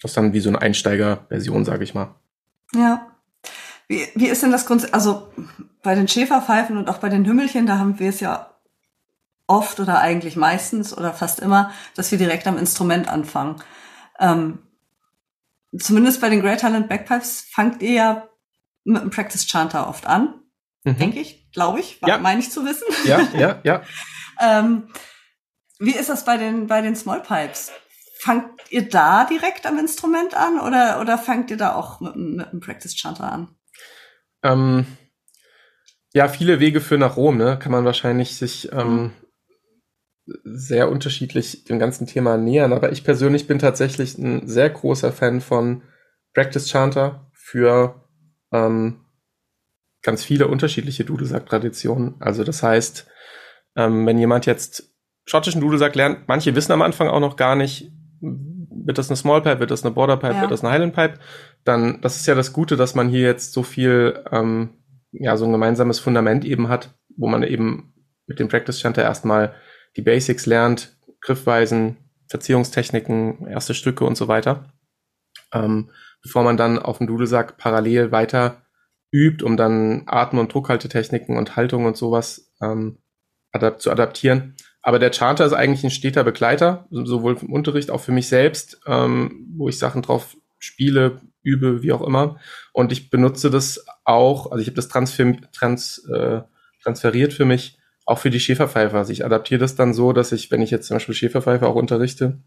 Das 0.00 0.12
ist 0.12 0.16
dann 0.16 0.32
wie 0.32 0.40
so 0.40 0.48
eine 0.48 0.60
Einsteiger-Version, 0.60 1.64
sage 1.64 1.84
ich 1.84 1.94
mal. 1.94 2.14
Ja. 2.74 3.06
Wie, 3.88 4.06
wie 4.14 4.26
ist 4.26 4.42
denn 4.42 4.50
das 4.50 4.66
Grundsatz? 4.66 4.92
Also 4.92 5.28
bei 5.82 5.94
den 5.94 6.08
Schäferpfeifen 6.08 6.76
und 6.76 6.88
auch 6.88 6.98
bei 6.98 7.08
den 7.08 7.26
Hümmelchen, 7.26 7.66
da 7.66 7.78
haben 7.78 7.98
wir 7.98 8.08
es 8.08 8.20
ja 8.20 8.50
oft 9.46 9.78
oder 9.78 10.00
eigentlich 10.00 10.36
meistens 10.36 10.96
oder 10.96 11.12
fast 11.12 11.40
immer, 11.40 11.70
dass 11.94 12.10
wir 12.10 12.18
direkt 12.18 12.46
am 12.46 12.58
Instrument 12.58 13.08
anfangen. 13.08 13.56
Ähm, 14.18 14.58
zumindest 15.76 16.20
bei 16.20 16.28
den 16.28 16.40
Great 16.40 16.60
Talent 16.60 16.88
Backpipes 16.88 17.46
fangt 17.50 17.82
ihr 17.82 17.92
ja 17.92 18.28
mit 18.84 19.00
einem 19.00 19.10
Practice 19.10 19.46
Chanter 19.46 19.88
oft 19.88 20.06
an, 20.06 20.34
mhm. 20.84 20.96
denke 20.96 21.20
ich, 21.20 21.50
glaube 21.52 21.80
ich, 21.80 22.00
ja. 22.06 22.18
meine 22.18 22.40
ich 22.40 22.50
zu 22.50 22.64
wissen. 22.64 22.86
Ja, 23.04 23.20
ja, 23.36 23.60
ja. 23.64 23.82
ähm, 24.40 24.88
wie 25.78 25.94
ist 25.94 26.08
das 26.08 26.24
bei 26.24 26.36
den 26.36 26.66
bei 26.66 26.80
den 26.80 26.96
Small 26.96 27.22
Pipes? 27.22 27.72
Fangt 28.18 28.48
ihr 28.70 28.88
da 28.88 29.24
direkt 29.24 29.66
am 29.66 29.78
Instrument 29.78 30.34
an 30.34 30.58
oder 30.60 31.00
oder 31.00 31.18
fangt 31.18 31.50
ihr 31.50 31.56
da 31.56 31.74
auch 31.74 32.00
mit, 32.00 32.16
mit 32.16 32.48
einem 32.48 32.60
Practice 32.60 32.96
Chanter 32.96 33.30
an? 33.30 33.48
Ähm, 34.42 34.86
ja, 36.14 36.28
viele 36.28 36.60
Wege 36.60 36.80
führen 36.80 37.00
nach 37.00 37.16
Rom, 37.16 37.36
ne? 37.36 37.58
Kann 37.58 37.72
man 37.72 37.84
wahrscheinlich 37.84 38.36
sich 38.36 38.72
ähm, 38.72 39.02
mhm 39.02 39.12
sehr 40.44 40.90
unterschiedlich 40.90 41.64
dem 41.64 41.78
ganzen 41.78 42.06
Thema 42.06 42.36
nähern, 42.36 42.72
aber 42.72 42.92
ich 42.92 43.04
persönlich 43.04 43.46
bin 43.46 43.58
tatsächlich 43.58 44.18
ein 44.18 44.48
sehr 44.48 44.70
großer 44.70 45.12
Fan 45.12 45.40
von 45.40 45.82
Practice 46.34 46.68
Chanter 46.68 47.30
für 47.32 48.02
ähm, 48.52 49.04
ganz 50.02 50.24
viele 50.24 50.48
unterschiedliche 50.48 51.04
Dudelsack-Traditionen. 51.04 52.16
Also 52.18 52.44
das 52.44 52.62
heißt, 52.62 53.06
ähm, 53.76 54.06
wenn 54.06 54.18
jemand 54.18 54.46
jetzt 54.46 54.94
schottischen 55.26 55.60
Dudelsack 55.60 55.94
lernt, 55.94 56.28
manche 56.28 56.54
wissen 56.54 56.72
am 56.72 56.82
Anfang 56.82 57.08
auch 57.08 57.20
noch 57.20 57.36
gar 57.36 57.56
nicht, 57.56 57.92
wird 58.20 58.98
das 58.98 59.08
eine 59.08 59.16
Small 59.16 59.42
Pipe, 59.42 59.60
wird 59.60 59.70
das 59.70 59.84
eine 59.84 59.94
Border 59.94 60.16
Pipe, 60.16 60.34
ja. 60.34 60.40
wird 60.42 60.50
das 60.50 60.62
eine 60.62 60.72
Highland 60.72 60.94
Pipe, 60.94 61.18
dann 61.64 62.00
das 62.00 62.16
ist 62.16 62.26
ja 62.26 62.34
das 62.34 62.52
Gute, 62.52 62.76
dass 62.76 62.94
man 62.94 63.08
hier 63.08 63.22
jetzt 63.22 63.52
so 63.52 63.62
viel 63.62 64.24
ähm, 64.30 64.70
ja 65.12 65.36
so 65.36 65.44
ein 65.44 65.52
gemeinsames 65.52 65.98
Fundament 65.98 66.44
eben 66.44 66.68
hat, 66.68 66.94
wo 67.16 67.26
man 67.28 67.42
eben 67.42 67.94
mit 68.26 68.38
dem 68.38 68.48
Practice 68.48 68.80
Chanter 68.80 69.02
erstmal 69.02 69.54
die 69.96 70.02
Basics 70.02 70.46
lernt, 70.46 70.96
Griffweisen, 71.20 71.96
Verzierungstechniken, 72.28 73.46
erste 73.46 73.74
Stücke 73.74 74.04
und 74.04 74.16
so 74.16 74.28
weiter, 74.28 74.72
ähm, 75.52 75.90
bevor 76.22 76.44
man 76.44 76.56
dann 76.56 76.78
auf 76.78 76.98
dem 76.98 77.06
Dudelsack 77.06 77.56
parallel 77.56 78.12
weiter 78.12 78.62
übt, 79.10 79.44
um 79.44 79.56
dann 79.56 80.02
Atem- 80.06 80.38
und 80.38 80.52
Druckhaltetechniken 80.52 81.36
und 81.36 81.56
Haltung 81.56 81.86
und 81.86 81.96
sowas 81.96 82.52
ähm, 82.60 82.98
adap 83.52 83.80
zu 83.80 83.90
adaptieren. 83.90 84.54
Aber 84.82 84.98
der 84.98 85.10
Charter 85.10 85.46
ist 85.46 85.52
eigentlich 85.52 85.84
ein 85.84 85.90
steter 85.90 86.22
Begleiter, 86.24 86.86
sowohl 86.90 87.36
im 87.40 87.52
Unterricht, 87.52 87.90
auch 87.90 88.00
für 88.00 88.12
mich 88.12 88.28
selbst, 88.28 88.80
ähm, 88.86 89.46
wo 89.56 89.68
ich 89.68 89.78
Sachen 89.78 90.02
drauf 90.02 90.36
spiele, 90.58 91.20
übe, 91.42 91.82
wie 91.82 91.92
auch 91.92 92.02
immer. 92.02 92.38
Und 92.72 92.92
ich 92.92 93.10
benutze 93.10 93.50
das 93.50 93.84
auch, 94.04 94.50
also 94.50 94.60
ich 94.60 94.68
habe 94.68 94.76
das 94.76 94.88
transfer 94.88 95.34
trans, 95.52 96.04
äh, 96.12 96.42
transferiert 96.82 97.32
für 97.32 97.44
mich 97.44 97.75
auch 98.06 98.18
für 98.18 98.30
die 98.30 98.40
Schäferpfeifer. 98.40 98.96
Also 98.96 99.12
ich 99.12 99.24
adaptiere 99.24 99.60
das 99.60 99.74
dann 99.74 99.92
so, 99.92 100.12
dass 100.12 100.32
ich, 100.32 100.50
wenn 100.50 100.62
ich 100.62 100.70
jetzt 100.70 100.86
zum 100.86 100.94
Beispiel 100.94 101.14
Schäferpfeife 101.14 101.66
auch 101.66 101.74
unterrichte, 101.74 102.40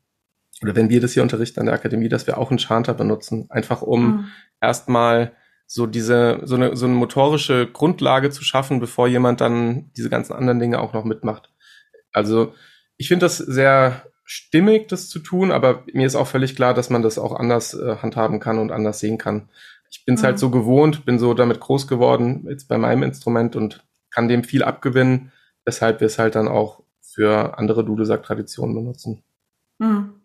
oder 0.62 0.76
wenn 0.76 0.90
wir 0.90 1.00
das 1.00 1.14
hier 1.14 1.24
unterrichten 1.24 1.60
an 1.60 1.68
der 1.68 1.76
Akademie, 1.76 2.10
dass 2.10 2.28
wir 2.28 2.38
auch 2.38 2.50
einen 2.50 2.60
Chanter 2.60 2.94
benutzen, 2.94 3.46
einfach 3.50 3.82
um 3.82 4.06
mhm. 4.06 4.26
erstmal 4.60 5.34
so 5.68 5.86
diese, 5.86 6.40
so 6.44 6.56
eine, 6.56 6.76
so 6.76 6.86
eine 6.86 6.96
motorische 6.96 7.68
Grundlage 7.68 8.32
zu 8.32 8.44
schaffen, 8.44 8.80
bevor 8.80 9.08
jemand 9.08 9.40
dann 9.42 9.92
diese 9.96 10.10
ganzen 10.10 10.34
anderen 10.34 10.60
Dinge 10.60 10.80
auch 10.80 10.94
noch 10.94 11.04
mitmacht. 11.04 11.54
Also 12.12 12.54
ich 12.98 13.08
finde 13.08 13.26
das 13.26 13.38
sehr 13.38 14.04
stimmig, 14.24 14.88
das 14.88 15.10
zu 15.10 15.20
tun, 15.20 15.52
aber 15.52 15.84
mir 15.94 16.08
ist 16.08 16.16
auch 16.16 16.28
völlig 16.28 16.56
klar, 16.56 16.74
dass 16.74 16.90
man 16.90 17.04
das 17.04 17.20
auch 17.20 17.34
anders 17.34 17.74
äh, 17.74 17.98
handhaben 17.98 18.40
kann 18.40 18.60
und 18.60 18.72
anders 18.72 19.00
sehen 19.00 19.18
kann. 19.18 19.50
Ich 19.92 20.06
bin 20.06 20.16
es 20.16 20.22
mhm. 20.22 20.26
halt 20.26 20.40
so 20.40 20.50
gewohnt, 20.50 21.06
bin 21.06 21.20
so 21.20 21.34
damit 21.34 21.60
groß 21.60 21.88
geworden, 21.88 22.46
jetzt 22.50 22.68
bei 22.68 22.78
meinem 22.78 23.04
Instrument 23.04 23.56
und 23.56 23.84
kann 24.10 24.28
dem 24.28 24.44
viel 24.44 24.64
abgewinnen 24.64 25.32
weshalb 25.70 26.00
wir 26.00 26.08
es 26.08 26.18
halt 26.18 26.34
dann 26.34 26.48
auch 26.48 26.82
für 27.00 27.58
andere 27.60 27.86
Dudelsack-Traditionen 27.86 28.74
benutzen. 28.74 29.22
Mhm. 29.78 30.16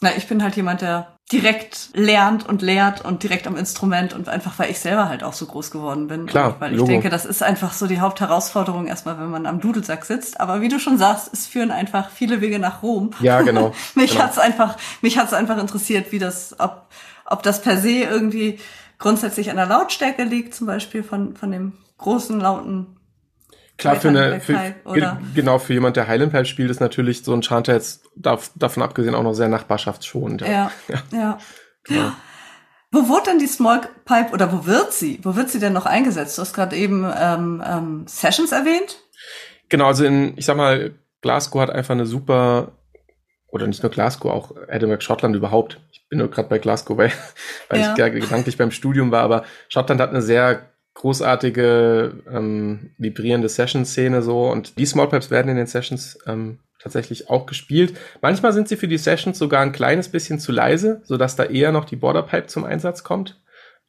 Na, 0.00 0.10
ich 0.16 0.26
bin 0.26 0.42
halt 0.42 0.56
jemand, 0.56 0.80
der 0.80 1.18
direkt 1.30 1.90
lernt 1.94 2.46
und 2.48 2.62
lehrt 2.62 3.04
und 3.04 3.22
direkt 3.22 3.46
am 3.46 3.56
Instrument 3.56 4.12
und 4.14 4.28
einfach, 4.28 4.58
weil 4.58 4.70
ich 4.70 4.78
selber 4.78 5.08
halt 5.08 5.22
auch 5.22 5.34
so 5.34 5.46
groß 5.46 5.70
geworden 5.70 6.08
bin. 6.08 6.26
Klar, 6.26 6.56
weil 6.60 6.72
ich 6.72 6.78
Logo. 6.78 6.90
denke, 6.90 7.10
das 7.10 7.24
ist 7.24 7.42
einfach 7.42 7.72
so 7.72 7.86
die 7.86 8.00
Hauptherausforderung 8.00 8.86
erstmal, 8.86 9.18
wenn 9.18 9.30
man 9.30 9.46
am 9.46 9.60
Dudelsack 9.60 10.04
sitzt. 10.04 10.40
Aber 10.40 10.60
wie 10.62 10.68
du 10.68 10.78
schon 10.78 10.98
sagst, 10.98 11.30
es 11.32 11.46
führen 11.46 11.70
einfach 11.70 12.10
viele 12.10 12.40
Wege 12.40 12.58
nach 12.58 12.82
Rom. 12.82 13.10
Ja, 13.20 13.42
genau. 13.42 13.72
mich 13.94 14.12
genau. 14.12 14.24
hat's 14.24 14.38
einfach, 14.38 14.76
mich 15.02 15.18
hat's 15.18 15.32
einfach 15.32 15.58
interessiert, 15.58 16.10
wie 16.10 16.18
das, 16.18 16.56
ob, 16.58 16.88
ob 17.26 17.42
das 17.42 17.62
per 17.62 17.78
se 17.78 18.00
irgendwie 18.00 18.58
grundsätzlich 18.98 19.50
an 19.50 19.56
der 19.56 19.66
Lautstärke 19.66 20.24
liegt, 20.24 20.54
zum 20.54 20.66
Beispiel 20.66 21.02
von, 21.02 21.36
von 21.36 21.50
dem 21.50 21.72
großen, 21.98 22.40
lauten 22.40 22.96
Klar, 23.76 23.96
für 23.96 24.08
eine, 24.08 24.40
für, 24.40 24.74
genau, 25.34 25.58
für 25.58 25.72
jemand, 25.72 25.96
der 25.96 26.06
Highland 26.06 26.32
Pipe 26.32 26.44
spielt, 26.44 26.70
ist 26.70 26.80
natürlich 26.80 27.24
so 27.24 27.34
ein 27.34 27.42
Chanter 27.42 27.72
jetzt 27.72 28.04
darf, 28.14 28.50
davon 28.54 28.82
abgesehen 28.82 29.14
auch 29.14 29.24
noch 29.24 29.34
sehr 29.34 29.48
nachbarschaftsschonend. 29.48 30.42
Ja, 30.42 30.48
ja. 30.48 30.70
ja. 30.88 31.02
ja. 31.12 31.38
Genau. 31.82 32.12
Wo 32.94 33.08
wurde 33.08 33.30
denn 33.30 33.40
die 33.40 33.48
Small 33.48 33.80
Pipe 34.04 34.32
oder 34.32 34.52
wo 34.52 34.66
wird 34.66 34.92
sie? 34.92 35.18
Wo 35.24 35.34
wird 35.34 35.50
sie 35.50 35.58
denn 35.58 35.72
noch 35.72 35.86
eingesetzt? 35.86 36.38
Du 36.38 36.42
hast 36.42 36.54
gerade 36.54 36.76
eben 36.76 37.04
ähm, 37.18 37.62
ähm, 37.66 38.04
Sessions 38.06 38.52
erwähnt. 38.52 39.02
Genau, 39.68 39.86
also 39.86 40.04
in, 40.04 40.38
ich 40.38 40.46
sag 40.46 40.56
mal, 40.56 40.92
Glasgow 41.20 41.60
hat 41.60 41.70
einfach 41.70 41.94
eine 41.94 42.06
super, 42.06 42.72
oder 43.48 43.66
nicht 43.66 43.82
nur 43.82 43.90
Glasgow, 43.90 44.30
auch 44.30 44.52
Edinburgh, 44.68 45.02
Schottland 45.02 45.34
überhaupt. 45.34 45.80
Ich 45.90 46.08
bin 46.08 46.20
nur 46.20 46.30
gerade 46.30 46.48
bei 46.48 46.58
Glasgow, 46.58 46.96
weil, 46.96 47.10
weil 47.68 47.80
ja. 47.80 48.06
ich 48.06 48.12
gedanklich 48.20 48.56
beim 48.56 48.70
Studium 48.70 49.10
war, 49.10 49.22
aber 49.22 49.44
Schottland 49.68 50.00
hat 50.00 50.10
eine 50.10 50.22
sehr 50.22 50.70
großartige 50.94 52.22
ähm, 52.30 52.90
vibrierende 52.98 53.48
Session-Szene 53.48 54.22
so 54.22 54.48
und 54.50 54.78
die 54.78 54.86
Small 54.86 55.08
Pipes 55.08 55.30
werden 55.30 55.48
in 55.48 55.56
den 55.56 55.66
Sessions 55.66 56.18
ähm, 56.26 56.60
tatsächlich 56.78 57.28
auch 57.28 57.46
gespielt. 57.46 57.96
Manchmal 58.22 58.52
sind 58.52 58.68
sie 58.68 58.76
für 58.76 58.88
die 58.88 58.98
Sessions 58.98 59.38
sogar 59.38 59.62
ein 59.62 59.72
kleines 59.72 60.08
bisschen 60.08 60.38
zu 60.38 60.52
leise, 60.52 61.00
so 61.04 61.16
dass 61.16 61.34
da 61.34 61.44
eher 61.44 61.72
noch 61.72 61.84
die 61.84 61.96
Border 61.96 62.22
Pipe 62.22 62.46
zum 62.46 62.64
Einsatz 62.64 63.02
kommt. 63.02 63.40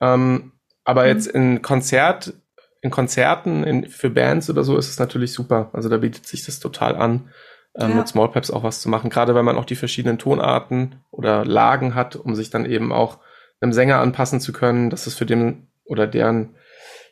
Ähm, 0.01 0.53
aber 0.84 1.03
mhm. 1.03 1.07
jetzt 1.09 1.27
in 1.27 1.61
Konzert, 1.61 2.34
in 2.82 2.91
Konzerten, 2.91 3.63
in, 3.63 3.88
für 3.89 4.09
Bands 4.09 4.49
oder 4.49 4.63
so 4.63 4.77
ist 4.77 4.89
es 4.89 4.97
natürlich 4.97 5.34
super. 5.34 5.69
Also 5.73 5.89
da 5.89 5.97
bietet 5.97 6.25
sich 6.25 6.45
das 6.45 6.59
total 6.59 6.95
an, 6.95 7.29
ähm, 7.75 7.91
ja. 7.91 7.95
mit 7.97 8.07
Small 8.07 8.32
Pipes 8.32 8.49
auch 8.49 8.63
was 8.63 8.82
zu 8.82 8.89
machen. 8.89 9.09
Gerade 9.09 9.36
weil 9.36 9.43
man 9.43 9.57
auch 9.57 9.65
die 9.65 9.75
verschiedenen 9.75 10.17
Tonarten 10.17 10.95
oder 11.11 11.45
Lagen 11.45 11.95
hat, 11.95 12.15
um 12.15 12.34
sich 12.34 12.49
dann 12.49 12.65
eben 12.65 12.91
auch 12.91 13.19
einem 13.59 13.73
Sänger 13.73 13.99
anpassen 13.99 14.39
zu 14.39 14.53
können, 14.53 14.89
dass 14.89 15.07
es 15.07 15.15
für 15.15 15.25
den 15.25 15.67
oder 15.86 16.07
deren 16.07 16.55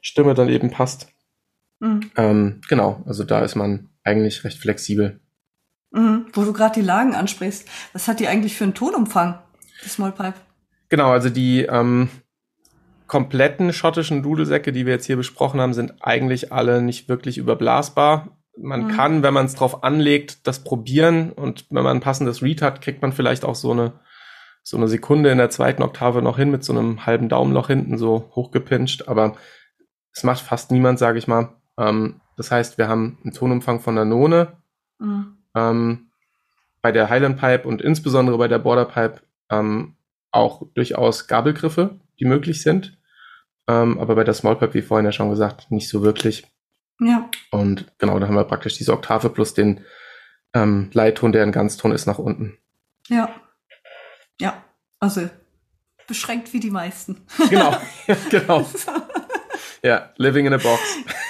Stimme 0.04 0.36
dann 0.36 0.50
eben 0.50 0.70
passt. 0.70 1.08
Mhm. 1.80 2.12
Ähm, 2.16 2.62
genau, 2.70 3.02
also 3.08 3.24
da 3.24 3.40
ist 3.40 3.56
man 3.56 3.90
eigentlich 4.04 4.44
recht 4.44 4.60
flexibel. 4.60 5.22
Mhm. 5.92 6.28
Wo 6.34 6.44
du 6.44 6.54
gerade 6.54 6.80
die 6.80 6.86
Lagen 6.86 7.16
ansprichst, 7.16 7.68
was 7.94 8.08
hat 8.08 8.20
die 8.20 8.28
eigentlich 8.28 8.56
für 8.56 8.66
einen 8.66 8.76
Tonumfang, 8.76 9.40
die 9.84 9.90
Small 9.90 10.12
Pipe? 10.12 10.36
Genau, 10.90 11.12
also 11.12 11.30
die 11.30 11.62
ähm, 11.64 12.10
kompletten 13.08 13.72
schottischen 13.74 14.22
Dudelsäcke, 14.22 14.72
die 14.72 14.86
wir 14.86 14.94
jetzt 14.94 15.06
hier 15.06 15.18
besprochen 15.18 15.62
haben, 15.62 15.74
sind 15.74 15.96
eigentlich 16.02 16.52
alle 16.52 16.82
nicht 16.82 17.08
wirklich 17.08 17.38
überblasbar. 17.38 18.38
Man 18.58 18.86
mhm. 18.86 18.88
kann, 18.90 19.24
wenn 19.24 19.34
man 19.34 19.46
es 19.46 19.56
drauf 19.56 19.84
anlegt, 19.84 20.46
das 20.46 20.64
probieren 20.64 21.32
und 21.32 21.66
wenn 21.70 21.84
man 21.84 21.98
ein 21.98 22.02
passendes 22.02 22.44
Read 22.44 22.62
hat, 22.62 22.82
kriegt 22.82 23.02
man 23.02 23.14
vielleicht 23.14 23.46
auch 23.46 23.56
so 23.56 23.72
eine 23.72 23.94
so 24.66 24.78
eine 24.78 24.88
Sekunde 24.88 25.30
in 25.30 25.38
der 25.38 25.50
zweiten 25.50 25.84
Oktave 25.84 26.22
noch 26.22 26.38
hin 26.38 26.50
mit 26.50 26.64
so 26.64 26.72
einem 26.72 27.06
halben 27.06 27.28
Daumenloch 27.28 27.68
hinten 27.68 27.98
so 27.98 28.32
hochgepinscht, 28.34 29.10
aber 29.10 29.36
es 30.14 30.24
macht 30.24 30.42
fast 30.42 30.72
niemand, 30.72 31.00
sage 31.00 31.18
ich 31.18 31.28
mal. 31.28 31.50
Ähm, 31.78 32.22
das 32.38 32.52
heißt, 32.52 32.78
wir 32.78 32.88
haben 32.88 33.18
einen 33.24 33.34
Tonumfang 33.34 33.80
von 33.80 33.96
der 33.96 34.06
None. 34.06 34.54
Mhm. 35.00 35.38
Ähm, 35.56 36.08
bei 36.82 36.92
der 36.92 37.10
Highland 37.10 37.40
Pipe 37.40 37.68
und 37.68 37.82
insbesondere 37.82 38.38
bei 38.38 38.48
der 38.48 38.60
Border 38.60 38.86
Pipe 38.86 39.22
ähm, 39.50 39.96
auch 40.32 40.64
durchaus 40.74 41.28
Gabelgriffe, 41.28 42.00
die 42.20 42.26
möglich 42.26 42.62
sind. 42.62 42.98
Ähm, 43.68 43.98
aber 44.00 44.16
bei 44.16 44.24
der 44.24 44.34
Small 44.34 44.58
Pipe, 44.58 44.74
wie 44.74 44.82
vorhin 44.82 45.06
ja 45.06 45.12
schon 45.12 45.30
gesagt, 45.30 45.72
nicht 45.72 45.88
so 45.88 46.04
wirklich. 46.04 46.46
Ja. 47.00 47.30
Und 47.52 47.86
genau, 47.98 48.20
da 48.20 48.28
haben 48.28 48.36
wir 48.36 48.44
praktisch 48.44 48.78
diese 48.78 48.94
Oktave 48.94 49.30
plus 49.30 49.54
den 49.54 49.86
ähm, 50.54 50.90
Leitton, 50.94 51.32
der 51.32 51.44
ein 51.44 51.52
Ganzton 51.52 51.92
ist, 51.92 52.06
nach 52.06 52.20
unten. 52.20 52.58
Ja. 53.08 53.34
Ja, 54.40 54.64
also 55.00 55.30
beschränkt 56.08 56.52
wie 56.54 56.60
die 56.60 56.72
meisten. 56.72 57.26
Genau, 57.50 57.78
genau. 58.30 58.68
Ja, 59.84 60.12
living 60.18 60.46
in 60.46 60.54
a 60.54 60.58
box. 60.58 60.82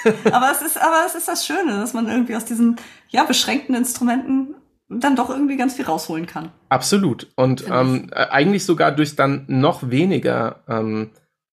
aber 0.31 0.51
es 0.51 0.61
ist, 0.61 0.77
aber 0.77 1.03
es 1.05 1.15
ist 1.15 1.27
das 1.27 1.45
Schöne, 1.45 1.71
dass 1.79 1.93
man 1.93 2.07
irgendwie 2.07 2.35
aus 2.35 2.45
diesen 2.45 2.77
ja 3.09 3.23
beschränkten 3.23 3.75
Instrumenten 3.75 4.55
dann 4.89 5.15
doch 5.15 5.29
irgendwie 5.29 5.57
ganz 5.57 5.75
viel 5.75 5.85
rausholen 5.85 6.27
kann. 6.27 6.51
Absolut. 6.69 7.31
Und 7.35 7.65
ähm, 7.69 8.09
äh, 8.11 8.27
eigentlich 8.27 8.65
sogar 8.65 8.91
durch 8.91 9.15
dann 9.15 9.45
noch 9.47 9.89
weniger, 9.89 10.63
ähm, 10.67 11.11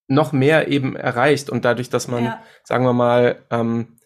noch 0.08 0.32
mehr 0.32 0.68
eben 0.68 0.96
erreicht. 0.96 1.48
Und 1.48 1.64
dadurch, 1.64 1.88
dass 1.88 2.08
man, 2.08 2.24
ja. 2.24 2.42
sagen 2.64 2.84
wir 2.84 2.92
mal, 2.92 3.42
ähm, 3.50 3.96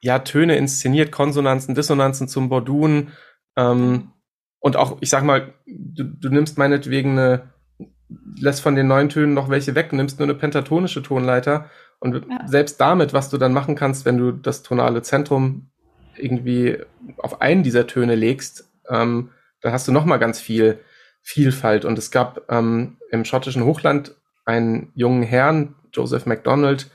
ja, 0.00 0.18
Töne 0.20 0.56
inszeniert, 0.56 1.12
Konsonanzen, 1.12 1.74
Dissonanzen 1.74 2.26
zum 2.28 2.48
Bordun, 2.48 3.12
ähm, 3.56 4.12
und 4.60 4.76
auch, 4.76 4.98
ich 5.00 5.10
sag 5.10 5.24
mal, 5.24 5.54
du, 5.66 6.04
du 6.04 6.28
nimmst 6.30 6.58
meinetwegen 6.58 7.12
eine, 7.12 7.52
lässt 8.36 8.60
von 8.60 8.74
den 8.74 8.88
neuen 8.88 9.08
Tönen 9.08 9.34
noch 9.34 9.48
welche 9.50 9.74
weg, 9.74 9.92
nimmst 9.92 10.18
nur 10.18 10.26
eine 10.26 10.34
pentatonische 10.34 11.02
Tonleiter 11.02 11.70
und 12.00 12.26
ja. 12.28 12.46
selbst 12.46 12.80
damit, 12.80 13.12
was 13.12 13.30
du 13.30 13.38
dann 13.38 13.52
machen 13.52 13.74
kannst, 13.74 14.04
wenn 14.04 14.18
du 14.18 14.32
das 14.32 14.62
tonale 14.62 15.02
Zentrum 15.02 15.70
irgendwie 16.16 16.78
auf 17.18 17.40
einen 17.40 17.62
dieser 17.62 17.86
Töne 17.86 18.14
legst, 18.14 18.68
ähm, 18.88 19.30
dann 19.60 19.72
hast 19.72 19.88
du 19.88 19.92
noch 19.92 20.04
mal 20.04 20.18
ganz 20.18 20.40
viel 20.40 20.80
Vielfalt. 21.22 21.84
Und 21.84 21.98
es 21.98 22.10
gab 22.10 22.50
ähm, 22.50 22.96
im 23.10 23.24
schottischen 23.24 23.64
Hochland 23.64 24.14
einen 24.44 24.92
jungen 24.94 25.22
Herrn, 25.22 25.74
Joseph 25.92 26.26
MacDonald, 26.26 26.90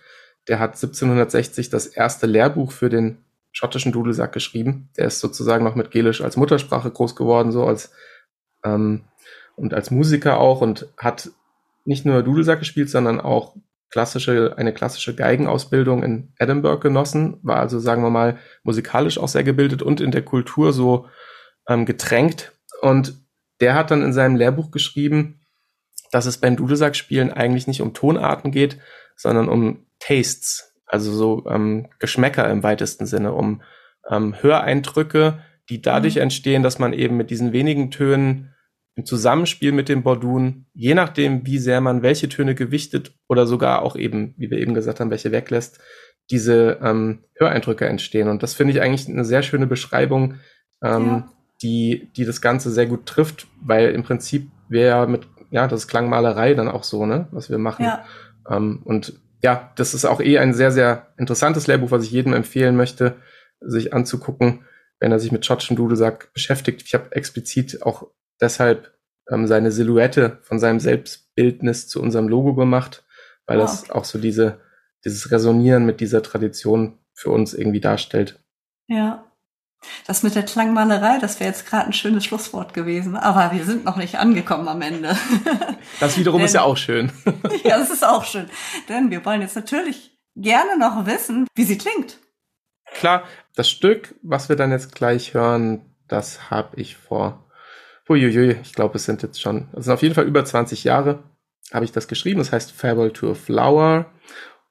der 0.48 0.60
hat 0.60 0.72
1760 0.72 1.70
das 1.70 1.88
erste 1.88 2.26
Lehrbuch 2.26 2.72
für 2.72 2.90
den 2.90 3.20
schottischen 3.52 3.92
Dudelsack 3.92 4.34
geschrieben. 4.34 4.90
Der 4.98 5.08
ist 5.08 5.20
sozusagen 5.20 5.64
noch 5.64 5.76
mit 5.76 5.92
Gelisch 5.92 6.22
als 6.22 6.38
Muttersprache 6.38 6.92
groß 6.92 7.16
geworden, 7.16 7.52
so 7.52 7.66
als 7.66 7.92
ähm, 8.66 9.04
und 9.56 9.74
als 9.74 9.92
Musiker 9.92 10.40
auch 10.40 10.62
und 10.62 10.88
hat 10.98 11.30
nicht 11.86 12.06
nur 12.06 12.24
Dudelsack 12.24 12.60
gespielt, 12.60 12.90
sondern 12.90 13.22
auch 13.22 13.56
klassische, 13.94 14.56
eine 14.58 14.74
klassische 14.74 15.14
Geigenausbildung 15.14 16.02
in 16.02 16.34
Edinburgh 16.40 16.80
genossen, 16.80 17.38
war 17.44 17.58
also, 17.58 17.78
sagen 17.78 18.02
wir 18.02 18.10
mal, 18.10 18.40
musikalisch 18.64 19.20
auch 19.20 19.28
sehr 19.28 19.44
gebildet 19.44 19.84
und 19.84 20.02
in 20.02 20.10
der 20.10 20.24
Kultur 20.24 20.74
so 20.74 21.06
ähm, 21.70 21.86
getränkt. 21.86 22.54
Und 22.82 23.14
der 23.62 23.76
hat 23.76 23.92
dann 23.92 24.02
in 24.02 24.12
seinem 24.12 24.36
Lehrbuch 24.36 24.72
geschrieben, 24.72 25.42
dass 26.12 26.26
es 26.26 26.40
beim 26.40 26.56
Dudelsackspielen 26.56 27.32
eigentlich 27.32 27.68
nicht 27.68 27.84
um 27.84 27.94
Tonarten 27.94 28.50
geht, 28.50 28.80
sondern 29.16 29.48
um 29.48 29.86
Tastes, 30.00 30.74
also 30.88 31.12
so 31.12 31.46
ähm, 31.48 31.88
Geschmäcker 32.00 32.50
im 32.50 32.64
weitesten 32.64 33.06
Sinne, 33.06 33.34
um 33.34 33.62
ähm, 34.10 34.34
Höreindrücke, 34.42 35.44
die 35.70 35.84
dadurch 35.84 36.16
mhm. 36.16 36.24
entstehen, 36.24 36.64
dass 36.64 36.80
man 36.80 36.94
eben 36.94 37.16
mit 37.16 37.30
diesen 37.30 37.54
wenigen 37.54 37.92
Tönen 37.92 38.53
im 38.96 39.06
Zusammenspiel 39.06 39.72
mit 39.72 39.90
dem 39.90 40.04
Bordun, 40.04 40.66
je 40.74 40.94
nachdem, 40.94 41.46
wie 41.46 41.58
sehr 41.58 41.82
man 41.82 42.04
welche 42.04 42.30
Töne 42.30 42.54
gewichtet 42.54 43.16
oder 43.28 43.48
sogar 43.48 43.82
auch 43.82 43.96
eben, 43.96 44.36
wie 44.38 44.52
wir 44.52 44.60
eben 44.60 44.74
gesagt 44.74 45.00
haben, 45.00 45.10
welche 45.10 45.32
weglässt, 45.32 45.80
diese 46.30 46.80
ähm, 46.82 47.24
Höreindrücke 47.36 47.86
entstehen. 47.86 48.30
Und 48.30 48.44
das 48.44 48.54
finde 48.54 48.74
ich 48.74 48.82
eigentlich 48.82 49.08
eine 49.08 49.26
sehr 49.26 49.42
schöne 49.42 49.68
Beschreibung, 49.68 50.36
ähm, 50.84 51.06
ja. 51.06 51.30
die, 51.62 52.12
die 52.16 52.26
das 52.26 52.42
Ganze 52.42 52.72
sehr 52.72 52.86
gut 52.86 53.06
trifft, 53.06 53.48
weil 53.62 53.90
im 53.90 54.04
Prinzip 54.04 54.50
wäre 54.70 54.88
ja 54.90 55.06
mit, 55.06 55.28
ja, 55.50 55.68
das 55.68 55.82
ist 55.82 55.88
Klangmalerei 55.88 56.54
dann 56.54 56.70
auch 56.70 56.84
so, 56.84 57.06
ne, 57.06 57.28
was 57.32 57.50
wir 57.50 57.58
machen. 57.58 57.86
Ja. 57.86 58.06
Ähm, 58.50 58.82
und 58.84 59.14
ja, 59.42 59.72
das 59.76 59.94
ist 59.94 60.06
auch 60.06 60.22
eh 60.22 60.38
ein 60.38 60.54
sehr, 60.54 60.72
sehr 60.72 61.08
interessantes 61.18 61.68
Lehrbuch, 61.68 61.92
was 61.92 62.04
ich 62.04 62.12
jedem 62.12 62.34
empfehlen 62.34 62.78
möchte, 62.78 63.16
sich 63.60 63.94
anzugucken, 63.94 64.66
wenn 65.00 65.12
er 65.12 65.20
sich 65.20 65.32
mit 65.32 65.46
schottischen 65.46 65.76
Dudelsack 65.76 66.32
beschäftigt. 66.34 66.84
Ich 66.86 66.94
habe 66.94 67.12
explizit 67.12 67.82
auch 67.82 68.08
deshalb 68.42 68.94
ähm, 69.30 69.48
seine 69.48 69.72
Silhouette 69.72 70.40
von 70.42 70.60
seinem 70.60 70.80
Selbstbildnis 70.80 71.88
zu 71.88 72.02
unserem 72.02 72.28
Logo 72.28 72.54
gemacht, 72.56 73.06
weil 73.46 73.60
wow. 73.60 73.66
das 73.66 73.90
auch 73.90 74.06
so 74.06 74.20
diese, 74.20 74.60
dieses 75.06 75.32
Resonieren 75.32 75.86
mit 75.86 76.00
dieser 76.00 76.24
Tradition 76.24 76.98
für 77.14 77.30
uns 77.30 77.54
irgendwie 77.54 77.82
darstellt. 77.82 78.40
Ja. 78.88 79.26
Das 80.08 80.24
mit 80.24 80.34
der 80.34 80.44
Klangmalerei, 80.44 81.20
das 81.20 81.42
wäre 81.42 81.50
jetzt 81.50 81.66
gerade 81.66 81.88
ein 81.88 81.94
schönes 81.94 82.24
Schlusswort 82.24 82.74
gewesen, 82.74 83.18
aber 83.18 83.54
wir 83.54 83.66
sind 83.66 83.84
noch 83.84 83.98
nicht 83.98 84.16
angekommen 84.16 84.68
am 84.68 84.82
Ende. 84.82 85.18
Das 86.00 86.18
wiederum 86.18 86.40
Denn, 86.40 86.46
ist 86.46 86.54
ja 86.54 86.64
auch 86.64 86.78
schön. 86.78 87.12
ja, 87.64 87.78
das 87.78 87.92
ist 87.92 88.06
auch 88.06 88.24
schön. 88.24 88.50
Denn 88.90 89.12
wir 89.12 89.24
wollen 89.26 89.42
jetzt 89.42 89.56
natürlich 89.56 90.18
gerne 90.36 90.78
noch 90.78 91.06
wissen, 91.06 91.46
wie 91.56 91.66
sie 91.66 91.78
klingt. 91.78 92.18
Klar, 92.94 93.24
das 93.56 93.70
Stück, 93.70 94.16
was 94.22 94.50
wir 94.50 94.56
dann 94.56 94.72
jetzt 94.72 94.96
gleich 94.96 95.34
hören, 95.34 95.94
das 96.08 96.50
habe 96.50 96.80
ich 96.80 96.96
vor, 96.96 97.43
uiuiui, 98.10 98.58
ich 98.62 98.74
glaube, 98.74 98.96
es 98.96 99.06
sind 99.06 99.24
jetzt 99.24 99.42
schon, 99.42 99.68
es 99.74 99.86
sind 99.86 99.94
auf 99.94 100.02
jeden 100.02 100.16
Fall 100.16 100.26
über 100.26 100.44
20 100.44 100.84
Jahre, 100.84 101.24
habe 101.72 101.86
ich 101.86 101.92
das 101.92 102.08
geschrieben. 102.08 102.40
Das 102.40 102.52
heißt 102.52 102.72
Farewell 102.72 103.12
to 103.12 103.32
a 103.32 103.34
Flower. 103.34 104.06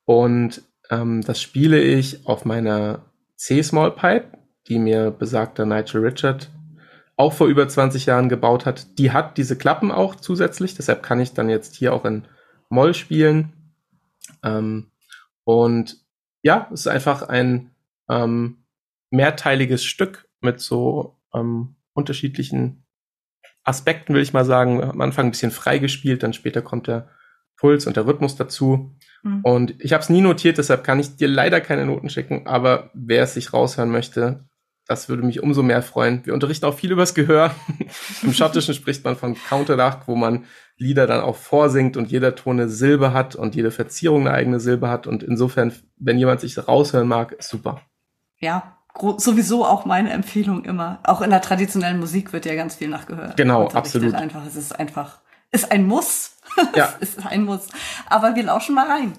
Und 0.05 0.63
ähm, 0.91 1.23
das 1.23 1.41
spiele 1.41 1.81
ich 1.81 2.27
auf 2.27 2.45
meiner 2.45 3.05
C-Small 3.37 3.93
Pipe 3.93 4.27
die 4.69 4.79
mir 4.79 5.11
besagter 5.11 5.67
Nigel 5.67 6.05
Richard 6.05 6.51
auch 7.17 7.33
vor 7.33 7.47
über 7.47 7.69
20 7.69 8.07
Jahren 8.07 8.29
gebaut 8.29 8.65
hat. 8.67 8.99
Die 8.99 9.13
hat 9.13 9.37
diese 9.37 9.57
Klappen 9.57 9.91
auch 9.91 10.17
zusätzlich, 10.17 10.75
deshalb 10.75 11.03
kann 11.03 11.21
ich 11.21 11.35
dann 11.35 11.49
jetzt 11.49 11.75
hier 11.75 11.93
auch 11.93 12.05
in 12.05 12.25
Moll 12.69 12.95
spielen. 12.95 13.53
Ähm, 14.43 14.91
und 15.45 15.99
ja, 16.43 16.69
es 16.73 16.81
ist 16.81 16.87
einfach 16.87 17.23
ein 17.23 17.71
ähm, 18.09 18.65
mehrteiliges 19.11 19.85
Stück 19.85 20.29
mit 20.41 20.61
so 20.61 21.17
ähm, 21.35 21.77
unterschiedlichen 21.93 22.82
Aspekten, 23.65 24.15
will 24.15 24.23
ich 24.23 24.33
mal 24.33 24.45
sagen. 24.45 24.83
Am 24.83 25.01
Anfang 25.01 25.27
ein 25.27 25.31
bisschen 25.31 25.51
frei 25.51 25.79
gespielt, 25.79 26.23
dann 26.23 26.33
später 26.33 26.63
kommt 26.63 26.87
der 26.87 27.09
Puls 27.57 27.87
und 27.87 27.97
der 27.97 28.07
Rhythmus 28.07 28.37
dazu. 28.37 28.97
Mhm. 29.23 29.41
Und 29.43 29.75
ich 29.79 29.93
habe 29.93 30.03
es 30.03 30.09
nie 30.09 30.21
notiert, 30.21 30.59
deshalb 30.59 30.85
kann 30.85 30.99
ich 30.99 31.17
dir 31.17 31.29
leider 31.29 31.61
keine 31.61 31.87
Noten 31.87 32.11
schicken, 32.11 32.47
aber 32.47 32.91
wer 32.93 33.23
es 33.23 33.35
sich 33.35 33.53
raushören 33.53 33.91
möchte, 33.91 34.45
das 34.89 35.09
würde 35.09 35.23
mich 35.23 35.43
umso 35.43 35.63
mehr 35.63 35.81
freuen. 35.81 36.27
Wir 36.27 36.35
unterrichten 36.35 36.67
auch 36.67 36.75
viel 36.75 36.91
übers 36.91 37.15
Gehör. 37.15 37.55
Im 38.23 38.33
Schottischen 38.33 38.75
spricht 38.75 39.05
man 39.05 39.17
von 39.17 39.37
Counteracht, 39.37 40.09
wo 40.09 40.17
man 40.17 40.45
Lieder 40.77 41.07
dann 41.07 41.21
auch 41.21 41.37
vorsingt 41.37 41.97
und 41.97 42.11
jeder 42.11 42.35
Ton 42.35 42.59
eine 42.59 42.69
Silbe 42.69 43.13
hat 43.13 43.37
und 43.37 43.55
jede 43.55 43.71
Verzierung 43.71 44.23
eine 44.23 44.33
eigene 44.33 44.59
Silbe 44.59 44.89
hat. 44.89 45.07
Und 45.07 45.23
insofern, 45.23 45.73
wenn 45.99 46.19
jemand 46.19 46.41
sich 46.41 46.59
raushören 46.67 47.07
mag, 47.07 47.33
ist 47.33 47.49
super. 47.49 47.81
Ja, 48.41 48.77
sowieso 49.17 49.65
auch 49.65 49.85
meine 49.85 50.11
Empfehlung 50.11 50.65
immer. 50.65 50.99
Auch 51.03 51.21
in 51.21 51.31
der 51.31 51.41
traditionellen 51.41 51.99
Musik 51.99 52.33
wird 52.33 52.47
ja 52.47 52.55
ganz 52.55 52.77
viel 52.77 52.89
nachgehört. 52.89 53.37
Genau, 53.37 53.69
absolut. 53.69 54.15
Einfach, 54.15 54.45
es 54.47 54.57
ist 54.57 54.79
einfach, 54.79 55.19
ist 55.51 55.71
ein 55.73 55.87
Muss. 55.87 56.31
Ja. 56.77 56.93
es 57.01 57.15
ist 57.15 57.27
ein 57.27 57.45
Muss. 57.45 57.69
Aber 58.11 58.35
wir 58.35 58.43
lauschen 58.43 58.75
mal 58.75 58.87
rein. 58.87 59.15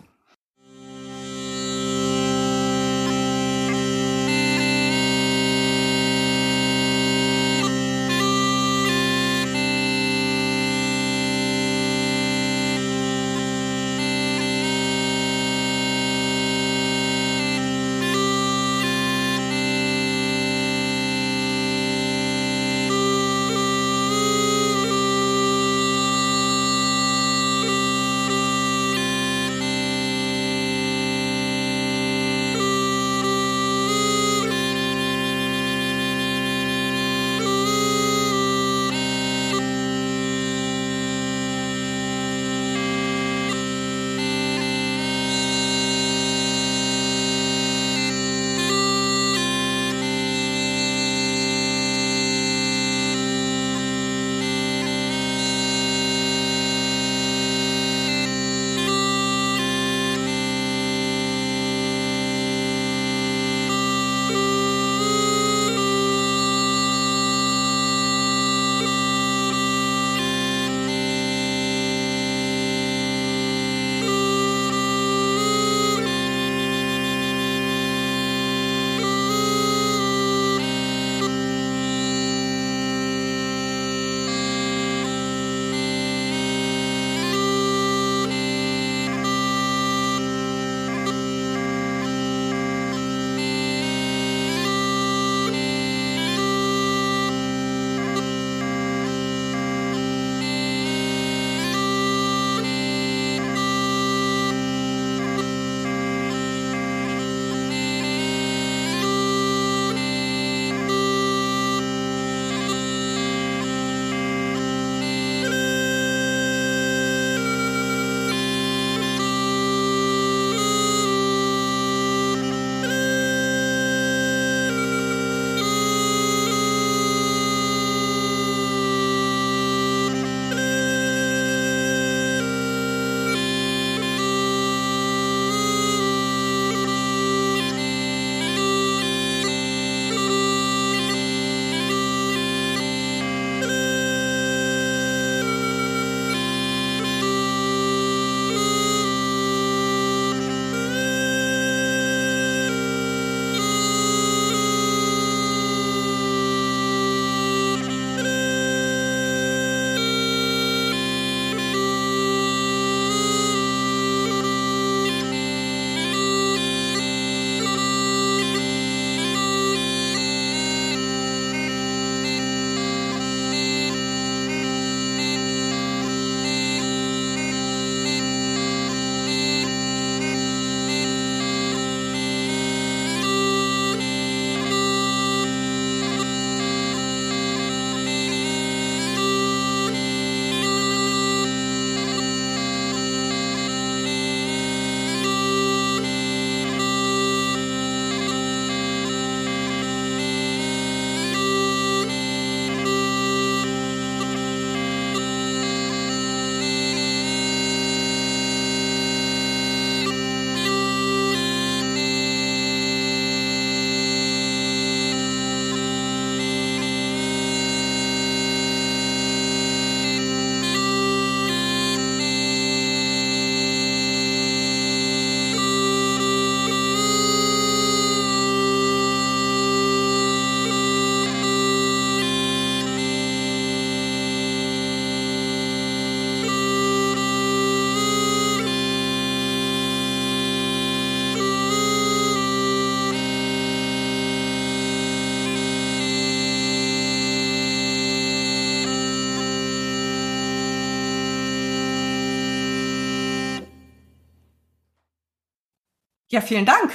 Ja, 256.34 256.42
vielen 256.42 256.66
Dank. 256.66 256.92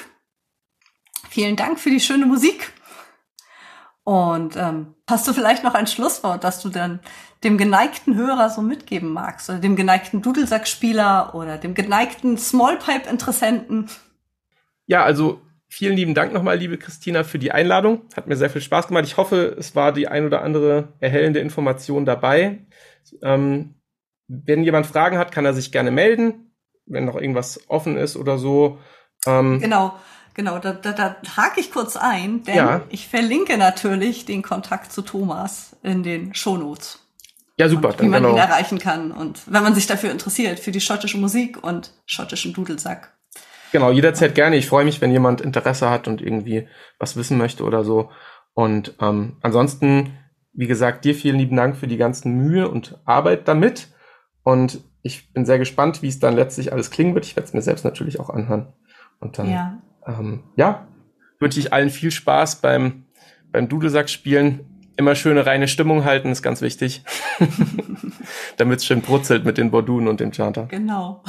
Vielen 1.31 1.55
Dank 1.55 1.79
für 1.79 1.91
die 1.91 2.01
schöne 2.01 2.27
Musik. 2.27 2.73
Und 4.03 4.57
ähm, 4.57 4.97
hast 5.09 5.29
du 5.29 5.33
vielleicht 5.33 5.63
noch 5.63 5.75
ein 5.75 5.87
Schlusswort, 5.87 6.43
das 6.43 6.61
du 6.61 6.71
dann 6.71 6.99
dem 7.45 7.57
geneigten 7.57 8.17
Hörer 8.17 8.51
so 8.51 8.63
mitgeben 8.63 9.13
magst? 9.13 9.49
Oder 9.49 9.61
dem 9.61 9.77
geneigten 9.77 10.23
Dudelsackspieler 10.23 11.37
oder 11.37 11.57
dem 11.57 11.75
geneigten 11.75 12.37
Smallpipe-Interessenten? 12.37 13.89
Ja, 14.87 15.05
also 15.05 15.41
vielen 15.69 15.95
lieben 15.95 16.15
Dank 16.15 16.33
nochmal, 16.33 16.59
liebe 16.59 16.77
Christina, 16.77 17.23
für 17.23 17.39
die 17.39 17.53
Einladung. 17.53 18.09
Hat 18.17 18.27
mir 18.27 18.37
sehr 18.37 18.51
viel 18.51 18.61
Spaß 18.61 18.89
gemacht. 18.89 19.05
Ich 19.05 19.19
hoffe, 19.19 19.55
es 19.57 19.77
war 19.77 19.93
die 19.93 20.09
ein 20.09 20.27
oder 20.27 20.43
andere 20.43 20.95
erhellende 20.99 21.39
Information 21.39 22.05
dabei. 22.05 22.67
Ähm, 23.23 23.77
wenn 24.27 24.65
jemand 24.65 24.89
Fragen 24.89 25.17
hat, 25.17 25.31
kann 25.31 25.45
er 25.45 25.55
sich 25.55 25.71
gerne 25.71 25.93
melden, 25.93 26.57
wenn 26.87 27.05
noch 27.05 27.15
irgendwas 27.15 27.71
offen 27.71 27.97
ist 27.97 28.17
oder 28.17 28.37
so. 28.37 28.81
Ähm, 29.27 29.61
genau. 29.61 29.95
Genau, 30.35 30.61
da, 30.61 30.73
da, 30.73 30.93
da 30.93 31.17
hake 31.37 31.59
ich 31.59 31.73
kurz 31.73 31.97
ein, 31.97 32.45
denn 32.45 32.55
ja. 32.55 32.83
ich 32.91 33.09
verlinke 33.09 33.59
natürlich 33.59 34.25
den 34.25 34.43
Kontakt 34.43 34.93
zu 34.93 35.03
Thomas 35.03 35.75
in 35.83 36.05
den 36.05 36.33
Shownotes. 36.33 37.01
Ja, 37.59 37.69
super. 37.69 37.89
Und 37.89 38.03
wie 38.03 38.07
man 38.07 38.23
genau. 38.23 38.35
ihn 38.37 38.39
erreichen 38.39 38.79
kann 38.79 39.11
und 39.11 39.41
wenn 39.53 39.65
man 39.65 39.75
sich 39.75 39.89
dafür 39.89 40.13
interessiert, 40.13 40.61
für 40.61 40.71
die 40.71 40.81
schottische 40.81 41.19
Musik 41.19 41.61
und 41.65 41.93
schottischen 42.07 42.53
Dudelsack. 42.53 43.13
Genau, 43.73 43.91
jederzeit 43.91 44.37
gerne. 44.37 44.57
Ich 44.57 44.69
freue 44.69 44.85
mich, 44.85 45.01
wenn 45.01 45.11
jemand 45.11 45.41
Interesse 45.41 45.91
hat 45.91 46.07
und 46.07 46.23
irgendwie 46.23 46.69
was 47.01 47.17
wissen 47.17 47.37
möchte 47.37 47.65
oder 47.65 47.83
so. 47.83 48.11
Und 48.55 48.95
ähm, 49.01 49.39
ansonsten, 49.43 50.17
wie 50.53 50.69
gesagt, 50.69 51.05
dir 51.05 51.17
vielen 51.17 51.39
lieben 51.39 51.57
Dank 51.57 51.77
für 51.77 51.89
die 51.89 51.97
ganzen 51.97 52.37
Mühe 52.37 52.69
und 52.69 52.99
Arbeit 53.05 53.49
damit. 53.49 53.89
Und 54.45 54.85
ich 55.03 55.33
bin 55.33 55.45
sehr 55.45 55.59
gespannt, 55.59 56.01
wie 56.03 56.09
es 56.09 56.21
dann 56.21 56.37
letztlich 56.37 56.73
alles 56.73 56.91
klingen 56.91 57.15
wird. 57.15 57.27
Ich 57.27 57.35
werde 57.35 57.49
es 57.49 57.55
mir 57.55 57.63
selbst 57.63 57.85
natürlich 57.85 58.21
auch 58.21 58.31
anhören. 58.31 58.73
Und 59.21 59.39
dann 59.39 59.51
ja 59.51 59.79
ähm, 60.09 60.43
ja, 60.57 60.89
wünsche 61.39 61.61
ich 61.61 61.73
allen 61.73 61.91
viel 61.91 62.11
Spaß 62.11 62.57
beim, 62.57 63.05
beim 63.53 63.69
Dudelsack-Spielen. 63.69 64.65
Immer 64.97 65.15
schöne 65.15 65.47
reine 65.47 65.69
Stimmung 65.69 66.05
halten, 66.05 66.33
ist 66.33 66.43
ganz 66.43 66.61
wichtig. 66.61 67.05
Damit 68.57 68.81
es 68.81 68.87
schön 68.87 69.01
brutzelt 69.01 69.45
mit 69.45 69.57
den 69.57 69.71
Bordun 69.71 70.09
und 70.09 70.19
dem 70.19 70.33
Chanter. 70.33 70.65
Genau. 70.65 71.23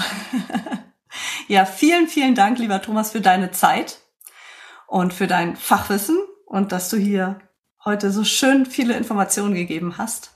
ja, 1.47 1.65
vielen, 1.65 2.07
vielen 2.07 2.33
Dank, 2.33 2.57
lieber 2.57 2.81
Thomas, 2.81 3.11
für 3.11 3.21
deine 3.21 3.51
Zeit 3.51 3.99
und 4.87 5.13
für 5.13 5.27
dein 5.27 5.55
Fachwissen 5.55 6.17
und 6.47 6.71
dass 6.71 6.89
du 6.89 6.97
hier 6.97 7.39
heute 7.85 8.11
so 8.11 8.23
schön 8.23 8.65
viele 8.65 8.97
Informationen 8.97 9.53
gegeben 9.53 9.99
hast. 9.99 10.31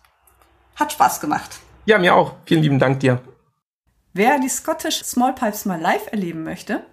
Hat 0.76 0.92
Spaß 0.92 1.20
gemacht. 1.20 1.60
Ja, 1.86 1.98
mir 1.98 2.14
auch. 2.14 2.36
Vielen 2.46 2.62
lieben 2.62 2.80
Dank 2.80 3.00
dir. 3.00 3.20
Wer 4.14 4.40
die 4.40 4.50
Scottish 4.50 5.04
Small 5.04 5.34
Pipes 5.34 5.66
mal 5.66 5.82
live 5.82 6.06
erleben 6.12 6.44
möchte, 6.44 6.86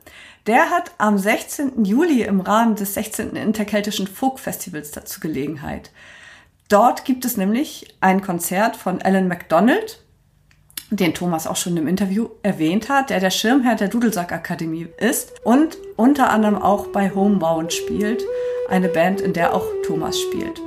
der 0.50 0.70
hat 0.70 0.90
am 0.98 1.16
16. 1.16 1.84
Juli 1.84 2.22
im 2.22 2.40
Rahmen 2.40 2.74
des 2.74 2.94
16. 2.94 3.36
Interkeltischen 3.36 4.08
Folk 4.08 4.40
Festivals 4.40 4.90
dazu 4.90 5.20
Gelegenheit. 5.20 5.92
Dort 6.68 7.04
gibt 7.04 7.24
es 7.24 7.36
nämlich 7.36 7.94
ein 8.00 8.20
Konzert 8.20 8.74
von 8.74 9.00
Alan 9.00 9.28
MacDonald, 9.28 10.02
den 10.90 11.14
Thomas 11.14 11.46
auch 11.46 11.54
schon 11.54 11.76
im 11.76 11.86
Interview 11.86 12.30
erwähnt 12.42 12.88
hat, 12.88 13.10
der 13.10 13.20
der 13.20 13.30
Schirmherr 13.30 13.76
der 13.76 13.86
Dudelsack 13.86 14.32
Akademie 14.32 14.88
ist 14.98 15.34
und 15.44 15.78
unter 15.94 16.30
anderem 16.30 16.60
auch 16.60 16.88
bei 16.88 17.14
Homebound 17.14 17.72
spielt, 17.72 18.24
eine 18.68 18.88
Band, 18.88 19.20
in 19.20 19.32
der 19.32 19.54
auch 19.54 19.66
Thomas 19.86 20.18
spielt. 20.18 20.60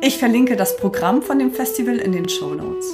Ich 0.00 0.16
verlinke 0.16 0.56
das 0.56 0.78
Programm 0.78 1.20
von 1.20 1.38
dem 1.38 1.52
Festival 1.52 1.96
in 1.96 2.12
den 2.12 2.26
Show 2.26 2.54
Notes. 2.54 2.86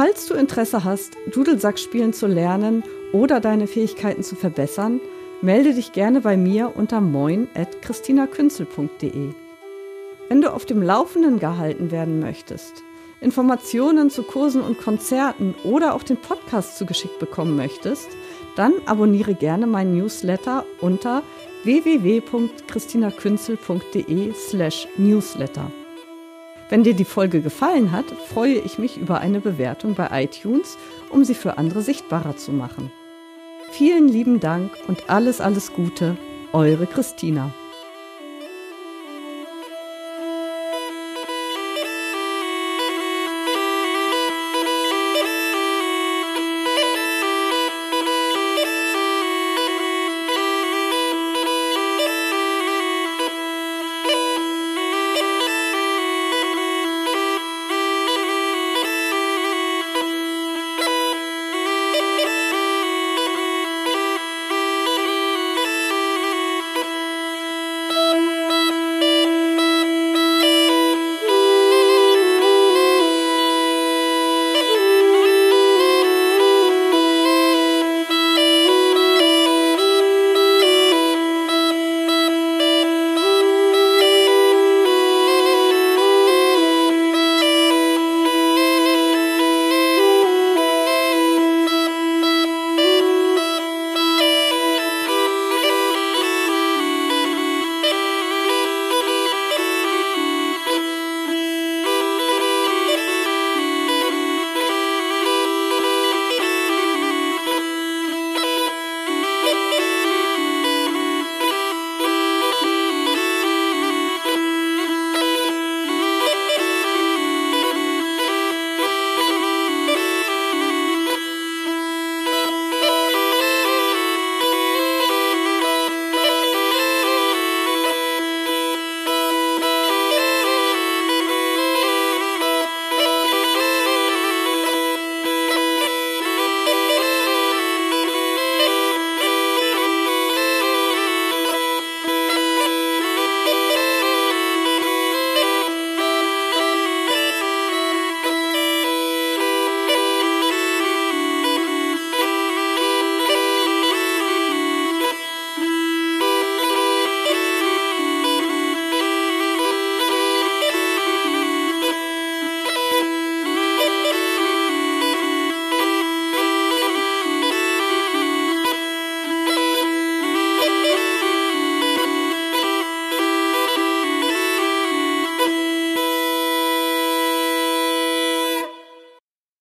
Falls 0.00 0.26
du 0.28 0.32
Interesse 0.32 0.82
hast, 0.82 1.18
Dudelsack 1.30 1.78
spielen 1.78 2.14
zu 2.14 2.26
lernen 2.26 2.82
oder 3.12 3.38
deine 3.38 3.66
Fähigkeiten 3.66 4.22
zu 4.22 4.34
verbessern, 4.34 4.98
melde 5.42 5.74
dich 5.74 5.92
gerne 5.92 6.22
bei 6.22 6.38
mir 6.38 6.74
unter 6.74 7.02
moin.christinakünzel.de. 7.02 9.34
Wenn 10.30 10.40
du 10.40 10.54
auf 10.54 10.64
dem 10.64 10.80
Laufenden 10.80 11.38
gehalten 11.38 11.90
werden 11.90 12.18
möchtest, 12.18 12.82
Informationen 13.20 14.08
zu 14.08 14.22
Kursen 14.22 14.62
und 14.62 14.78
Konzerten 14.78 15.54
oder 15.64 15.94
auch 15.94 16.02
den 16.02 16.16
Podcast 16.16 16.78
zugeschickt 16.78 17.18
bekommen 17.18 17.54
möchtest, 17.54 18.08
dann 18.56 18.72
abonniere 18.86 19.34
gerne 19.34 19.66
meinen 19.66 19.98
Newsletter 19.98 20.64
unter 20.80 21.22
www.christinakünzel.de 21.64 24.32
slash 24.32 24.88
newsletter. 24.96 25.70
Wenn 26.70 26.84
dir 26.84 26.94
die 26.94 27.04
Folge 27.04 27.42
gefallen 27.42 27.90
hat, 27.90 28.06
freue 28.32 28.54
ich 28.54 28.78
mich 28.78 28.96
über 28.96 29.18
eine 29.20 29.40
Bewertung 29.40 29.96
bei 29.96 30.22
iTunes, 30.22 30.78
um 31.10 31.24
sie 31.24 31.34
für 31.34 31.58
andere 31.58 31.82
sichtbarer 31.82 32.36
zu 32.36 32.52
machen. 32.52 32.92
Vielen 33.72 34.08
lieben 34.08 34.38
Dank 34.38 34.70
und 34.86 35.10
alles, 35.10 35.40
alles 35.40 35.72
Gute, 35.72 36.16
eure 36.52 36.86
Christina. 36.86 37.52